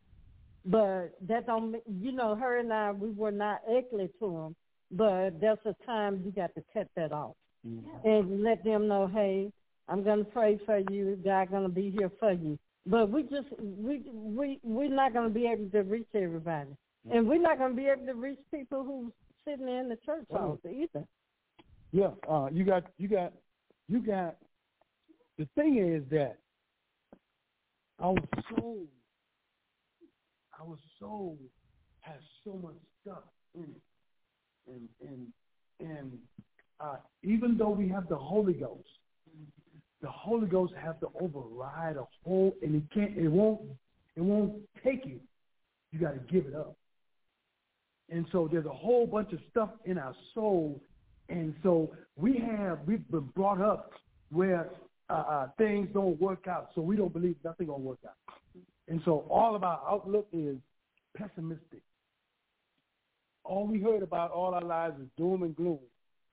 but 0.66 1.12
that 1.28 1.46
don't 1.46 1.76
you 1.88 2.12
know 2.12 2.36
her 2.36 2.60
and 2.60 2.74
I 2.74 2.92
we 2.92 3.12
were 3.12 3.32
not 3.32 3.62
ugly 3.68 4.10
to 4.20 4.32
them, 4.32 4.56
but 4.92 5.40
that's 5.40 5.66
a 5.66 5.76
time 5.86 6.22
you 6.26 6.32
got 6.32 6.54
to 6.56 6.64
cut 6.74 6.88
that 6.96 7.12
off 7.12 7.36
and 8.04 8.44
let 8.44 8.64
them 8.64 8.88
know, 8.88 9.08
hey, 9.08 9.52
I'm 9.88 10.04
gonna 10.04 10.24
pray 10.24 10.60
for 10.66 10.80
you, 10.92 11.20
God 11.24 11.52
gonna 11.52 11.70
be 11.70 11.90
here 11.90 12.12
for 12.20 12.32
you. 12.32 12.58
But 12.86 13.10
we 13.10 13.24
just 13.24 13.48
we 13.60 14.04
we 14.14 14.60
we're 14.64 14.90
not 14.90 15.14
gonna 15.14 15.30
be 15.30 15.48
able 15.48 15.70
to 15.72 15.82
reach 15.82 16.08
everybody, 16.14 16.76
and 17.12 17.28
we're 17.28 17.42
not 17.42 17.58
gonna 17.58 17.74
be 17.74 17.88
able 17.88 18.06
to 18.06 18.14
reach 18.14 18.40
people 18.52 18.84
who's 18.84 19.12
sitting 19.46 19.68
in 19.68 19.90
the 19.90 19.98
church 20.06 20.26
halls 20.32 20.60
either. 20.66 21.06
Yeah, 21.92 22.10
uh, 22.30 22.50
you 22.52 22.66
got, 22.66 22.84
you 22.98 23.08
got, 23.08 23.32
you 23.88 24.00
got. 24.00 24.36
The 25.38 25.48
thing 25.56 25.78
is 25.78 26.04
that 26.12 26.38
our 28.00 28.16
soul, 28.50 28.86
our 30.62 30.78
soul 31.00 31.38
has 32.02 32.20
so 32.44 32.54
much 32.62 32.76
stuff 33.02 33.24
in 33.56 33.64
it, 33.64 34.72
and 34.72 34.90
and 35.02 35.28
and 35.80 36.12
uh, 36.80 36.98
even 37.24 37.58
though 37.58 37.70
we 37.70 37.88
have 37.90 38.08
the 38.10 38.16
Holy 38.16 38.54
Ghost, 38.54 38.88
the 40.02 40.10
Holy 40.10 40.48
Ghost 40.48 40.74
has 40.80 40.96
to 41.00 41.08
override 41.20 41.98
a 41.98 42.06
whole, 42.24 42.54
and 42.62 42.76
it 42.76 42.84
can't, 42.94 43.18
it 43.18 43.28
won't, 43.28 43.62
it 44.16 44.22
won't 44.22 44.54
take 44.84 45.06
it. 45.06 45.22
You 45.92 46.00
got 46.00 46.12
to 46.12 46.34
give 46.34 46.46
it 46.46 46.56
up. 46.56 46.76
And 48.10 48.26
so 48.32 48.48
there's 48.52 48.66
a 48.66 48.74
whole 48.74 49.08
bunch 49.08 49.34
of 49.34 49.40
stuff 49.50 49.70
in 49.86 49.98
our 49.98 50.14
soul. 50.34 50.80
And 51.30 51.56
so 51.64 51.92
we 52.16 52.38
have, 52.38 52.80
we've 52.86 53.10
been 53.10 53.30
brought 53.36 53.62
up 53.62 53.94
where 54.32 54.70
uh, 55.10 55.14
uh, 55.14 55.48
things 55.58 55.90
don't 55.94 56.20
work 56.22 56.48
out. 56.48 56.70
So 56.76 56.82
we 56.82 56.96
don't 56.96 57.14
believe 57.14 57.36
nothing 57.44 57.68
to 57.68 57.74
work 57.74 58.00
out. 58.06 58.14
And 58.88 59.02
so 59.06 59.26
all 59.30 59.56
of 59.56 59.64
our 59.64 59.82
outlook 59.88 60.28
is 60.32 60.58
pessimistic. 61.18 61.82
All 63.44 63.68
we 63.68 63.82
heard 63.82 64.04
about 64.04 64.32
all 64.32 64.54
our 64.54 64.64
lives 64.64 65.00
is 65.00 65.08
doom 65.18 65.44
and 65.44 65.56
gloom. 65.56 65.80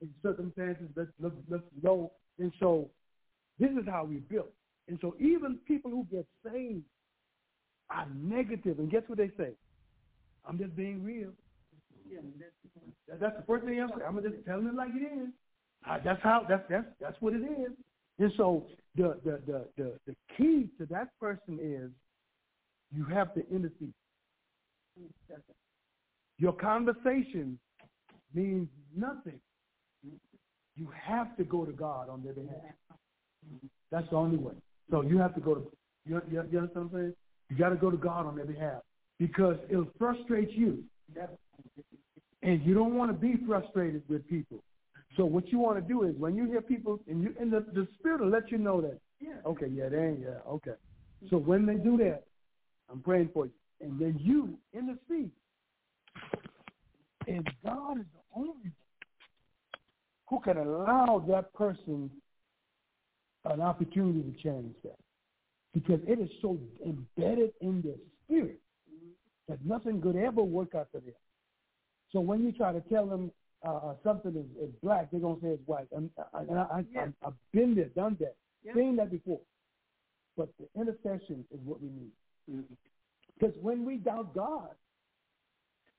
And 0.00 0.10
circumstances 0.22 0.88
that 0.96 1.08
look, 1.20 1.34
low. 1.82 2.12
And 2.38 2.52
so 2.58 2.90
this 3.58 3.70
is 3.70 3.86
how 3.86 4.04
we 4.04 4.16
built. 4.16 4.50
And 4.88 4.98
so 5.00 5.14
even 5.20 5.58
people 5.66 5.90
who 5.90 6.06
get 6.10 6.26
saved 6.44 6.82
are 7.90 8.06
negative. 8.14 8.78
And 8.78 8.90
guess 8.90 9.02
what 9.06 9.18
they 9.18 9.30
say? 9.36 9.50
I'm 10.46 10.58
just 10.58 10.74
being 10.76 11.04
real. 11.04 11.30
That- 13.08 13.20
That's 13.20 13.36
the 13.36 13.44
first 13.46 13.64
thing 13.64 13.80
I'm 13.80 13.90
saying. 13.90 14.02
I'm 14.06 14.22
just 14.22 14.44
telling 14.44 14.66
it 14.66 14.74
like 14.74 14.90
it 14.94 15.06
is. 15.22 15.28
Uh, 15.88 15.98
that's 16.04 16.22
how. 16.22 16.44
That's 16.48 16.62
that's 16.68 16.86
that's 17.00 17.16
what 17.20 17.34
it 17.34 17.42
is. 17.42 17.72
And 18.18 18.32
so 18.36 18.66
the 18.96 19.18
the 19.24 19.40
the 19.46 19.66
the, 19.76 19.92
the 20.06 20.16
key 20.36 20.68
to 20.78 20.86
that 20.86 21.08
person 21.18 21.58
is 21.60 21.90
you 22.94 23.04
have 23.04 23.34
to 23.34 23.40
intercede. 23.50 23.92
Your 26.38 26.52
conversation 26.52 27.58
means 28.34 28.68
nothing. 28.96 29.40
You 30.76 30.88
have 31.06 31.36
to 31.36 31.44
go 31.44 31.64
to 31.64 31.72
God 31.72 32.08
on 32.08 32.22
their 32.22 32.32
behalf. 32.32 32.74
That's 33.90 34.08
the 34.10 34.16
only 34.16 34.38
way. 34.38 34.54
So 34.90 35.02
you 35.02 35.18
have 35.18 35.34
to 35.34 35.40
go 35.40 35.54
to. 35.54 35.70
You, 36.06 36.20
you, 36.30 36.42
you 36.50 36.58
understand 36.58 36.70
what 36.74 36.82
I'm 36.82 36.90
saying? 36.92 37.14
You 37.50 37.56
got 37.56 37.68
to 37.68 37.76
go 37.76 37.90
to 37.90 37.96
God 37.96 38.26
on 38.26 38.36
their 38.36 38.46
behalf 38.46 38.82
because 39.18 39.56
it'll 39.68 39.90
frustrate 39.98 40.50
you. 40.50 40.82
And 42.42 42.62
you 42.62 42.74
don't 42.74 42.94
want 42.94 43.10
to 43.10 43.16
be 43.16 43.36
frustrated 43.46 44.02
with 44.08 44.28
people. 44.28 44.62
So 45.16 45.24
what 45.24 45.48
you 45.48 45.58
want 45.58 45.76
to 45.76 45.86
do 45.86 46.04
is 46.04 46.16
when 46.16 46.34
you 46.34 46.46
hear 46.46 46.62
people, 46.62 46.98
and 47.06 47.22
you 47.22 47.34
and 47.38 47.52
the, 47.52 47.60
the 47.74 47.86
spirit 47.98 48.22
will 48.22 48.30
let 48.30 48.50
you 48.50 48.58
know 48.58 48.80
that, 48.80 48.98
yeah, 49.20 49.34
okay, 49.46 49.66
yeah, 49.70 49.88
they 49.90 49.98
ain't, 49.98 50.20
yeah, 50.20 50.38
okay. 50.48 50.72
So 51.30 51.36
when 51.36 51.66
they 51.66 51.74
do 51.74 51.98
that, 51.98 52.24
I'm 52.90 53.00
praying 53.00 53.30
for 53.32 53.46
you. 53.46 53.52
And 53.80 53.98
then 53.98 54.18
you 54.20 54.58
in 54.72 54.86
the 54.86 54.92
intercede. 55.10 55.30
And 57.26 57.48
God 57.64 57.98
is 57.98 58.06
the 58.12 58.40
only 58.40 58.72
who 60.28 60.40
can 60.40 60.56
allow 60.56 61.24
that 61.28 61.52
person 61.52 62.10
an 63.44 63.60
opportunity 63.60 64.22
to 64.22 64.42
change 64.42 64.74
that. 64.84 64.98
Because 65.74 66.00
it 66.06 66.18
is 66.18 66.30
so 66.40 66.58
embedded 66.84 67.52
in 67.60 67.82
their 67.82 67.94
spirit 68.24 68.60
that 69.48 69.64
nothing 69.64 70.00
could 70.00 70.16
ever 70.16 70.42
work 70.42 70.74
out 70.74 70.88
for 70.92 71.00
them. 71.00 71.14
So 72.12 72.20
when 72.20 72.44
you 72.44 72.52
try 72.52 72.72
to 72.72 72.80
tell 72.82 73.06
them 73.06 73.32
uh, 73.66 73.74
uh, 73.74 73.94
something 74.04 74.32
is, 74.36 74.62
is 74.62 74.70
black, 74.82 75.10
they're 75.10 75.20
gonna 75.20 75.40
say 75.40 75.48
it's 75.48 75.66
white. 75.66 75.88
And, 75.92 76.10
I, 76.34 76.40
and 76.40 76.58
I, 76.58 76.62
I, 76.62 76.84
Yeah. 76.92 77.06
I've 77.24 77.32
been 77.52 77.74
there, 77.74 77.86
done 77.86 78.16
that, 78.20 78.36
Yeah. 78.64 78.74
seen 78.74 78.96
that 78.96 79.10
before. 79.10 79.40
But 80.36 80.48
the 80.58 80.80
intercession 80.80 81.44
is 81.50 81.60
what 81.64 81.80
we 81.80 81.88
need. 81.88 82.10
Because 82.46 83.54
when 83.60 83.84
we 83.84 83.96
doubt 83.96 84.34
God, 84.34 84.70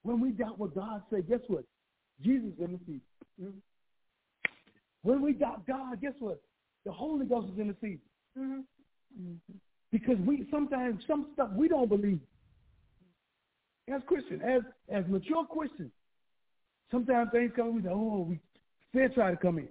when 0.03 0.19
we 0.19 0.31
doubt 0.31 0.59
what 0.59 0.75
God 0.75 1.01
said, 1.09 1.27
guess 1.27 1.39
what? 1.47 1.63
Jesus 2.21 2.51
intercedes. 2.59 3.01
Mm-hmm. 3.41 3.57
When 5.01 5.21
we 5.21 5.33
doubt 5.33 5.65
God, 5.67 6.01
guess 6.01 6.13
what? 6.19 6.41
The 6.85 6.91
Holy 6.91 7.25
Ghost 7.25 7.47
is 7.53 7.59
interceding. 7.59 7.99
Mm-hmm. 8.37 9.33
Because 9.91 10.17
we 10.25 10.47
sometimes 10.51 11.03
some 11.07 11.27
stuff 11.33 11.49
we 11.55 11.67
don't 11.67 11.89
believe. 11.89 12.19
As 13.93 14.01
Christian, 14.07 14.41
as 14.41 14.61
as 14.89 15.03
mature 15.07 15.45
Christians, 15.45 15.91
sometimes 16.89 17.29
things 17.31 17.51
come. 17.55 17.75
We 17.75 17.81
say, 17.81 17.89
"Oh, 17.91 18.25
we 18.29 18.39
fear 18.91 19.09
try 19.09 19.31
to 19.31 19.37
come 19.37 19.57
in," 19.59 19.67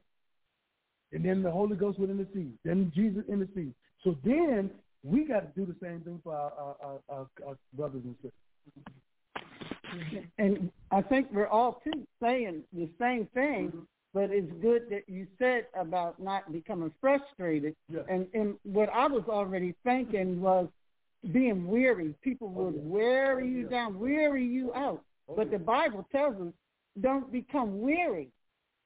and 1.12 1.24
then 1.24 1.42
the 1.42 1.50
Holy 1.50 1.76
Ghost 1.76 1.98
will 1.98 2.10
intercede. 2.10 2.52
Then 2.64 2.92
Jesus 2.94 3.24
in 3.28 3.40
the 3.40 3.44
intercedes. 3.44 3.74
So 4.04 4.16
then 4.22 4.70
we 5.02 5.24
got 5.24 5.40
to 5.40 5.60
do 5.60 5.66
the 5.66 5.76
same 5.82 6.00
thing 6.00 6.20
for 6.22 6.34
our, 6.34 6.52
our, 6.58 6.98
our, 7.08 7.26
our, 7.46 7.56
brothers 7.74 8.02
and 8.04 8.14
sisters. 8.16 8.32
And 10.38 10.70
I 10.90 11.02
think 11.02 11.28
we're 11.32 11.48
all 11.48 11.82
too 11.84 12.06
saying 12.22 12.62
the 12.72 12.88
same 13.00 13.26
thing, 13.34 13.68
mm-hmm. 13.68 13.80
but 14.14 14.30
it's 14.30 14.50
good 14.62 14.84
that 14.90 15.02
you 15.06 15.26
said 15.38 15.66
about 15.78 16.20
not 16.22 16.50
becoming 16.52 16.92
frustrated. 17.00 17.74
Yeah. 17.92 18.00
And 18.08 18.26
and 18.32 18.54
what 18.62 18.88
I 18.88 19.06
was 19.06 19.24
already 19.28 19.74
thinking 19.84 20.40
was 20.40 20.68
being 21.30 21.66
weary. 21.66 22.14
People 22.22 22.54
oh, 22.56 22.64
would 22.64 22.76
weary 22.76 23.44
oh, 23.44 23.58
you 23.58 23.68
down, 23.68 23.98
weary 23.98 24.46
you 24.46 24.72
out. 24.74 25.02
Oh, 25.28 25.34
but 25.36 25.50
the 25.50 25.58
Bible 25.58 26.06
tells 26.10 26.36
us 26.36 26.52
don't 27.00 27.30
become 27.30 27.80
weary 27.80 28.28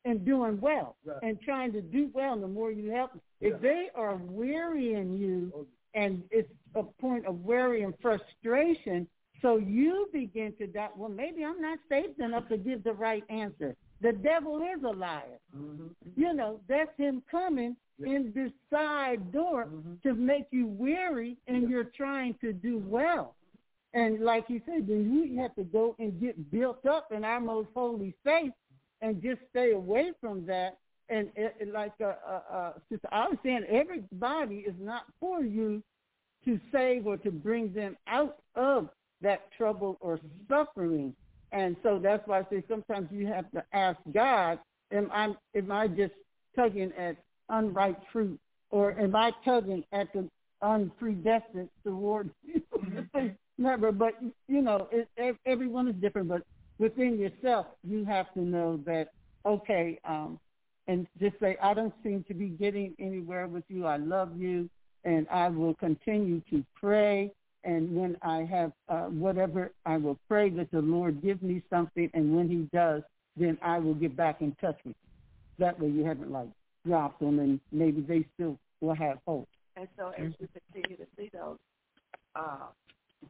in 0.05 0.25
doing 0.25 0.61
well 0.61 0.97
Right. 1.05 1.19
and 1.23 1.41
trying 1.41 1.73
to 1.73 1.83
do 1.83 2.11
well 2.15 2.39
the 2.39 2.47
more 2.47 2.71
you 2.71 2.91
help 2.91 3.13
them. 3.13 3.21
If 3.41 3.61
they 3.61 3.89
are 3.95 4.17
wearying 4.17 5.15
you 5.15 5.67
and 5.97 6.23
it's 6.31 6.53
a 6.77 6.83
point 6.85 7.27
of 7.27 7.35
worry 7.45 7.83
and 7.83 7.95
frustration, 8.01 9.09
So 9.43 9.59
you 9.59 10.09
begin 10.13 10.55
to 10.59 10.67
doubt, 10.67 10.97
well, 10.97 11.11
maybe 11.11 11.45
I'm 11.45 11.61
not 11.61 11.79
saved 11.91 12.19
enough 12.21 12.49
to 12.49 12.57
give 12.57 12.83
the 12.83 12.95
right 12.95 13.23
answer. 13.29 13.77
The 14.01 14.13
devil 14.13 14.63
is 14.63 14.83
a 14.83 14.89
liar. 14.89 15.39
Mhm. 15.55 15.91
You 16.17 16.33
know, 16.33 16.61
that's 16.69 16.97
him 16.97 17.23
coming 17.31 17.77
in 17.99 18.33
this 18.33 18.53
side 18.71 19.31
door 19.33 19.69
to 20.03 20.15
make 20.15 20.47
you 20.53 20.67
weary 20.67 21.37
and 21.49 21.69
you're 21.69 21.91
trying 22.03 22.35
to 22.41 22.53
do 22.55 22.79
well. 22.79 23.35
And 23.93 24.21
like 24.21 24.49
you 24.49 24.61
said, 24.67 24.87
then 24.87 25.13
you 25.15 25.39
have 25.41 25.55
to 25.57 25.65
go 25.65 25.95
and 25.99 26.19
get 26.19 26.51
built 26.51 26.85
up 26.87 27.13
in 27.13 27.23
our 27.25 27.41
most 27.41 27.69
holy 27.75 28.15
faith 28.25 28.55
and 29.03 29.23
just 29.23 29.41
stay 29.51 29.73
away 29.73 30.13
from 30.21 30.47
that. 30.47 30.79
And 31.09 31.29
it, 31.37 31.57
it- 31.61 31.73
like 31.73 31.93
uh, 32.03 32.15
uh, 32.27 32.41
uh, 32.53 32.73
Sister 32.91 33.09
I 33.13 33.29
was 33.29 33.39
saying, 33.45 33.65
everybody 33.71 34.57
is 34.67 34.75
not 34.81 35.05
for 35.21 35.43
you 35.43 35.83
to 36.45 36.61
save 36.73 37.07
or 37.07 37.17
to 37.19 37.31
bring 37.31 37.73
them 37.73 37.97
out 38.07 38.39
of 38.55 38.89
that 39.23 39.51
trouble 39.57 39.99
or 40.01 40.21
suffering. 40.49 41.15
And 41.53 41.77
so 41.83 41.99
that's 42.03 42.27
why 42.27 42.41
I 42.41 42.47
say 42.51 42.63
sometimes 42.69 43.09
you 43.13 43.27
have 43.27 43.51
to 43.53 43.65
ask 43.73 43.99
God, 44.13 44.59
am 44.93 45.11
I 45.13 45.35
am 45.57 45.73
I 45.73 45.89
just 45.89 46.13
tugging 46.57 46.93
at 46.99 47.17
unripe 47.49 48.01
fruit 48.13 48.39
or 48.71 48.99
am 49.01 49.17
I 49.17 49.33
tugging 49.45 49.85
at 49.93 50.13
the 50.13 50.29
unpredestined 50.63 51.69
toward 51.85 52.31
you? 52.43 52.63
Never, 53.59 53.91
but 53.93 54.15
you 54.49 54.63
know, 54.63 54.89
it, 54.93 55.37
everyone 55.47 55.89
is 55.89 55.95
different. 55.97 56.29
But 56.29 56.43
within 56.79 57.19
yourself, 57.19 57.67
you 57.89 58.05
have 58.05 58.33
to 58.35 58.41
know 58.41 58.79
that 58.87 59.09
okay, 59.47 59.99
um, 60.05 60.39
and 60.89 61.07
just 61.21 61.39
say, 61.41 61.57
I 61.63 61.75
don't 61.75 61.95
seem 62.03 62.25
to 62.29 62.35
be 62.35 62.49
getting 62.49 62.95
anywhere 62.99 63.47
with 63.49 63.65
you. 63.69 63.87
I 63.87 63.97
love 63.97 64.37
you, 64.37 64.69
and 65.05 65.27
I 65.31 65.49
will 65.49 65.75
continue 65.75 66.41
to 66.51 66.65
pray. 66.75 67.33
And 67.65 67.95
when 67.97 68.17
I 68.23 68.45
have 68.45 68.73
uh, 68.89 69.07
whatever, 69.07 69.73
I 69.85 69.97
will 69.97 70.19
pray 70.29 70.51
that 70.51 70.71
the 70.71 70.81
Lord 70.81 71.23
give 71.23 71.43
me 71.43 71.63
something. 71.69 72.09
And 72.15 72.37
when 72.37 72.49
He 72.49 72.69
does, 72.77 73.03
then 73.37 73.59
I 73.63 73.79
will 73.79 73.95
get 73.95 74.17
back 74.17 74.41
in 74.41 74.55
touch 74.61 74.79
with 74.85 74.95
you. 74.95 75.65
That 75.65 75.79
way, 75.81 75.89
you 75.89 76.05
haven't 76.05 76.31
like 76.31 76.49
dropped 76.87 77.21
them, 77.21 77.41
and 77.41 77.61
maybe 77.73 78.01
they 78.01 78.25
still 78.35 78.59
will 78.81 78.95
have 78.95 79.19
hope. 79.27 79.49
And 79.77 79.89
so 79.99 80.13
as 80.17 80.33
you 80.39 80.49
continue 80.73 80.97
to 80.97 81.07
see 81.19 81.31
those, 81.33 81.59
uh, 82.37 82.67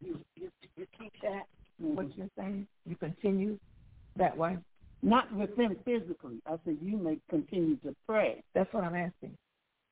you, 0.01 0.21
you, 0.37 0.51
you 0.77 0.87
keep 0.99 1.13
that, 1.23 1.47
what 1.79 2.17
you're 2.17 2.29
saying, 2.39 2.67
you 2.85 2.97
continue 2.97 3.59
that 4.17 4.37
way. 4.37 4.59
Not 5.07 5.33
with 5.33 5.57
them 5.57 5.77
physically. 5.85 6.39
I 6.47 6.57
said 6.65 6.79
you 6.83 6.97
may 6.97 7.19
continue 7.31 7.77
to 7.77 7.95
pray. 8.09 8.43
That's 8.55 8.73
what 8.75 8.83
I'm 8.83 8.97
asking. 8.97 9.37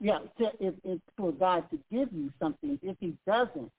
Yeah, 0.01 0.19
to, 0.39 0.51
if, 0.59 0.75
if 0.83 0.99
for 1.17 1.31
God 1.31 1.71
to 1.71 1.79
give 1.91 2.09
you 2.13 2.33
something. 2.41 2.81
If 2.83 2.97
He 2.99 3.15
doesn't, 3.25 3.71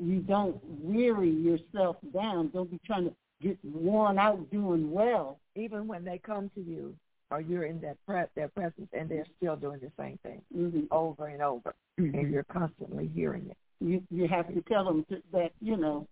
you 0.00 0.20
don't 0.20 0.60
weary 0.64 1.30
yourself 1.30 1.98
down. 2.12 2.50
Don't 2.52 2.68
be 2.68 2.80
trying 2.84 3.04
to 3.04 3.14
get 3.40 3.58
worn 3.64 4.18
out 4.18 4.50
doing 4.50 4.90
well. 4.90 5.38
Even 5.54 5.86
when 5.86 6.04
they 6.04 6.18
come 6.18 6.50
to 6.56 6.60
you, 6.60 6.96
or 7.30 7.40
you're 7.40 7.66
in 7.66 7.80
that 7.82 7.96
pre- 8.04 8.24
their 8.34 8.48
presence, 8.48 8.88
and 8.92 9.08
they're 9.08 9.26
still 9.36 9.54
doing 9.54 9.78
the 9.78 9.92
same 9.96 10.18
thing 10.24 10.42
Mm-hmm. 10.56 10.86
over 10.90 11.28
and 11.28 11.42
over, 11.42 11.72
and 11.96 12.32
you're 12.32 12.42
constantly 12.42 13.08
hearing 13.14 13.46
it. 13.48 13.56
You 13.80 14.02
you 14.10 14.26
have 14.26 14.48
to 14.52 14.62
tell 14.62 14.84
them 14.84 15.06
to, 15.10 15.22
that 15.32 15.52
you 15.60 15.76
know, 15.76 16.08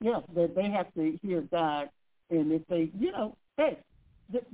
yeah, 0.00 0.20
that 0.34 0.56
they 0.56 0.70
have 0.70 0.92
to 0.94 1.16
hear 1.22 1.42
God, 1.42 1.88
and 2.30 2.50
if 2.50 2.66
they, 2.66 2.90
you 2.98 3.12
know, 3.12 3.36
hey, 3.56 3.78
th- 4.32 4.44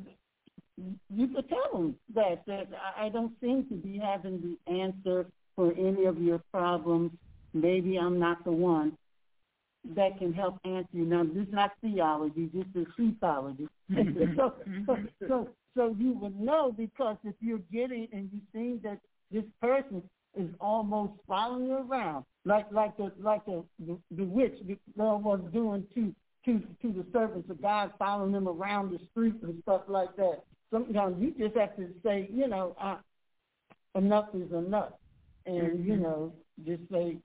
you 1.15 1.29
could 1.29 1.49
tell 1.49 1.73
them 1.73 1.97
that 2.15 2.43
that 2.47 2.69
I 2.97 3.09
don't 3.09 3.33
seem 3.41 3.67
to 3.69 3.75
be 3.75 3.99
having 3.99 4.57
the 4.67 4.73
answer 4.73 5.27
for 5.57 5.73
any 5.73 6.07
of 6.07 6.21
your 6.21 6.41
problems. 6.53 7.13
Maybe 7.53 7.97
I'm 7.97 8.19
not 8.19 8.45
the 8.45 8.53
one 8.53 8.97
that 9.95 10.19
can 10.19 10.33
help 10.33 10.59
answer 10.65 10.89
you. 10.93 11.05
Now, 11.05 11.25
this 11.25 11.47
is 11.47 11.53
not 11.53 11.73
theology. 11.81 12.51
This 12.53 12.67
is 12.75 12.87
theology. 13.21 13.69
so, 14.37 14.55
so, 14.87 14.99
so, 15.27 15.49
so 15.77 15.97
you 15.99 16.13
would 16.13 16.39
know 16.39 16.73
because 16.77 17.17
if 17.25 17.35
you're 17.41 17.61
getting 17.73 18.09
and 18.13 18.31
you 18.33 18.41
see 18.53 18.81
that 18.83 18.99
this 19.31 19.45
person 19.61 20.03
is 20.37 20.49
almost 20.61 21.13
following 21.27 21.67
you 21.67 21.79
around, 21.79 22.25
like 22.45 22.67
like 22.71 22.97
the 22.97 23.13
like 23.21 23.45
the 23.47 23.65
the, 23.87 23.99
the 24.17 24.25
witch 24.25 24.55
girl 24.97 25.21
was 25.21 25.41
doing 25.53 25.85
to 25.95 26.15
to 26.45 26.61
to 26.83 26.93
the 26.93 27.05
servants 27.13 27.51
of 27.51 27.61
God, 27.61 27.93
following 27.99 28.33
them 28.33 28.49
around 28.49 28.93
the 28.93 28.99
streets 29.11 29.39
and 29.43 29.61
stuff 29.63 29.83
like 29.89 30.15
that. 30.17 30.43
Sometimes 30.73 31.21
you 31.21 31.33
just 31.33 31.57
have 31.57 31.77
to 31.77 31.89
say, 32.05 32.29
you 32.33 32.49
know, 32.49 32.77
uh, 32.81 32.97
enough 33.95 34.27
is 34.35 34.51
enough, 34.53 34.93
and 35.47 35.85
you 35.85 35.97
know, 35.97 36.33
just 36.65 36.83
say, 36.91 37.19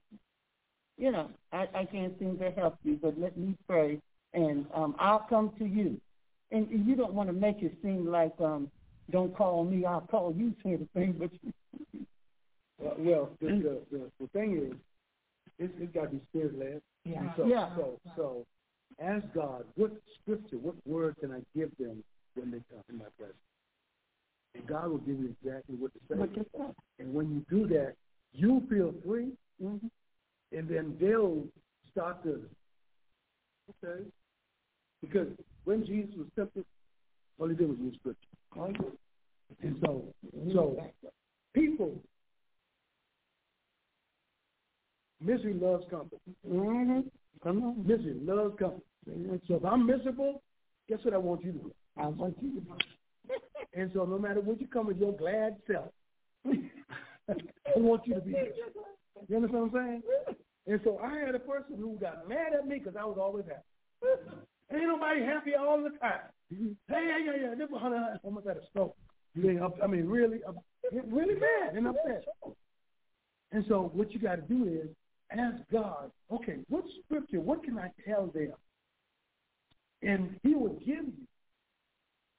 you 0.98 1.12
know, 1.12 1.30
I, 1.52 1.66
I 1.74 1.84
can't 1.84 2.18
seem 2.18 2.38
to 2.38 2.50
help 2.50 2.78
you, 2.82 2.98
but 3.00 3.18
let 3.18 3.36
me 3.36 3.56
pray, 3.68 4.00
and 4.34 4.66
um, 4.74 4.96
I'll 4.98 5.26
come 5.28 5.52
to 5.58 5.64
you. 5.64 6.00
And 6.52 6.68
you 6.70 6.94
don't 6.94 7.12
want 7.12 7.28
to 7.28 7.32
make 7.32 7.60
it 7.62 7.76
seem 7.82 8.06
like, 8.06 8.32
um, 8.40 8.70
don't 9.10 9.36
call 9.36 9.64
me, 9.64 9.84
I'll 9.84 10.02
call 10.02 10.32
you, 10.36 10.54
sort 10.62 10.80
of 10.80 10.88
thing. 10.90 11.16
But 11.18 11.30
Well, 12.78 12.94
well 12.98 13.30
the, 13.40 13.46
the, 13.48 13.80
the, 13.90 14.10
the 14.20 14.26
thing 14.28 14.70
is, 14.70 14.76
it's, 15.58 15.72
it's 15.78 15.94
got 15.94 16.02
to 16.04 16.08
be 16.08 16.20
spirit 16.30 16.58
led. 16.58 16.82
Yeah. 17.04 17.34
So, 17.36 17.46
Yeah. 17.46 17.68
so, 17.76 18.00
so, 18.16 18.46
ask 19.00 19.24
God, 19.34 19.64
what 19.76 19.92
scripture, 20.20 20.58
what 20.58 20.74
word 20.86 21.16
can 21.20 21.32
I 21.32 21.40
give 21.56 21.70
them 21.78 22.02
when 22.34 22.50
they 22.50 22.60
come 22.70 22.82
in 22.88 22.98
my 22.98 23.06
presence? 23.18 23.36
And 24.54 24.66
God 24.66 24.88
will 24.88 24.98
give 24.98 25.18
you 25.18 25.34
exactly 25.42 25.76
what 25.76 25.92
to 25.92 26.00
say. 26.08 26.18
What 26.18 26.34
to 26.34 26.46
say. 26.56 26.64
And 26.98 27.12
when 27.12 27.30
you 27.30 27.44
do 27.50 27.66
that, 27.74 27.94
you 28.32 28.66
feel 28.68 28.94
free, 29.04 29.32
Mhm. 29.62 29.90
and 30.52 30.68
then 30.68 30.96
they'll 30.98 31.46
start 31.90 32.22
to, 32.24 32.48
okay. 33.84 34.10
Because 35.00 35.28
when 35.64 35.84
Jesus 35.84 36.14
was 36.16 36.28
tempted, 36.36 36.64
all 37.38 37.48
he 37.48 37.54
did 37.54 37.68
was 37.68 37.78
use 37.78 37.94
scripture. 37.96 38.28
And 39.62 39.78
so, 39.84 40.14
so 40.52 40.92
people, 41.52 42.02
misery 45.20 45.54
loves 45.54 45.84
company. 45.90 46.20
hmm 46.46 47.00
Come 47.42 47.62
on. 47.62 47.86
Misery 47.86 48.14
loves 48.22 48.58
company. 48.58 48.82
So 49.46 49.54
if 49.56 49.64
I'm 49.64 49.86
miserable, 49.86 50.42
guess 50.88 50.98
what 51.02 51.14
I 51.14 51.18
want 51.18 51.44
you 51.44 51.52
to 51.52 51.58
do? 51.58 51.72
I 51.96 52.06
want 52.08 52.36
you 52.42 52.60
to. 52.60 52.66
And 53.74 53.90
so 53.94 54.04
no 54.04 54.18
matter 54.18 54.40
what 54.40 54.60
you 54.60 54.66
come 54.66 54.86
with 54.86 54.98
your 54.98 55.12
glad 55.12 55.56
self, 55.66 55.92
I 56.46 57.34
want 57.76 58.06
you 58.06 58.14
to 58.14 58.20
be 58.20 58.32
there. 58.32 58.48
You 59.28 59.36
understand 59.36 59.72
what 59.72 59.80
I'm 59.80 59.86
saying? 59.86 60.02
And 60.66 60.80
so 60.82 60.98
I 60.98 61.18
had 61.18 61.34
a 61.34 61.38
person 61.38 61.76
who 61.78 61.96
got 62.00 62.28
mad 62.28 62.52
at 62.58 62.66
me 62.66 62.78
because 62.78 62.96
I 62.98 63.04
was 63.04 63.18
always 63.20 63.44
happy. 63.46 63.62
Ain't 64.72 64.82
nobody 64.82 65.22
happy 65.22 65.52
all 65.54 65.82
the 65.82 65.90
time. 65.98 66.26
Mm-hmm. 66.52 66.72
Hey, 66.88 67.06
yeah, 67.08 67.32
yeah, 67.32 67.48
yeah. 67.48 67.54
This 67.54 67.68
was 67.70 67.80
I 67.84 68.18
almost 68.26 68.46
had 68.46 68.56
a 68.56 68.66
stroke. 68.70 68.96
I 69.36 69.86
mean, 69.86 70.06
really, 70.06 70.40
really 70.92 71.34
mad 71.34 71.76
and 71.76 71.86
upset. 71.88 72.24
And 73.52 73.64
so 73.68 73.90
what 73.94 74.12
you 74.12 74.18
got 74.20 74.36
to 74.36 74.42
do 74.42 74.64
is 74.64 74.88
ask 75.30 75.56
God, 75.72 76.10
okay, 76.32 76.58
what 76.68 76.84
scripture, 77.04 77.40
what 77.40 77.64
can 77.64 77.78
I 77.78 77.90
tell 78.06 78.26
them? 78.26 78.52
And 80.02 80.38
he 80.42 80.54
will 80.54 80.78
give 80.78 81.04
you 81.04 81.26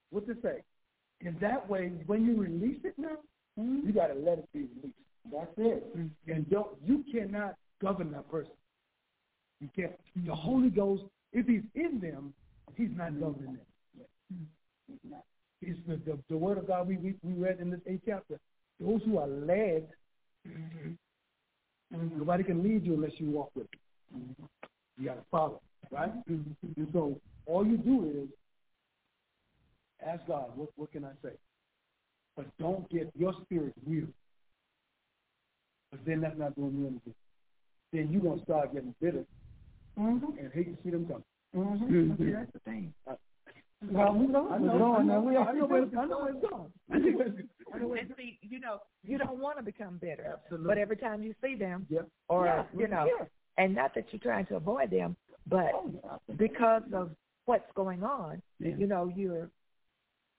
what 0.09 0.27
to 0.27 0.35
say. 0.41 0.63
And 1.25 1.39
that 1.39 1.67
way, 1.67 1.91
when 2.05 2.25
you 2.25 2.35
release 2.35 2.79
it 2.83 2.93
now, 2.97 3.17
mm-hmm. 3.59 3.87
you 3.87 3.93
got 3.93 4.07
to 4.07 4.13
let 4.13 4.37
it 4.39 4.49
be 4.53 4.67
released. 4.75 4.95
That's 5.31 5.51
it. 5.57 5.97
Mm-hmm. 5.97 6.31
And 6.31 6.49
don't 6.49 6.69
you 6.85 7.03
cannot 7.11 7.55
govern 7.81 8.11
that 8.11 8.29
person. 8.29 8.51
You 9.59 9.69
can't. 9.75 9.93
The 10.25 10.35
Holy 10.35 10.69
Ghost, 10.69 11.03
if 11.33 11.47
he's 11.47 11.63
in 11.75 11.99
them, 11.99 12.33
he's 12.75 12.89
not 12.95 13.11
mm-hmm. 13.11 13.21
governing 13.21 13.57
them. 13.57 15.21
It's 15.61 15.79
the, 15.87 15.95
the, 16.05 16.19
the 16.29 16.37
word 16.37 16.59
of 16.59 16.67
God 16.67 16.87
we, 16.87 16.97
we, 16.97 17.15
we 17.23 17.33
read 17.33 17.59
in 17.59 17.71
this 17.71 17.79
eighth 17.87 18.03
chapter. 18.05 18.39
Those 18.79 19.01
who 19.05 19.17
are 19.17 19.27
led, 19.27 19.87
nobody 21.91 22.43
can 22.43 22.63
lead 22.63 22.85
you 22.85 22.93
unless 22.95 23.11
you 23.17 23.29
walk 23.31 23.51
with 23.55 23.67
them. 23.71 24.35
You 24.97 25.05
got 25.05 25.15
to 25.15 25.25
follow, 25.31 25.61
right? 25.91 26.11
And 26.27 26.55
so 26.91 27.19
all 27.45 27.65
you 27.65 27.77
do 27.77 28.23
is 28.23 28.29
ask 30.07 30.25
God, 30.27 30.51
what, 30.55 30.69
what 30.75 30.91
can 30.91 31.05
I 31.05 31.11
say? 31.23 31.33
But 32.35 32.45
don't 32.59 32.89
get 32.89 33.11
your 33.17 33.33
spirit 33.43 33.73
weird. 33.85 34.11
Because 35.91 36.05
then 36.05 36.21
that's 36.21 36.37
not 36.37 36.55
doing 36.55 36.75
you 36.77 36.87
anything. 36.87 37.13
Then 37.93 38.09
you're 38.11 38.21
going 38.21 38.39
to 38.39 38.45
start 38.45 38.73
getting 38.73 38.93
bitter 39.01 39.25
Mm-hmm. 39.99 40.37
and 40.37 40.53
hate 40.53 40.77
to 40.77 40.83
see 40.83 40.91
them 40.91 41.07
come. 41.07 41.23
Mm-hmm. 41.55 42.23
See, 42.23 42.31
that's 42.31 42.51
the 42.53 42.59
thing. 42.59 42.93
Well, 43.83 44.13
we 44.15 44.27
know 44.27 44.49
I 44.49 44.57
we're 44.57 44.67
know, 44.67 44.77
going 44.79 44.95
I 44.95 45.03
know, 45.03 45.21
We 45.21 45.37
I 45.37 45.51
know 45.53 45.65
where 45.65 45.83
it's, 45.83 45.93
I 45.95 46.05
know 46.05 46.19
where 46.19 46.29
it's 46.29 46.41
going. 46.49 46.71
I 46.91 46.97
know 46.97 47.17
where 47.17 47.27
it's, 47.27 47.37
I 47.73 47.77
know 47.77 47.87
where 47.87 47.99
And 47.99 48.13
see, 48.17 48.39
you 48.41 48.59
know, 48.59 48.79
you 49.03 49.17
don't 49.19 49.39
want 49.39 49.57
to 49.57 49.63
become 49.63 49.97
bitter, 49.99 50.39
Absolutely. 50.43 50.67
but 50.67 50.77
every 50.79 50.97
time 50.97 51.21
you 51.21 51.35
see 51.43 51.55
them, 51.55 51.85
Yeah. 51.89 52.01
or 52.27 52.45
Yeah, 52.45 52.63
you 52.75 52.87
know, 52.87 53.05
yeah. 53.05 53.25
and 53.57 53.75
not 53.75 53.93
that 53.93 54.05
you're 54.11 54.19
trying 54.19 54.47
to 54.47 54.55
avoid 54.55 54.89
them, 54.89 55.15
but 55.45 55.71
Oh, 55.75 55.91
yeah. 55.93 56.35
because 56.37 56.81
of 56.91 57.11
what's 57.45 57.71
going 57.75 58.03
on, 58.03 58.41
Yeah. 58.59 58.75
you 58.77 58.87
know, 58.87 59.11
you're 59.15 59.49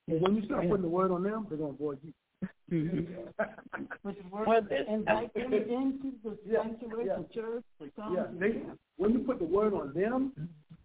And 0.09 0.21
when 0.21 0.35
you 0.37 0.45
start 0.47 0.67
putting 0.69 0.83
the 0.83 0.89
word 0.89 1.13
on 1.13 1.23
them, 1.23 1.47
they're 1.49 1.59
going 1.59 1.77
to 1.77 1.83
avoid 1.83 1.99
you. 2.03 2.13
With 4.03 4.17
Well, 4.47 4.63
this- 4.63 4.87
invite 4.89 5.33
them 5.35 5.53
into 5.53 6.13
the 6.25 6.37
Yeah, 6.45 6.63
sanctuary, 6.63 7.07
yeah. 7.07 7.17
the 7.19 7.35
church, 7.35 7.65
to. 7.79 7.91
Yeah, 8.13 8.25
they, 8.39 8.63
when 8.97 9.13
you 9.13 9.21
put 9.21 9.39
the 9.39 9.45
word 9.45 9.75
on 9.75 9.93
them, 9.95 10.33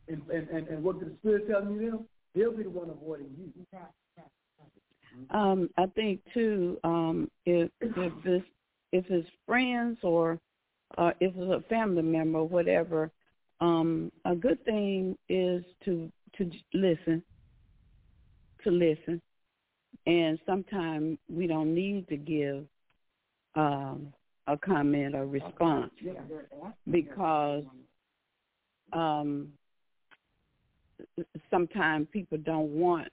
and, 0.08 0.22
and, 0.30 0.50
and, 0.50 0.68
and 0.68 0.84
what 0.84 1.00
the 1.00 1.12
Spirit 1.20 1.48
telling 1.50 1.80
you 1.82 1.92
them, 1.92 2.08
they'll 2.36 2.56
be 2.56 2.64
the 2.64 2.70
one 2.70 2.90
avoiding 2.90 3.30
you. 3.38 3.52
Um, 5.30 5.70
I 5.78 5.86
think 5.88 6.22
too, 6.34 6.78
um, 6.84 7.30
if 7.46 7.70
if 7.82 8.14
it's 8.26 8.46
if 8.92 9.06
it's 9.10 9.28
friends 9.46 9.98
or 10.04 10.40
uh, 10.98 11.12
if 11.20 11.34
it's 11.36 11.66
a 11.66 11.68
family 11.70 12.02
member 12.02 12.40
or 12.40 12.48
whatever, 12.48 13.12
um, 13.62 14.12
a 14.26 14.36
good 14.36 14.64
thing 14.66 15.18
is 15.30 15.64
to 15.86 16.12
to 16.38 16.50
listen, 16.74 17.24
to 18.64 18.72
listen, 18.72 19.22
and 20.06 20.40
sometimes 20.46 21.18
we 21.30 21.48
don't 21.48 21.74
need 21.74 22.08
to 22.10 22.18
give 22.18 22.66
um, 23.56 24.14
a 24.48 24.58
comment 24.58 25.16
or 25.16 25.26
response 25.26 25.92
because 26.90 27.64
um, 28.92 29.50
sometimes 31.50 32.08
people 32.12 32.38
don't 32.40 32.70
want 32.70 33.08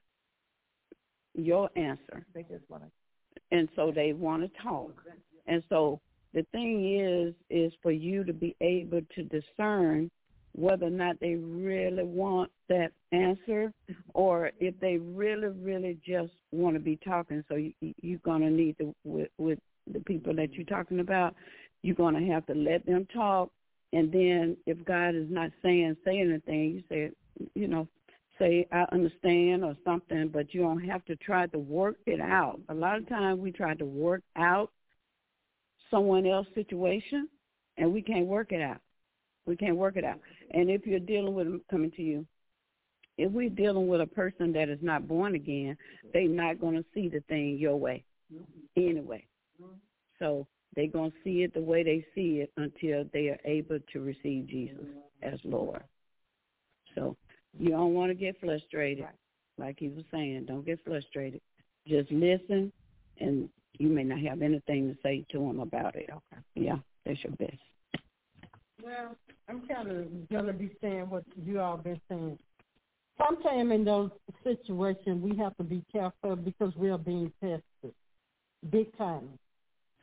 your 1.35 1.71
answer 1.77 2.25
They 2.35 2.43
just 2.43 2.69
want 2.69 2.83
to. 2.85 3.57
and 3.57 3.69
so 3.77 3.93
they 3.95 4.13
want 4.13 4.43
to 4.43 4.63
talk. 4.63 4.93
And 5.47 5.63
so 5.69 6.01
the 6.35 6.45
thing 6.53 6.99
is, 6.99 7.35
is 7.51 7.73
for 7.83 7.93
you 7.93 8.25
to 8.25 8.33
be 8.33 8.55
able 8.61 9.01
to 9.15 9.23
discern 9.25 10.11
whether 10.53 10.87
or 10.87 10.91
not 10.91 11.19
they 11.21 11.37
really 11.37 12.03
want 12.03 12.51
that 12.69 12.91
answer, 13.13 13.73
or 14.15 14.51
if 14.59 14.79
they 14.81 14.99
really, 14.99 15.49
really 15.49 15.99
just 16.05 16.33
want 16.51 16.75
to 16.75 16.81
be 16.81 16.97
talking. 17.05 17.45
So 17.49 17.55
you, 17.55 17.73
you- 17.81 17.95
you're 18.03 18.19
gonna 18.25 18.51
need 18.51 18.77
to 18.79 18.95
with 19.05 19.29
with 19.39 19.59
the 19.93 20.01
people 20.01 20.35
that 20.35 20.53
you're 20.55 20.67
talking 20.67 21.01
about, 21.01 21.35
you're 21.83 21.95
gonna 21.97 22.25
have 22.27 22.47
to 22.47 22.55
let 22.55 22.85
them 22.87 23.07
talk. 23.15 23.51
And 23.93 24.13
then 24.13 24.57
if 24.67 24.85
God 24.85 25.15
is 25.15 25.29
not 25.31 25.51
saying 25.63 25.97
say 26.05 26.21
anything, 26.21 26.71
you 26.75 26.83
say, 26.89 27.11
you 27.55 27.69
know, 27.69 27.89
say 28.39 28.67
I 28.73 28.87
understand 28.93 29.65
or 29.65 29.77
something, 29.85 30.29
but 30.29 30.55
you 30.55 30.63
don't 30.63 30.85
have 30.85 31.05
to 31.07 31.17
try 31.17 31.47
to 31.49 31.59
work 31.59 31.97
it 32.07 32.21
out. 32.21 32.61
A 32.69 32.75
lot 32.75 32.97
of 32.97 33.09
times 33.09 33.41
we 33.41 33.53
try 33.53 33.75
to 33.75 33.85
work 33.85 34.23
out 34.37 34.71
someone 35.91 36.27
else's 36.27 36.55
situation, 36.55 37.29
and 37.77 37.93
we 37.93 38.03
can't 38.03 38.27
work 38.27 38.53
it 38.53 38.63
out. 38.63 38.81
We 39.47 39.57
can't 39.57 39.77
work 39.77 39.97
it 39.97 40.05
out. 40.05 40.21
And 40.53 40.71
if 40.71 40.87
you're 40.87 41.01
dealing 41.01 41.35
with 41.35 41.47
them 41.47 41.61
coming 41.71 41.91
to 41.93 42.03
you, 42.03 42.27
if 43.19 43.31
we're 43.31 43.51
dealing 43.51 43.89
with 43.89 44.01
a 44.01 44.07
person 44.07 44.53
that 44.53 44.69
is 44.69 44.79
not 44.81 45.09
born 45.09 45.35
again, 45.35 45.77
they're 46.13 46.29
not 46.29 46.61
going 46.61 46.77
to 46.77 46.85
see 46.95 47.09
the 47.09 47.21
thing 47.29 47.59
your 47.59 47.77
way 47.77 48.05
anyway. 48.77 49.27
So 50.19 50.47
they're 50.75 50.87
going 50.87 51.11
to 51.11 51.17
see 51.25 51.43
it 51.43 51.53
the 51.53 51.61
way 51.61 51.83
they 51.83 52.07
see 52.15 52.41
it 52.41 52.53
until 52.57 53.05
they 53.13 53.29
are 53.29 53.41
able 53.45 53.79
to 53.93 54.01
receive 54.01 54.47
Jesus 54.47 54.87
as 55.23 55.39
Lord. 55.45 55.83
So 56.95 57.17
you 57.59 57.71
don't 57.71 57.95
want 57.95 58.11
to 58.11 58.15
get 58.15 58.39
frustrated. 58.41 59.07
Like 59.59 59.77
he 59.79 59.89
was 59.89 60.05
saying, 60.13 60.47
don't 60.47 60.65
get 60.65 60.81
frustrated. 60.85 61.41
Just 61.87 62.11
listen, 62.11 62.73
and 63.19 63.49
you 63.79 63.89
may 63.89 64.05
not 64.05 64.21
have 64.21 64.43
anything 64.43 64.89
to 64.89 64.97
say 65.03 65.25
to 65.33 65.39
them 65.39 65.61
about 65.61 65.97
it. 65.97 66.09
Okay. 66.11 66.43
Yeah, 66.55 66.77
that's 67.05 67.19
your 67.25 67.33
best. 67.35 67.61
Well, 68.83 69.17
I'm 69.49 69.67
kind 69.67 69.91
of 69.91 70.29
gonna 70.31 70.53
be 70.53 70.71
saying 70.81 71.11
what 71.11 71.25
you 71.45 71.61
all 71.61 71.77
been 71.77 72.01
saying. 72.09 72.39
Sometimes 73.19 73.73
in 73.73 73.85
those 73.85 74.11
situations, 74.43 75.23
we 75.23 75.37
have 75.37 75.57
to 75.59 75.65
be 75.65 75.85
careful 75.93 76.37
because 76.37 76.75
we 76.77 76.89
are 76.89 76.99
being 76.99 77.31
tested, 77.43 77.95
big 78.71 78.97
time. 78.97 79.29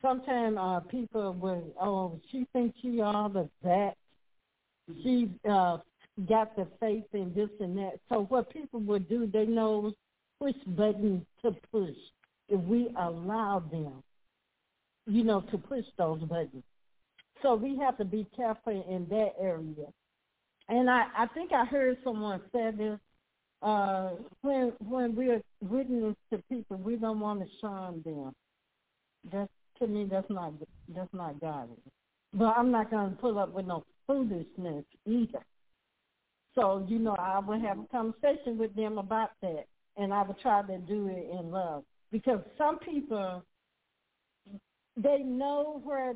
Sometimes 0.00 0.56
uh, 0.60 0.80
people 0.88 1.32
will, 1.32 1.64
oh, 1.80 2.20
she 2.30 2.46
thinks 2.52 2.78
she 2.80 3.00
all 3.00 3.36
of 3.36 3.48
that. 3.64 3.94
She 5.02 5.28
uh, 5.48 5.78
got 6.26 6.56
the 6.56 6.66
faith 6.80 7.04
in 7.12 7.32
this 7.34 7.50
and 7.60 7.76
that. 7.78 8.00
So 8.08 8.26
what 8.28 8.52
people 8.52 8.80
would 8.80 9.08
do, 9.08 9.26
they 9.26 9.46
know 9.46 9.92
which 10.38 10.56
button 10.66 11.24
to 11.42 11.54
push 11.70 11.96
if 12.48 12.60
we 12.62 12.88
allow 12.98 13.62
them, 13.70 14.02
you 15.06 15.24
know, 15.24 15.42
to 15.50 15.58
push 15.58 15.84
those 15.96 16.20
buttons. 16.20 16.64
So 17.42 17.54
we 17.54 17.76
have 17.78 17.96
to 17.98 18.04
be 18.04 18.26
careful 18.34 18.84
in 18.88 19.06
that 19.10 19.34
area. 19.40 19.86
And 20.68 20.90
I, 20.90 21.04
I 21.16 21.26
think 21.26 21.52
I 21.52 21.64
heard 21.64 21.96
someone 22.04 22.40
say 22.52 22.70
this, 22.76 22.98
uh, 23.62 24.10
when 24.42 24.72
when 24.88 25.16
we're 25.16 25.42
witness 25.60 26.14
to 26.30 26.42
people, 26.48 26.76
we 26.76 26.96
don't 26.96 27.20
want 27.20 27.40
to 27.40 27.46
shun 27.60 28.02
them. 28.04 28.32
That's 29.32 29.50
to 29.80 29.86
me, 29.86 30.06
that's 30.10 30.30
not 30.30 30.52
that's 30.94 31.12
not 31.12 31.40
godly. 31.40 31.76
But 32.34 32.56
I'm 32.56 32.70
not 32.70 32.90
going 32.90 33.10
to 33.10 33.16
pull 33.16 33.38
up 33.38 33.52
with 33.52 33.66
no 33.66 33.84
foolishness 34.06 34.84
either. 35.06 35.44
So 36.54 36.84
you 36.88 36.98
know, 36.98 37.14
I 37.18 37.38
would 37.38 37.60
have 37.60 37.78
a 37.78 37.86
conversation 37.86 38.58
with 38.58 38.74
them 38.74 38.98
about 38.98 39.30
that, 39.42 39.66
and 39.96 40.12
I 40.12 40.22
would 40.22 40.40
try 40.40 40.62
to 40.62 40.78
do 40.78 41.08
it 41.08 41.30
in 41.38 41.50
love 41.50 41.84
because 42.10 42.40
some 42.56 42.78
people 42.78 43.44
they 44.96 45.18
know 45.18 45.80
where 45.84 46.14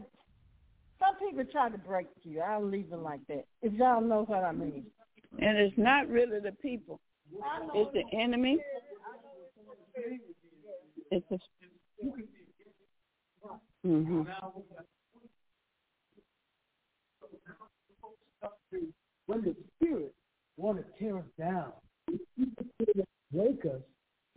some 0.98 1.16
people 1.18 1.44
try 1.50 1.68
to 1.68 1.78
break 1.78 2.06
you. 2.22 2.40
I'll 2.40 2.64
leave 2.64 2.92
it 2.92 2.98
like 2.98 3.20
that. 3.28 3.44
If 3.62 3.72
y'all 3.74 4.00
know 4.00 4.24
what 4.24 4.44
I 4.44 4.52
mean. 4.52 4.84
And 5.40 5.56
it's 5.58 5.76
not 5.78 6.08
really 6.08 6.40
the 6.40 6.52
people. 6.52 7.00
It's 7.74 7.92
the 7.92 8.18
enemy. 8.18 8.58
It's 11.10 11.26
a. 11.30 11.38
Mhm. 13.86 14.26
When 19.26 19.42
the 19.42 19.56
Spirit 19.76 20.14
want 20.62 20.78
to 20.78 20.84
tear 20.98 21.18
us 21.18 21.24
down, 21.38 21.72
break 23.32 23.64
us, 23.64 23.82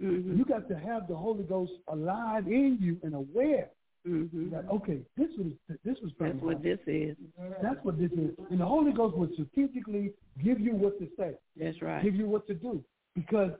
Mhm. 0.02 0.38
you 0.38 0.44
got 0.46 0.68
to 0.68 0.78
have 0.78 1.08
the 1.08 1.16
Holy 1.16 1.44
Ghost 1.44 1.74
alive 1.88 2.48
in 2.48 2.78
you 2.82 3.00
and 3.04 3.14
aware 3.14 3.70
Mhm. 4.06 4.50
that 4.52 4.68
okay, 4.70 5.06
this 5.16 5.30
was 5.38 5.54
this 5.84 6.00
was 6.02 6.12
That's 6.20 6.42
what 6.42 6.62
this 6.62 6.80
is. 6.86 7.16
That's 7.62 7.84
what 7.84 7.98
this 7.98 8.12
is. 8.12 8.36
And 8.50 8.60
the 8.60 8.66
Holy 8.66 8.92
Ghost 8.92 9.16
will 9.16 9.32
strategically 9.34 10.14
give 10.44 10.60
you 10.60 10.76
what 10.76 11.00
to 11.00 11.10
say, 11.16 11.38
That's 11.56 11.82
right. 11.82 12.04
give 12.04 12.16
you 12.16 12.28
what 12.28 12.46
to 12.48 12.54
do, 12.56 12.84
because 13.14 13.54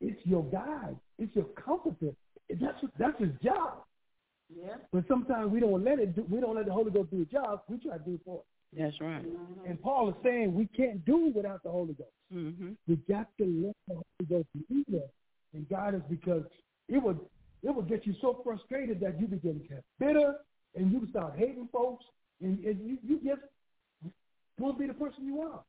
it's 0.00 0.20
your 0.26 0.44
guide, 0.44 0.98
it's 1.18 1.34
your 1.36 1.46
comforter. 1.54 2.14
That's 2.48 2.84
that's 2.98 3.18
his 3.18 3.34
job. 3.40 3.84
Yeah. 4.48 4.76
But 4.92 5.06
sometimes 5.08 5.50
we 5.50 5.60
don't 5.60 5.82
let 5.82 5.98
it. 5.98 6.14
Do, 6.14 6.22
we 6.24 6.40
don't 6.40 6.54
let 6.54 6.66
the 6.66 6.72
Holy 6.72 6.90
Ghost 6.90 7.10
do 7.10 7.18
his 7.18 7.28
job. 7.28 7.62
We 7.68 7.78
try 7.78 7.98
to 7.98 8.04
do 8.04 8.14
it 8.14 8.20
for 8.24 8.40
it. 8.40 8.44
That's 8.72 9.00
right. 9.00 9.24
And 9.66 9.80
Paul 9.80 10.08
is 10.10 10.14
saying 10.22 10.54
we 10.54 10.66
can't 10.66 11.04
do 11.04 11.32
without 11.34 11.62
the 11.62 11.70
Holy 11.70 11.94
Ghost. 11.94 12.10
Mhm. 12.32 12.76
We 12.88 12.96
got 13.08 13.28
to 13.38 13.44
let 13.44 13.76
the 13.88 13.94
Holy 13.94 14.26
Ghost 14.28 14.48
lead 14.70 14.94
us 15.02 15.10
and 15.54 15.68
guide 15.68 15.94
us 15.94 16.02
because 16.10 16.44
it 16.88 16.98
would 17.02 17.18
it 17.62 17.74
would 17.74 17.88
get 17.88 18.06
you 18.06 18.14
so 18.20 18.40
frustrated 18.44 19.00
that 19.00 19.18
you 19.20 19.26
begin 19.26 19.60
to 19.60 19.66
get 19.68 19.84
bitter 19.98 20.36
and 20.74 20.92
you 20.92 21.06
start 21.08 21.36
hating 21.36 21.68
folks 21.72 22.04
and, 22.40 22.62
and 22.64 22.78
you, 22.86 22.98
you 23.02 23.20
just 23.24 23.40
won't 24.58 24.78
be 24.78 24.86
the 24.86 24.94
person 24.94 25.24
you 25.26 25.40
are. 25.42 25.62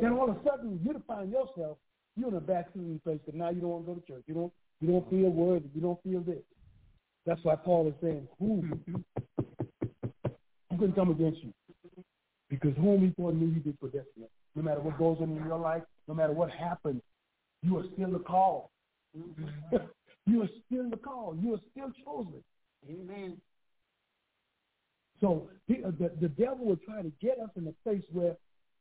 Then 0.00 0.12
all 0.12 0.30
of 0.30 0.36
a 0.36 0.42
sudden 0.48 0.80
you 0.82 1.02
find 1.06 1.30
yourself 1.30 1.78
you're 2.16 2.28
in 2.28 2.34
a 2.36 2.40
backsliding 2.40 3.00
place 3.00 3.18
because 3.24 3.38
now 3.38 3.50
you 3.50 3.60
don't 3.60 3.70
want 3.70 3.86
to 3.86 3.92
go 3.92 3.98
to 4.00 4.06
church. 4.06 4.22
You 4.26 4.34
don't 4.34 4.52
you 4.80 4.88
don't 4.88 5.10
feel 5.10 5.30
worthy. 5.30 5.68
You 5.74 5.80
don't 5.80 6.02
feel 6.02 6.20
this. 6.20 6.42
That's 7.26 7.42
why 7.42 7.56
Paul 7.56 7.88
is 7.88 7.94
saying, 8.02 8.26
who 8.38 8.62
who 10.70 10.78
can 10.78 10.92
come 10.92 11.10
against 11.10 11.42
you? 11.42 11.52
Because 12.60 12.76
whom 12.76 13.02
he 13.02 13.12
foreknew 13.16 13.46
you 13.46 13.60
did 13.60 13.76
for 13.80 13.88
predestinate. 13.88 14.30
No 14.54 14.62
matter 14.62 14.80
what 14.80 14.98
goes 14.98 15.18
on 15.20 15.36
in 15.36 15.44
your 15.44 15.58
life, 15.58 15.82
no 16.08 16.14
matter 16.14 16.32
what 16.32 16.50
happens, 16.50 17.02
you 17.62 17.78
are 17.78 17.84
still 17.94 18.10
the 18.10 18.18
call. 18.18 18.70
you 20.26 20.42
are 20.42 20.48
still 20.66 20.90
the 20.90 20.96
call. 20.96 21.36
You 21.40 21.54
are 21.54 21.60
still 21.72 21.90
chosen. 22.04 22.42
Amen. 22.88 23.36
So 25.20 25.48
he, 25.66 25.82
uh, 25.84 25.90
the 25.98 26.10
the 26.20 26.28
devil 26.28 26.66
will 26.66 26.76
try 26.76 27.02
to 27.02 27.10
get 27.20 27.38
us 27.38 27.50
in 27.56 27.66
a 27.66 27.72
place 27.88 28.02
where 28.12 28.36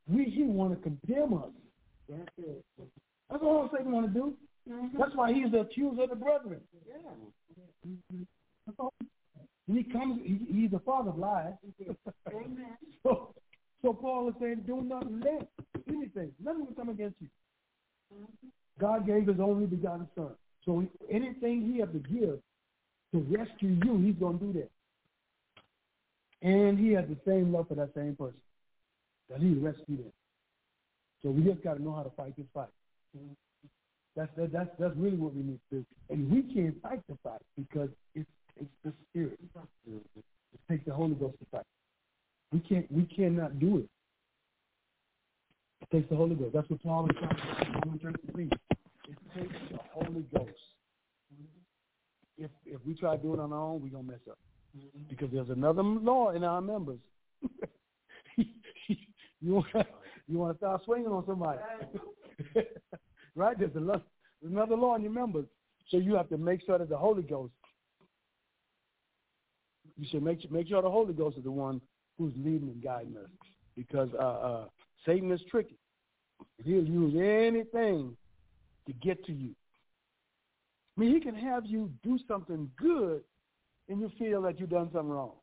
we 0.07 0.25
he 0.25 0.43
want 0.43 0.73
to 0.75 0.81
condemn 0.81 1.35
us. 1.35 1.49
That's 2.09 2.21
it. 2.37 2.65
That's 3.29 3.43
all 3.43 3.69
Satan 3.71 3.91
want 3.91 4.13
to 4.13 4.19
do. 4.19 4.33
That's 4.97 5.15
why 5.15 5.33
he's 5.33 5.51
the 5.51 5.61
accuser 5.61 6.03
of 6.03 6.09
the 6.09 6.15
brethren. 6.15 6.61
Yeah. 6.87 7.95
That's 8.65 8.79
all. 8.79 8.93
When 9.65 9.77
he 9.77 9.83
comes, 9.83 10.21
he, 10.23 10.39
he's 10.49 10.71
the 10.71 10.79
father 10.79 11.11
of 11.11 11.17
lies. 11.17 11.53
Amen. 12.27 12.77
so, 13.03 13.33
so 13.83 13.93
Paul 13.93 14.29
is 14.29 14.35
saying, 14.39 14.63
do 14.65 14.81
not 14.81 15.11
let 15.11 15.49
anything, 15.89 16.31
nothing 16.43 16.65
will 16.65 16.73
come 16.73 16.89
against 16.89 17.15
you. 17.19 17.27
God 18.79 19.05
gave 19.05 19.27
his 19.27 19.39
only 19.39 19.65
begotten 19.65 20.07
son. 20.15 20.31
So 20.65 20.87
anything 21.11 21.69
he 21.73 21.79
has 21.79 21.89
to 21.89 21.99
give 21.99 22.39
to 23.11 23.37
rescue 23.37 23.77
you, 23.83 23.97
he's 23.97 24.15
going 24.15 24.39
to 24.39 24.45
do 24.45 24.53
that. 24.53 24.69
And 26.47 26.79
he 26.79 26.93
has 26.93 27.05
the 27.07 27.17
same 27.27 27.53
love 27.53 27.67
for 27.67 27.75
that 27.75 27.93
same 27.95 28.15
person 28.15 28.39
that 29.29 29.41
he 29.41 29.53
rescued 29.53 29.99
him. 29.99 30.11
So 31.21 31.29
we 31.29 31.43
just 31.43 31.63
got 31.63 31.75
to 31.75 31.83
know 31.83 31.93
how 31.93 32.03
to 32.03 32.11
fight 32.11 32.35
this 32.37 32.45
fight. 32.53 32.67
That's 34.15 34.29
that, 34.37 34.51
that's 34.51 34.69
that's 34.77 34.95
really 34.95 35.17
what 35.17 35.33
we 35.33 35.41
need 35.41 35.59
to 35.71 35.77
do. 35.77 35.85
And 36.09 36.29
we 36.29 36.41
can't 36.53 36.79
fight 36.81 37.01
the 37.09 37.17
fight 37.23 37.41
because 37.57 37.89
it's 38.13 38.29
it's 38.59 38.69
the 38.83 38.93
cannot 42.59 43.59
do 43.59 43.79
it. 43.79 43.89
It 45.81 45.95
takes 45.95 46.09
the 46.09 46.15
Holy 46.15 46.35
Ghost. 46.35 46.53
That's 46.53 46.69
what 46.69 46.81
Paul 46.83 47.09
is 47.09 47.15
trying 47.17 47.29
to 47.29 47.41
say 47.41 47.69
Romans 47.85 48.01
33. 48.03 48.49
It 49.09 49.17
takes 49.35 49.53
the 49.71 49.79
Holy 49.93 50.25
Ghost. 50.35 50.51
If 52.37 52.49
if 52.65 52.79
we 52.85 52.95
try 52.95 53.17
doing 53.17 53.39
it 53.39 53.43
on 53.43 53.53
our 53.53 53.59
own, 53.59 53.81
we're 53.81 53.89
gonna 53.89 54.03
mess 54.03 54.19
up. 54.29 54.37
Mm-hmm. 54.77 55.03
Because 55.09 55.29
there's 55.31 55.49
another 55.49 55.83
law 55.83 56.31
in 56.31 56.43
our 56.43 56.61
members. 56.61 56.99
you 58.37 58.45
want 59.41 59.67
you 60.27 60.37
want 60.39 60.53
to 60.53 60.57
start 60.57 60.81
swinging 60.85 61.07
on 61.07 61.25
somebody, 61.27 61.59
right? 63.35 63.59
There's 63.59 63.75
another 63.75 64.01
there's 64.41 64.53
another 64.53 64.75
law 64.75 64.95
in 64.95 65.03
your 65.03 65.11
members, 65.11 65.45
so 65.89 65.97
you 65.97 66.15
have 66.15 66.29
to 66.29 66.37
make 66.37 66.65
sure 66.65 66.77
that 66.77 66.89
the 66.89 66.97
Holy 66.97 67.23
Ghost. 67.23 67.53
You 69.97 70.07
should 70.09 70.23
make 70.23 70.49
make 70.51 70.67
sure 70.67 70.81
the 70.81 70.89
Holy 70.89 71.13
Ghost 71.13 71.37
is 71.37 71.43
the 71.43 71.51
one 71.51 71.79
who's 72.17 72.33
leading 72.37 72.69
and 72.69 72.83
guiding 72.83 73.17
us, 73.17 73.29
because 73.75 74.09
uh, 74.19 74.23
uh, 74.23 74.65
Satan 75.05 75.31
is 75.31 75.41
tricky. 75.49 75.77
He'll 76.63 76.83
use 76.83 77.13
anything 77.15 78.15
to 78.87 78.93
get 78.93 79.25
to 79.25 79.33
you. 79.33 79.51
I 80.97 81.01
mean, 81.01 81.13
he 81.13 81.19
can 81.19 81.35
have 81.35 81.65
you 81.65 81.89
do 82.03 82.19
something 82.27 82.69
good, 82.77 83.21
and 83.89 83.99
you 83.99 84.11
feel 84.19 84.41
that 84.43 84.59
you've 84.59 84.69
done 84.69 84.89
something 84.93 85.09
wrong. 85.09 85.33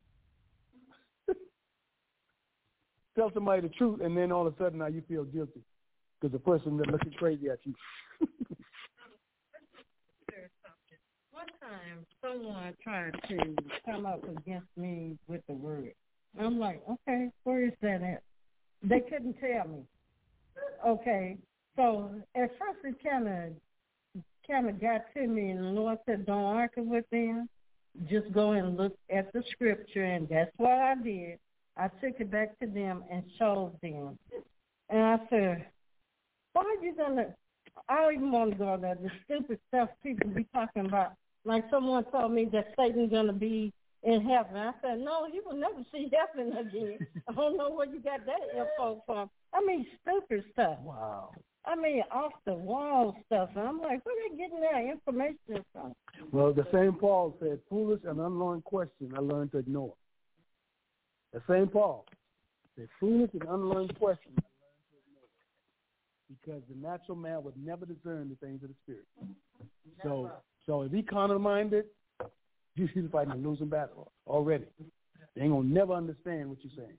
Tell 3.16 3.30
somebody 3.34 3.62
the 3.62 3.68
truth, 3.70 4.00
and 4.02 4.16
then 4.16 4.30
all 4.30 4.46
of 4.46 4.54
a 4.54 4.56
sudden 4.62 4.78
now 4.78 4.86
you 4.86 5.02
feel 5.08 5.24
guilty 5.24 5.62
because 6.20 6.32
the 6.32 6.38
person 6.38 6.76
that's 6.76 6.90
looking 6.90 7.12
crazy 7.12 7.48
at 7.48 7.58
you. 7.64 7.74
One 11.32 11.46
time, 11.60 12.06
someone 12.22 12.74
tried 12.82 13.14
to 13.28 13.56
come 13.86 14.04
up 14.04 14.22
against 14.24 14.68
me 14.76 15.16
with 15.26 15.40
the 15.48 15.54
word. 15.54 15.94
I'm 16.38 16.58
like, 16.58 16.82
okay, 16.90 17.30
where 17.44 17.64
is 17.64 17.72
that 17.82 18.02
at? 18.02 18.22
They 18.82 19.00
couldn't 19.00 19.36
tell 19.40 19.68
me. 19.68 19.82
Okay, 20.86 21.36
so 21.76 22.10
at 22.34 22.50
first 22.58 22.78
it 22.84 22.96
kind 23.02 23.28
of 23.28 23.52
kind 24.50 24.68
of 24.68 24.80
got 24.80 25.02
to 25.14 25.26
me, 25.26 25.50
and 25.50 25.64
the 25.64 25.68
Lord 25.68 25.98
said, 26.06 26.26
don't 26.26 26.44
argue 26.44 26.82
with 26.82 27.04
them. 27.10 27.48
Just 28.08 28.32
go 28.32 28.52
and 28.52 28.76
look 28.76 28.96
at 29.10 29.32
the 29.32 29.42
scripture, 29.50 30.04
and 30.04 30.28
that's 30.28 30.50
what 30.56 30.72
I 30.72 30.94
did. 30.96 31.38
I 31.76 31.88
took 31.88 32.20
it 32.20 32.30
back 32.30 32.58
to 32.60 32.66
them 32.66 33.04
and 33.10 33.22
showed 33.38 33.72
them. 33.82 34.18
And 34.88 35.00
I 35.00 35.18
said, 35.28 35.66
why 36.52 36.62
are 36.62 36.84
you 36.84 36.94
to, 36.96 37.34
I 37.88 38.02
don't 38.02 38.14
even 38.14 38.32
want 38.32 38.52
to 38.52 38.58
go 38.58 38.76
there, 38.80 38.96
the 38.96 39.10
stupid 39.24 39.58
stuff 39.68 39.88
people 40.02 40.28
be 40.30 40.46
talking 40.52 40.86
about. 40.86 41.12
Like 41.44 41.64
someone 41.70 42.04
told 42.04 42.32
me 42.32 42.48
that 42.52 42.74
Satan's 42.76 43.10
going 43.10 43.26
to 43.26 43.32
be 43.32 43.72
in 44.02 44.22
heaven. 44.22 44.56
I 44.56 44.72
said, 44.82 44.98
no, 45.00 45.26
you 45.26 45.42
will 45.44 45.56
never 45.56 45.84
see 45.92 46.10
heaven 46.36 46.56
again. 46.56 46.98
I 47.28 47.32
don't 47.32 47.56
know 47.56 47.70
where 47.70 47.86
you 47.86 48.00
got 48.00 48.24
that 48.26 48.40
info 48.56 49.02
from. 49.06 49.30
I 49.52 49.60
mean, 49.64 49.86
stupid 50.02 50.44
stuff. 50.52 50.78
Wow. 50.82 51.32
I 51.66 51.76
mean, 51.76 52.02
off 52.10 52.32
the 52.46 52.54
wall 52.54 53.16
stuff. 53.26 53.50
And 53.54 53.66
I'm 53.66 53.80
like, 53.80 54.04
where 54.04 54.14
are 54.14 54.30
they 54.30 54.36
getting 54.36 54.60
that 54.60 54.90
information 54.90 55.64
from? 55.72 55.94
Well, 56.32 56.54
the 56.54 56.66
same 56.72 56.94
Paul 56.94 57.36
said, 57.40 57.60
foolish 57.68 58.00
and 58.06 58.18
unlearned 58.18 58.64
question 58.64 59.12
I 59.14 59.20
learned 59.20 59.52
to 59.52 59.58
ignore. 59.58 59.94
The 61.32 61.42
same 61.48 61.68
Paul 61.68 62.06
said, 62.76 62.88
foolish 62.98 63.30
and 63.34 63.42
unlearned 63.42 63.98
question 63.98 64.32
I 64.38 64.48
learned 64.62 64.86
to 64.90 64.96
ignore. 65.04 66.38
Because 66.42 66.62
the 66.70 66.88
natural 66.88 67.16
man 67.16 67.44
would 67.44 67.62
never 67.62 67.84
discern 67.84 68.30
the 68.30 68.46
things 68.46 68.62
of 68.62 68.70
the 68.70 68.74
spirit. 68.84 69.04
So, 70.02 70.30
so 70.64 70.82
if 70.82 70.92
he 70.92 71.02
carnal 71.02 71.38
he's 72.88 73.04
fighting 73.10 73.32
a 73.32 73.36
losing 73.36 73.68
battle 73.68 74.12
already. 74.26 74.66
They 75.34 75.42
ain't 75.42 75.52
gonna 75.52 75.68
never 75.68 75.92
understand 75.92 76.48
what 76.48 76.58
you're 76.62 76.72
saying. 76.76 76.96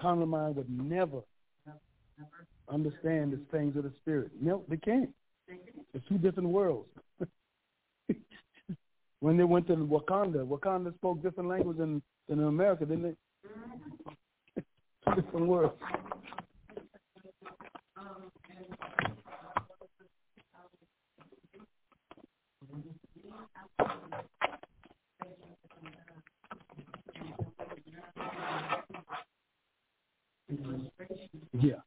Carnal 0.00 0.26
mind 0.26 0.56
would 0.56 0.70
never 0.70 1.20
understand 2.68 3.32
the 3.32 3.40
things 3.50 3.76
of 3.76 3.84
the 3.84 3.92
spirit. 4.00 4.30
No, 4.40 4.64
they 4.68 4.76
can't. 4.76 5.10
It's 5.94 6.06
two 6.08 6.18
different 6.18 6.50
worlds. 6.50 6.88
when 9.20 9.36
they 9.36 9.44
went 9.44 9.66
to 9.68 9.76
Wakanda, 9.76 10.46
Wakanda 10.46 10.94
spoke 10.94 11.22
different 11.22 11.48
language 11.48 11.78
than, 11.78 12.02
than 12.28 12.44
America, 12.44 12.84
didn't 12.84 13.16
they? 14.54 14.62
different 15.14 15.46
worlds. 15.46 15.74
Yeah, 22.70 22.84
yeah. 28.00 28.88
Yeah, 30.48 31.80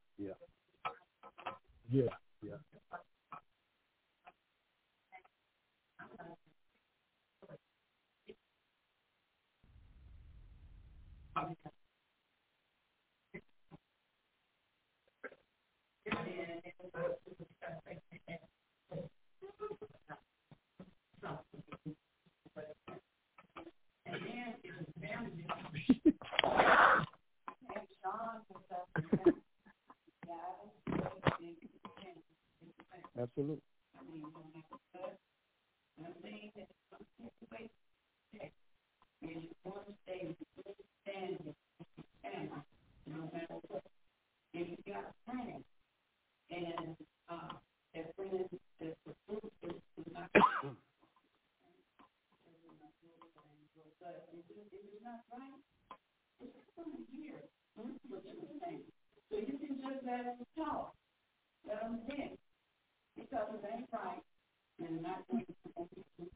and, 64.79 65.01
not 65.01 65.27
going 65.29 65.45
to 65.45 65.53
be 65.53 66.29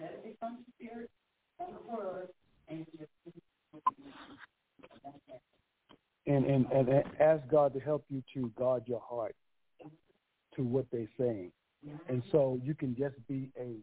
let 0.00 0.12
it 0.12 0.24
be 0.24 0.30
from 0.38 0.58
the 0.58 0.72
spirit 0.74 1.10
and, 1.58 1.74
and 2.68 2.86
just 2.98 3.10
what 3.72 3.82
you 3.96 4.04
don't 4.04 5.22
have. 5.28 5.40
And 6.26 6.44
and 6.46 6.88
a 6.88 7.22
ask 7.22 7.42
God 7.48 7.72
to 7.74 7.80
help 7.80 8.04
you 8.08 8.22
to 8.34 8.52
guard 8.56 8.84
your 8.86 9.02
heart 9.08 9.34
to 10.56 10.62
what 10.62 10.86
they're 10.92 11.08
saying. 11.18 11.52
And 12.08 12.22
so 12.30 12.60
you 12.62 12.74
can 12.74 12.94
just 12.96 13.16
be 13.28 13.50
a 13.58 13.76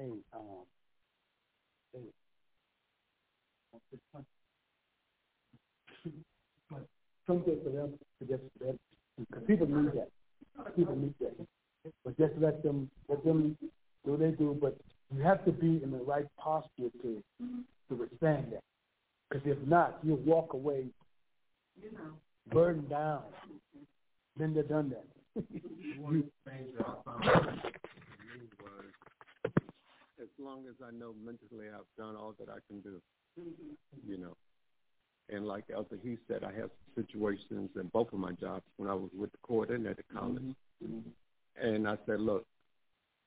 a 0.00 0.10
um 0.34 0.64
a 1.94 2.00
something 7.26 7.58
for 7.64 7.70
them 7.70 7.94
to 8.18 8.26
just 8.26 8.42
that 8.60 8.76
because 9.18 9.44
people 9.46 9.66
need 9.66 9.92
that. 9.92 10.08
People 10.76 10.96
need 10.96 11.14
that. 11.20 11.34
But 12.04 12.16
just 12.18 12.32
let 12.38 12.62
them 12.62 12.90
let 13.08 13.24
them 13.24 13.56
do 14.04 14.10
what 14.10 14.20
they 14.20 14.30
do, 14.30 14.56
but 14.60 14.76
you 15.14 15.22
have 15.22 15.44
to 15.44 15.52
be 15.52 15.80
in 15.82 15.90
the 15.90 15.98
right 15.98 16.26
posture 16.38 16.90
to 17.02 17.22
to 17.88 17.94
withstand 17.94 18.52
that. 18.52 18.62
Because 19.28 19.46
if 19.46 19.58
not, 19.66 19.98
you'll 20.02 20.16
walk 20.18 20.52
away 20.52 20.86
burdened 22.50 22.90
down. 22.90 23.22
Been 24.36 24.54
there, 24.54 24.64
done 24.64 24.90
that. 24.90 25.06
One 25.98 26.16
of 26.16 26.22
the 26.22 26.50
things 26.50 26.68
that 26.76 26.86
I 26.86 26.94
found 27.04 27.24
was 27.24 27.54
as 27.64 29.03
long 30.38 30.64
as 30.68 30.74
I 30.84 30.90
know 30.90 31.14
mentally 31.24 31.66
I've 31.68 31.86
done 31.98 32.16
all 32.16 32.34
that 32.38 32.48
I 32.48 32.58
can 32.68 32.80
do, 32.80 33.00
you 34.06 34.18
know. 34.18 34.36
And 35.30 35.46
like 35.46 35.64
Elder 35.72 35.98
he 36.02 36.18
said, 36.28 36.44
I 36.44 36.52
have 36.58 36.70
situations 36.94 37.70
in 37.76 37.88
both 37.92 38.12
of 38.12 38.18
my 38.18 38.32
jobs 38.32 38.64
when 38.76 38.90
I 38.90 38.94
was 38.94 39.10
with 39.16 39.32
the 39.32 39.38
court 39.38 39.70
and 39.70 39.86
at 39.86 39.96
the 39.96 40.02
college. 40.14 40.42
Mm-hmm. 40.84 41.66
And 41.66 41.88
I 41.88 41.96
said, 42.06 42.20
look, 42.20 42.44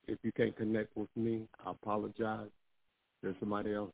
if 0.07 0.19
you 0.23 0.31
can't 0.31 0.55
connect 0.55 0.95
with 0.95 1.09
me, 1.15 1.47
I 1.65 1.71
apologize. 1.71 2.49
There's 3.23 3.35
somebody 3.39 3.73
else, 3.73 3.91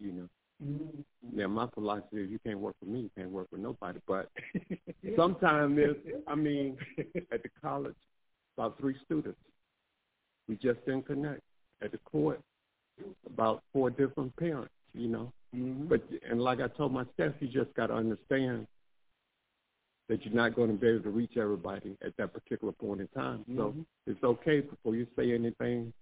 you 0.00 0.12
know. 0.12 0.28
Mm-hmm. 0.62 1.38
Yeah, 1.38 1.46
my 1.46 1.66
philosophy 1.72 2.18
is 2.18 2.30
you 2.30 2.38
can't 2.44 2.58
work 2.58 2.76
with 2.80 2.90
me, 2.90 3.00
you 3.00 3.10
can't 3.16 3.30
work 3.30 3.46
with 3.50 3.62
nobody. 3.62 4.00
But 4.06 4.30
sometimes 5.16 5.76
there's, 5.76 5.96
I 6.28 6.34
mean, 6.34 6.76
at 7.32 7.42
the 7.42 7.48
college, 7.62 7.94
about 8.58 8.78
three 8.78 8.96
students. 9.06 9.38
We 10.48 10.56
just 10.56 10.84
didn't 10.84 11.06
connect. 11.06 11.40
At 11.82 11.92
the 11.92 11.98
court, 11.98 12.40
about 13.26 13.62
four 13.72 13.90
different 13.90 14.36
parents, 14.36 14.72
you 14.94 15.08
know. 15.08 15.32
Mm-hmm. 15.56 15.86
But 15.88 16.02
and 16.28 16.40
like 16.40 16.60
I 16.60 16.68
told 16.68 16.92
my 16.92 17.04
staff, 17.14 17.32
you 17.40 17.48
just 17.48 17.74
got 17.74 17.86
to 17.88 17.94
understand 17.94 18.66
that 20.08 20.24
you're 20.24 20.34
not 20.34 20.54
going 20.54 20.70
to 20.70 20.76
be 20.76 20.88
able 20.88 21.02
to 21.04 21.10
reach 21.10 21.36
everybody 21.36 21.96
at 22.04 22.16
that 22.18 22.32
particular 22.32 22.72
point 22.72 23.00
in 23.00 23.08
time. 23.08 23.44
So 23.56 23.72
Mhm. 23.72 23.86
it's 24.06 24.22
okay 24.24 24.60
before 24.60 24.96
you 24.96 25.06
say 25.16 25.32
anything 25.32 25.92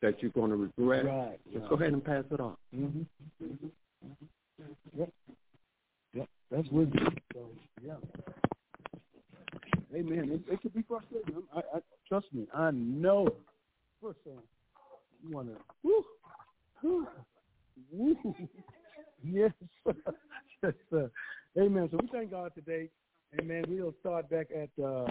that 0.00 0.22
you're 0.22 0.30
going 0.32 0.50
to 0.50 0.56
regret. 0.56 1.04
Right. 1.04 1.40
Just 1.52 1.68
go 1.68 1.74
ahead 1.76 1.92
and 1.92 2.04
pass 2.04 2.24
it 2.30 2.40
on. 2.40 2.56
Mm-hmm. 2.74 3.66
Yep. 4.96 5.12
Yep. 6.14 6.28
That's 6.50 6.68
wisdom. 6.70 7.16
So 7.34 7.48
yeah. 7.84 7.94
Amen. 9.94 10.30
It, 10.32 10.52
it 10.52 10.62
could 10.62 10.74
be 10.74 10.82
frustrating. 10.82 11.42
I, 11.54 11.58
I 11.58 11.80
trust 12.08 12.26
me. 12.32 12.46
I 12.54 12.70
know. 12.72 13.28
Thing, 14.00 14.38
you 15.26 15.34
want 15.34 15.48
to. 15.48 15.56
Woo, 15.82 16.04
woo, 16.82 17.06
woo. 17.92 18.16
Yes. 19.24 19.50
yes. 20.62 20.72
Sir. 20.88 21.10
Amen. 21.58 21.88
So 21.90 21.98
we 22.00 22.08
thank 22.12 22.30
God 22.30 22.52
today. 22.54 22.88
Amen. 23.40 23.64
We'll 23.68 23.92
start 23.98 24.30
back 24.30 24.46
at 24.54 24.70
uh, 24.82 25.06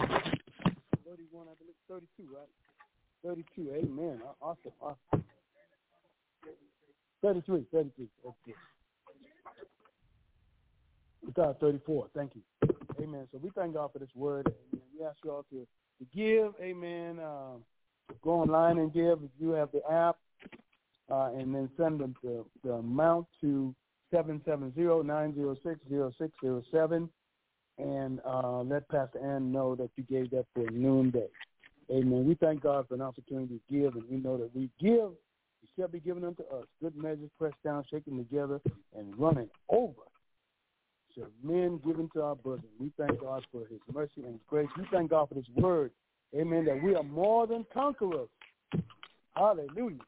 31, 1.06 1.46
I 1.46 1.54
believe, 1.58 1.76
32, 1.90 2.22
right? 2.34 2.48
32. 3.22 3.74
Amen. 3.74 4.22
Awesome. 4.40 4.72
Awesome. 4.80 5.24
33. 7.22 7.66
33. 7.70 8.08
Okay. 8.24 8.54
We 11.26 11.32
got 11.32 11.60
34. 11.60 12.06
Thank 12.16 12.32
you. 12.34 12.42
Amen. 13.02 13.28
So 13.30 13.38
we 13.42 13.50
thank 13.50 13.74
God 13.74 13.92
for 13.92 13.98
this 13.98 14.08
word. 14.14 14.46
Amen. 14.46 14.82
We 14.98 15.04
ask 15.04 15.18
you 15.22 15.32
all 15.32 15.44
to, 15.50 15.66
to 15.98 16.16
give. 16.16 16.54
Amen. 16.62 17.20
Um, 17.20 17.62
go 18.22 18.40
online 18.40 18.78
and 18.78 18.92
give 18.92 19.20
if 19.22 19.30
you 19.38 19.50
have 19.50 19.70
the 19.72 19.82
app. 19.90 20.16
Uh, 21.10 21.30
and 21.38 21.54
then 21.54 21.70
send 21.78 21.98
them 21.98 22.14
the, 22.22 22.44
the 22.62 22.72
amount 22.72 23.26
to 23.40 23.74
770-906-0607. 24.12 27.08
And 27.78 28.20
uh, 28.26 28.60
let 28.60 28.86
Pastor 28.88 29.18
Ann 29.18 29.50
know 29.52 29.74
that 29.76 29.90
you 29.96 30.04
gave 30.04 30.30
that 30.32 30.44
for 30.54 30.70
noonday. 30.70 31.28
Amen. 31.90 32.26
We 32.26 32.34
thank 32.34 32.62
God 32.62 32.86
for 32.88 32.94
an 32.94 33.00
opportunity 33.00 33.58
to 33.58 33.74
give, 33.74 33.94
and 33.94 34.04
we 34.10 34.18
know 34.18 34.36
that 34.36 34.54
we 34.54 34.68
give, 34.78 35.12
it 35.62 35.68
shall 35.78 35.88
be 35.88 36.00
given 36.00 36.24
unto 36.24 36.42
us. 36.42 36.66
Good 36.82 36.96
measures 36.96 37.30
pressed 37.38 37.62
down, 37.64 37.84
shaken 37.90 38.18
together, 38.18 38.60
and 38.96 39.18
running 39.18 39.48
over. 39.70 40.02
So 41.14 41.26
men 41.42 41.80
given 41.86 42.10
to 42.14 42.22
our 42.22 42.36
bosom. 42.36 42.64
We 42.78 42.92
thank 42.98 43.20
God 43.20 43.46
for 43.50 43.60
his 43.60 43.80
mercy 43.92 44.22
and 44.24 44.38
grace. 44.46 44.68
We 44.76 44.84
thank 44.92 45.10
God 45.10 45.28
for 45.28 45.34
this 45.34 45.48
word. 45.56 45.90
Amen. 46.36 46.64
That 46.66 46.82
we 46.82 46.94
are 46.94 47.02
more 47.02 47.46
than 47.46 47.64
conquerors. 47.72 48.28
Hallelujah. 49.34 49.98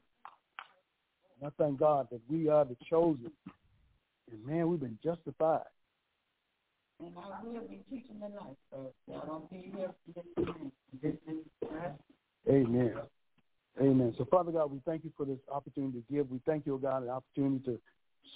And 1.41 1.47
I 1.47 1.49
thank 1.57 1.79
God 1.79 2.09
that 2.11 2.21
we 2.29 2.49
are 2.49 2.65
the 2.65 2.77
chosen. 2.89 3.31
And 4.31 4.47
man, 4.47 4.69
we've 4.69 4.81
been 4.81 4.99
justified. 5.03 5.63
And 7.01 7.15
I 7.17 7.43
will 7.43 7.61
be 7.67 7.81
teaching 7.89 8.17
tonight, 8.21 8.57
so 8.71 8.93
y'all 9.09 9.27
don't 9.27 9.51
be 9.51 9.73
here 9.75 9.91
listening. 10.15 10.71
Listening. 11.03 11.45
Amen. 12.49 12.95
Amen. 13.81 14.15
So, 14.19 14.27
Father 14.27 14.53
God, 14.53 14.71
we 14.71 14.81
thank 14.85 15.05
you 15.05 15.13
for 15.17 15.25
this 15.25 15.39
opportunity 15.51 16.01
to 16.01 16.13
give. 16.13 16.31
We 16.31 16.41
thank 16.45 16.67
you, 16.67 16.75
oh 16.75 16.79
God, 16.79 17.03
an 17.05 17.09
opportunity 17.09 17.65
to 17.65 17.81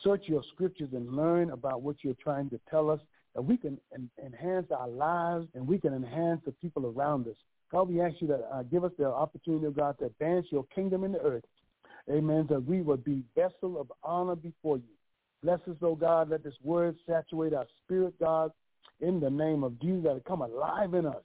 search 0.02 0.22
your 0.26 0.42
scriptures 0.54 0.88
and 0.94 1.12
learn 1.14 1.50
about 1.50 1.82
what 1.82 1.96
you're 2.02 2.14
trying 2.14 2.48
to 2.50 2.60
tell 2.70 2.88
us, 2.88 3.00
that 3.34 3.42
we 3.42 3.58
can 3.58 3.78
en- 3.92 4.08
enhance 4.24 4.70
our 4.70 4.88
lives 4.88 5.46
and 5.54 5.66
we 5.66 5.78
can 5.78 5.92
enhance 5.92 6.40
the 6.46 6.52
people 6.52 6.86
around 6.86 7.26
us. 7.26 7.36
God, 7.74 7.88
we 7.88 8.00
ask 8.00 8.14
you 8.20 8.28
to 8.28 8.36
uh, 8.36 8.62
give 8.62 8.84
us 8.84 8.92
the 8.96 9.06
opportunity, 9.06 9.66
oh 9.66 9.70
God, 9.72 9.98
to 9.98 10.04
advance 10.04 10.46
your 10.50 10.64
kingdom 10.72 11.02
in 11.02 11.10
the 11.10 11.18
earth. 11.18 11.42
Amen. 12.08 12.46
That 12.48 12.64
we 12.64 12.82
would 12.82 13.02
be 13.02 13.24
vessel 13.34 13.80
of 13.80 13.90
honor 14.04 14.36
before 14.36 14.76
you. 14.76 14.84
Bless 15.42 15.58
us, 15.68 15.76
oh 15.82 15.96
God. 15.96 16.30
Let 16.30 16.44
this 16.44 16.54
word 16.62 16.94
saturate 17.04 17.52
our 17.52 17.66
spirit, 17.82 18.14
God, 18.20 18.52
in 19.00 19.18
the 19.18 19.28
name 19.28 19.64
of 19.64 19.80
Jesus, 19.80 20.04
that 20.04 20.14
it 20.14 20.24
come 20.24 20.42
alive 20.42 20.94
in 20.94 21.04
us, 21.04 21.24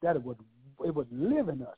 that 0.00 0.14
it 0.14 0.22
would 0.22 0.38
it 0.86 0.94
would 0.94 1.08
live 1.10 1.48
in 1.48 1.62
us. 1.62 1.76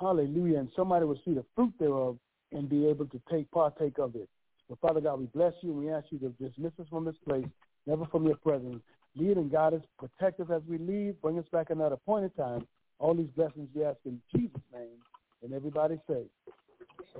Hallelujah. 0.00 0.60
And 0.60 0.70
somebody 0.74 1.04
would 1.04 1.18
see 1.22 1.34
the 1.34 1.44
fruit 1.54 1.74
thereof 1.78 2.16
and 2.52 2.70
be 2.70 2.86
able 2.86 3.04
to 3.04 3.20
take 3.30 3.50
partake 3.50 3.98
of 3.98 4.16
it. 4.16 4.30
So, 4.70 4.78
Father 4.80 5.02
God, 5.02 5.20
we 5.20 5.26
bless 5.26 5.52
you 5.60 5.72
and 5.72 5.78
we 5.78 5.92
ask 5.92 6.06
you 6.08 6.18
to 6.20 6.30
dismiss 6.42 6.72
us 6.80 6.86
from 6.88 7.04
this 7.04 7.16
place, 7.28 7.44
never 7.86 8.06
from 8.06 8.24
your 8.24 8.36
presence. 8.36 8.80
Lead 9.14 9.36
and 9.36 9.52
guide 9.52 9.74
us, 9.74 9.82
protect 9.98 10.40
us 10.40 10.46
as 10.50 10.62
we 10.66 10.78
leave, 10.78 11.20
bring 11.20 11.38
us 11.38 11.44
back 11.52 11.68
another 11.68 11.96
appointed 11.96 12.34
time. 12.34 12.66
All 12.98 13.14
these 13.14 13.30
blessings 13.36 13.68
we 13.74 13.84
ask 13.84 13.98
in 14.04 14.20
Jesus' 14.34 14.60
name. 14.72 14.98
And 15.42 15.52
everybody 15.52 15.98
say, 16.08 16.24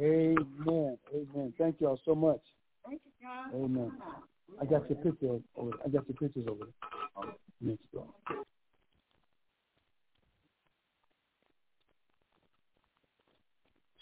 Amen. 0.01 0.99
Amen. 1.15 1.55
Thank 1.59 1.81
you 1.81 1.89
all 1.89 2.01
so 2.05 2.15
much. 2.15 2.41
Thank 2.87 3.01
you, 3.05 3.13
God. 3.27 3.55
Amen. 3.55 3.93
I 4.61 4.65
got 4.65 4.89
your 4.89 4.99
picture 4.99 5.39
over. 5.57 5.71
I 5.85 5.89
got 5.89 6.09
your 6.09 6.17
pictures 6.19 6.47
over 6.49 6.65
there. 6.65 7.33
Next 7.61 7.93
door. 7.93 8.07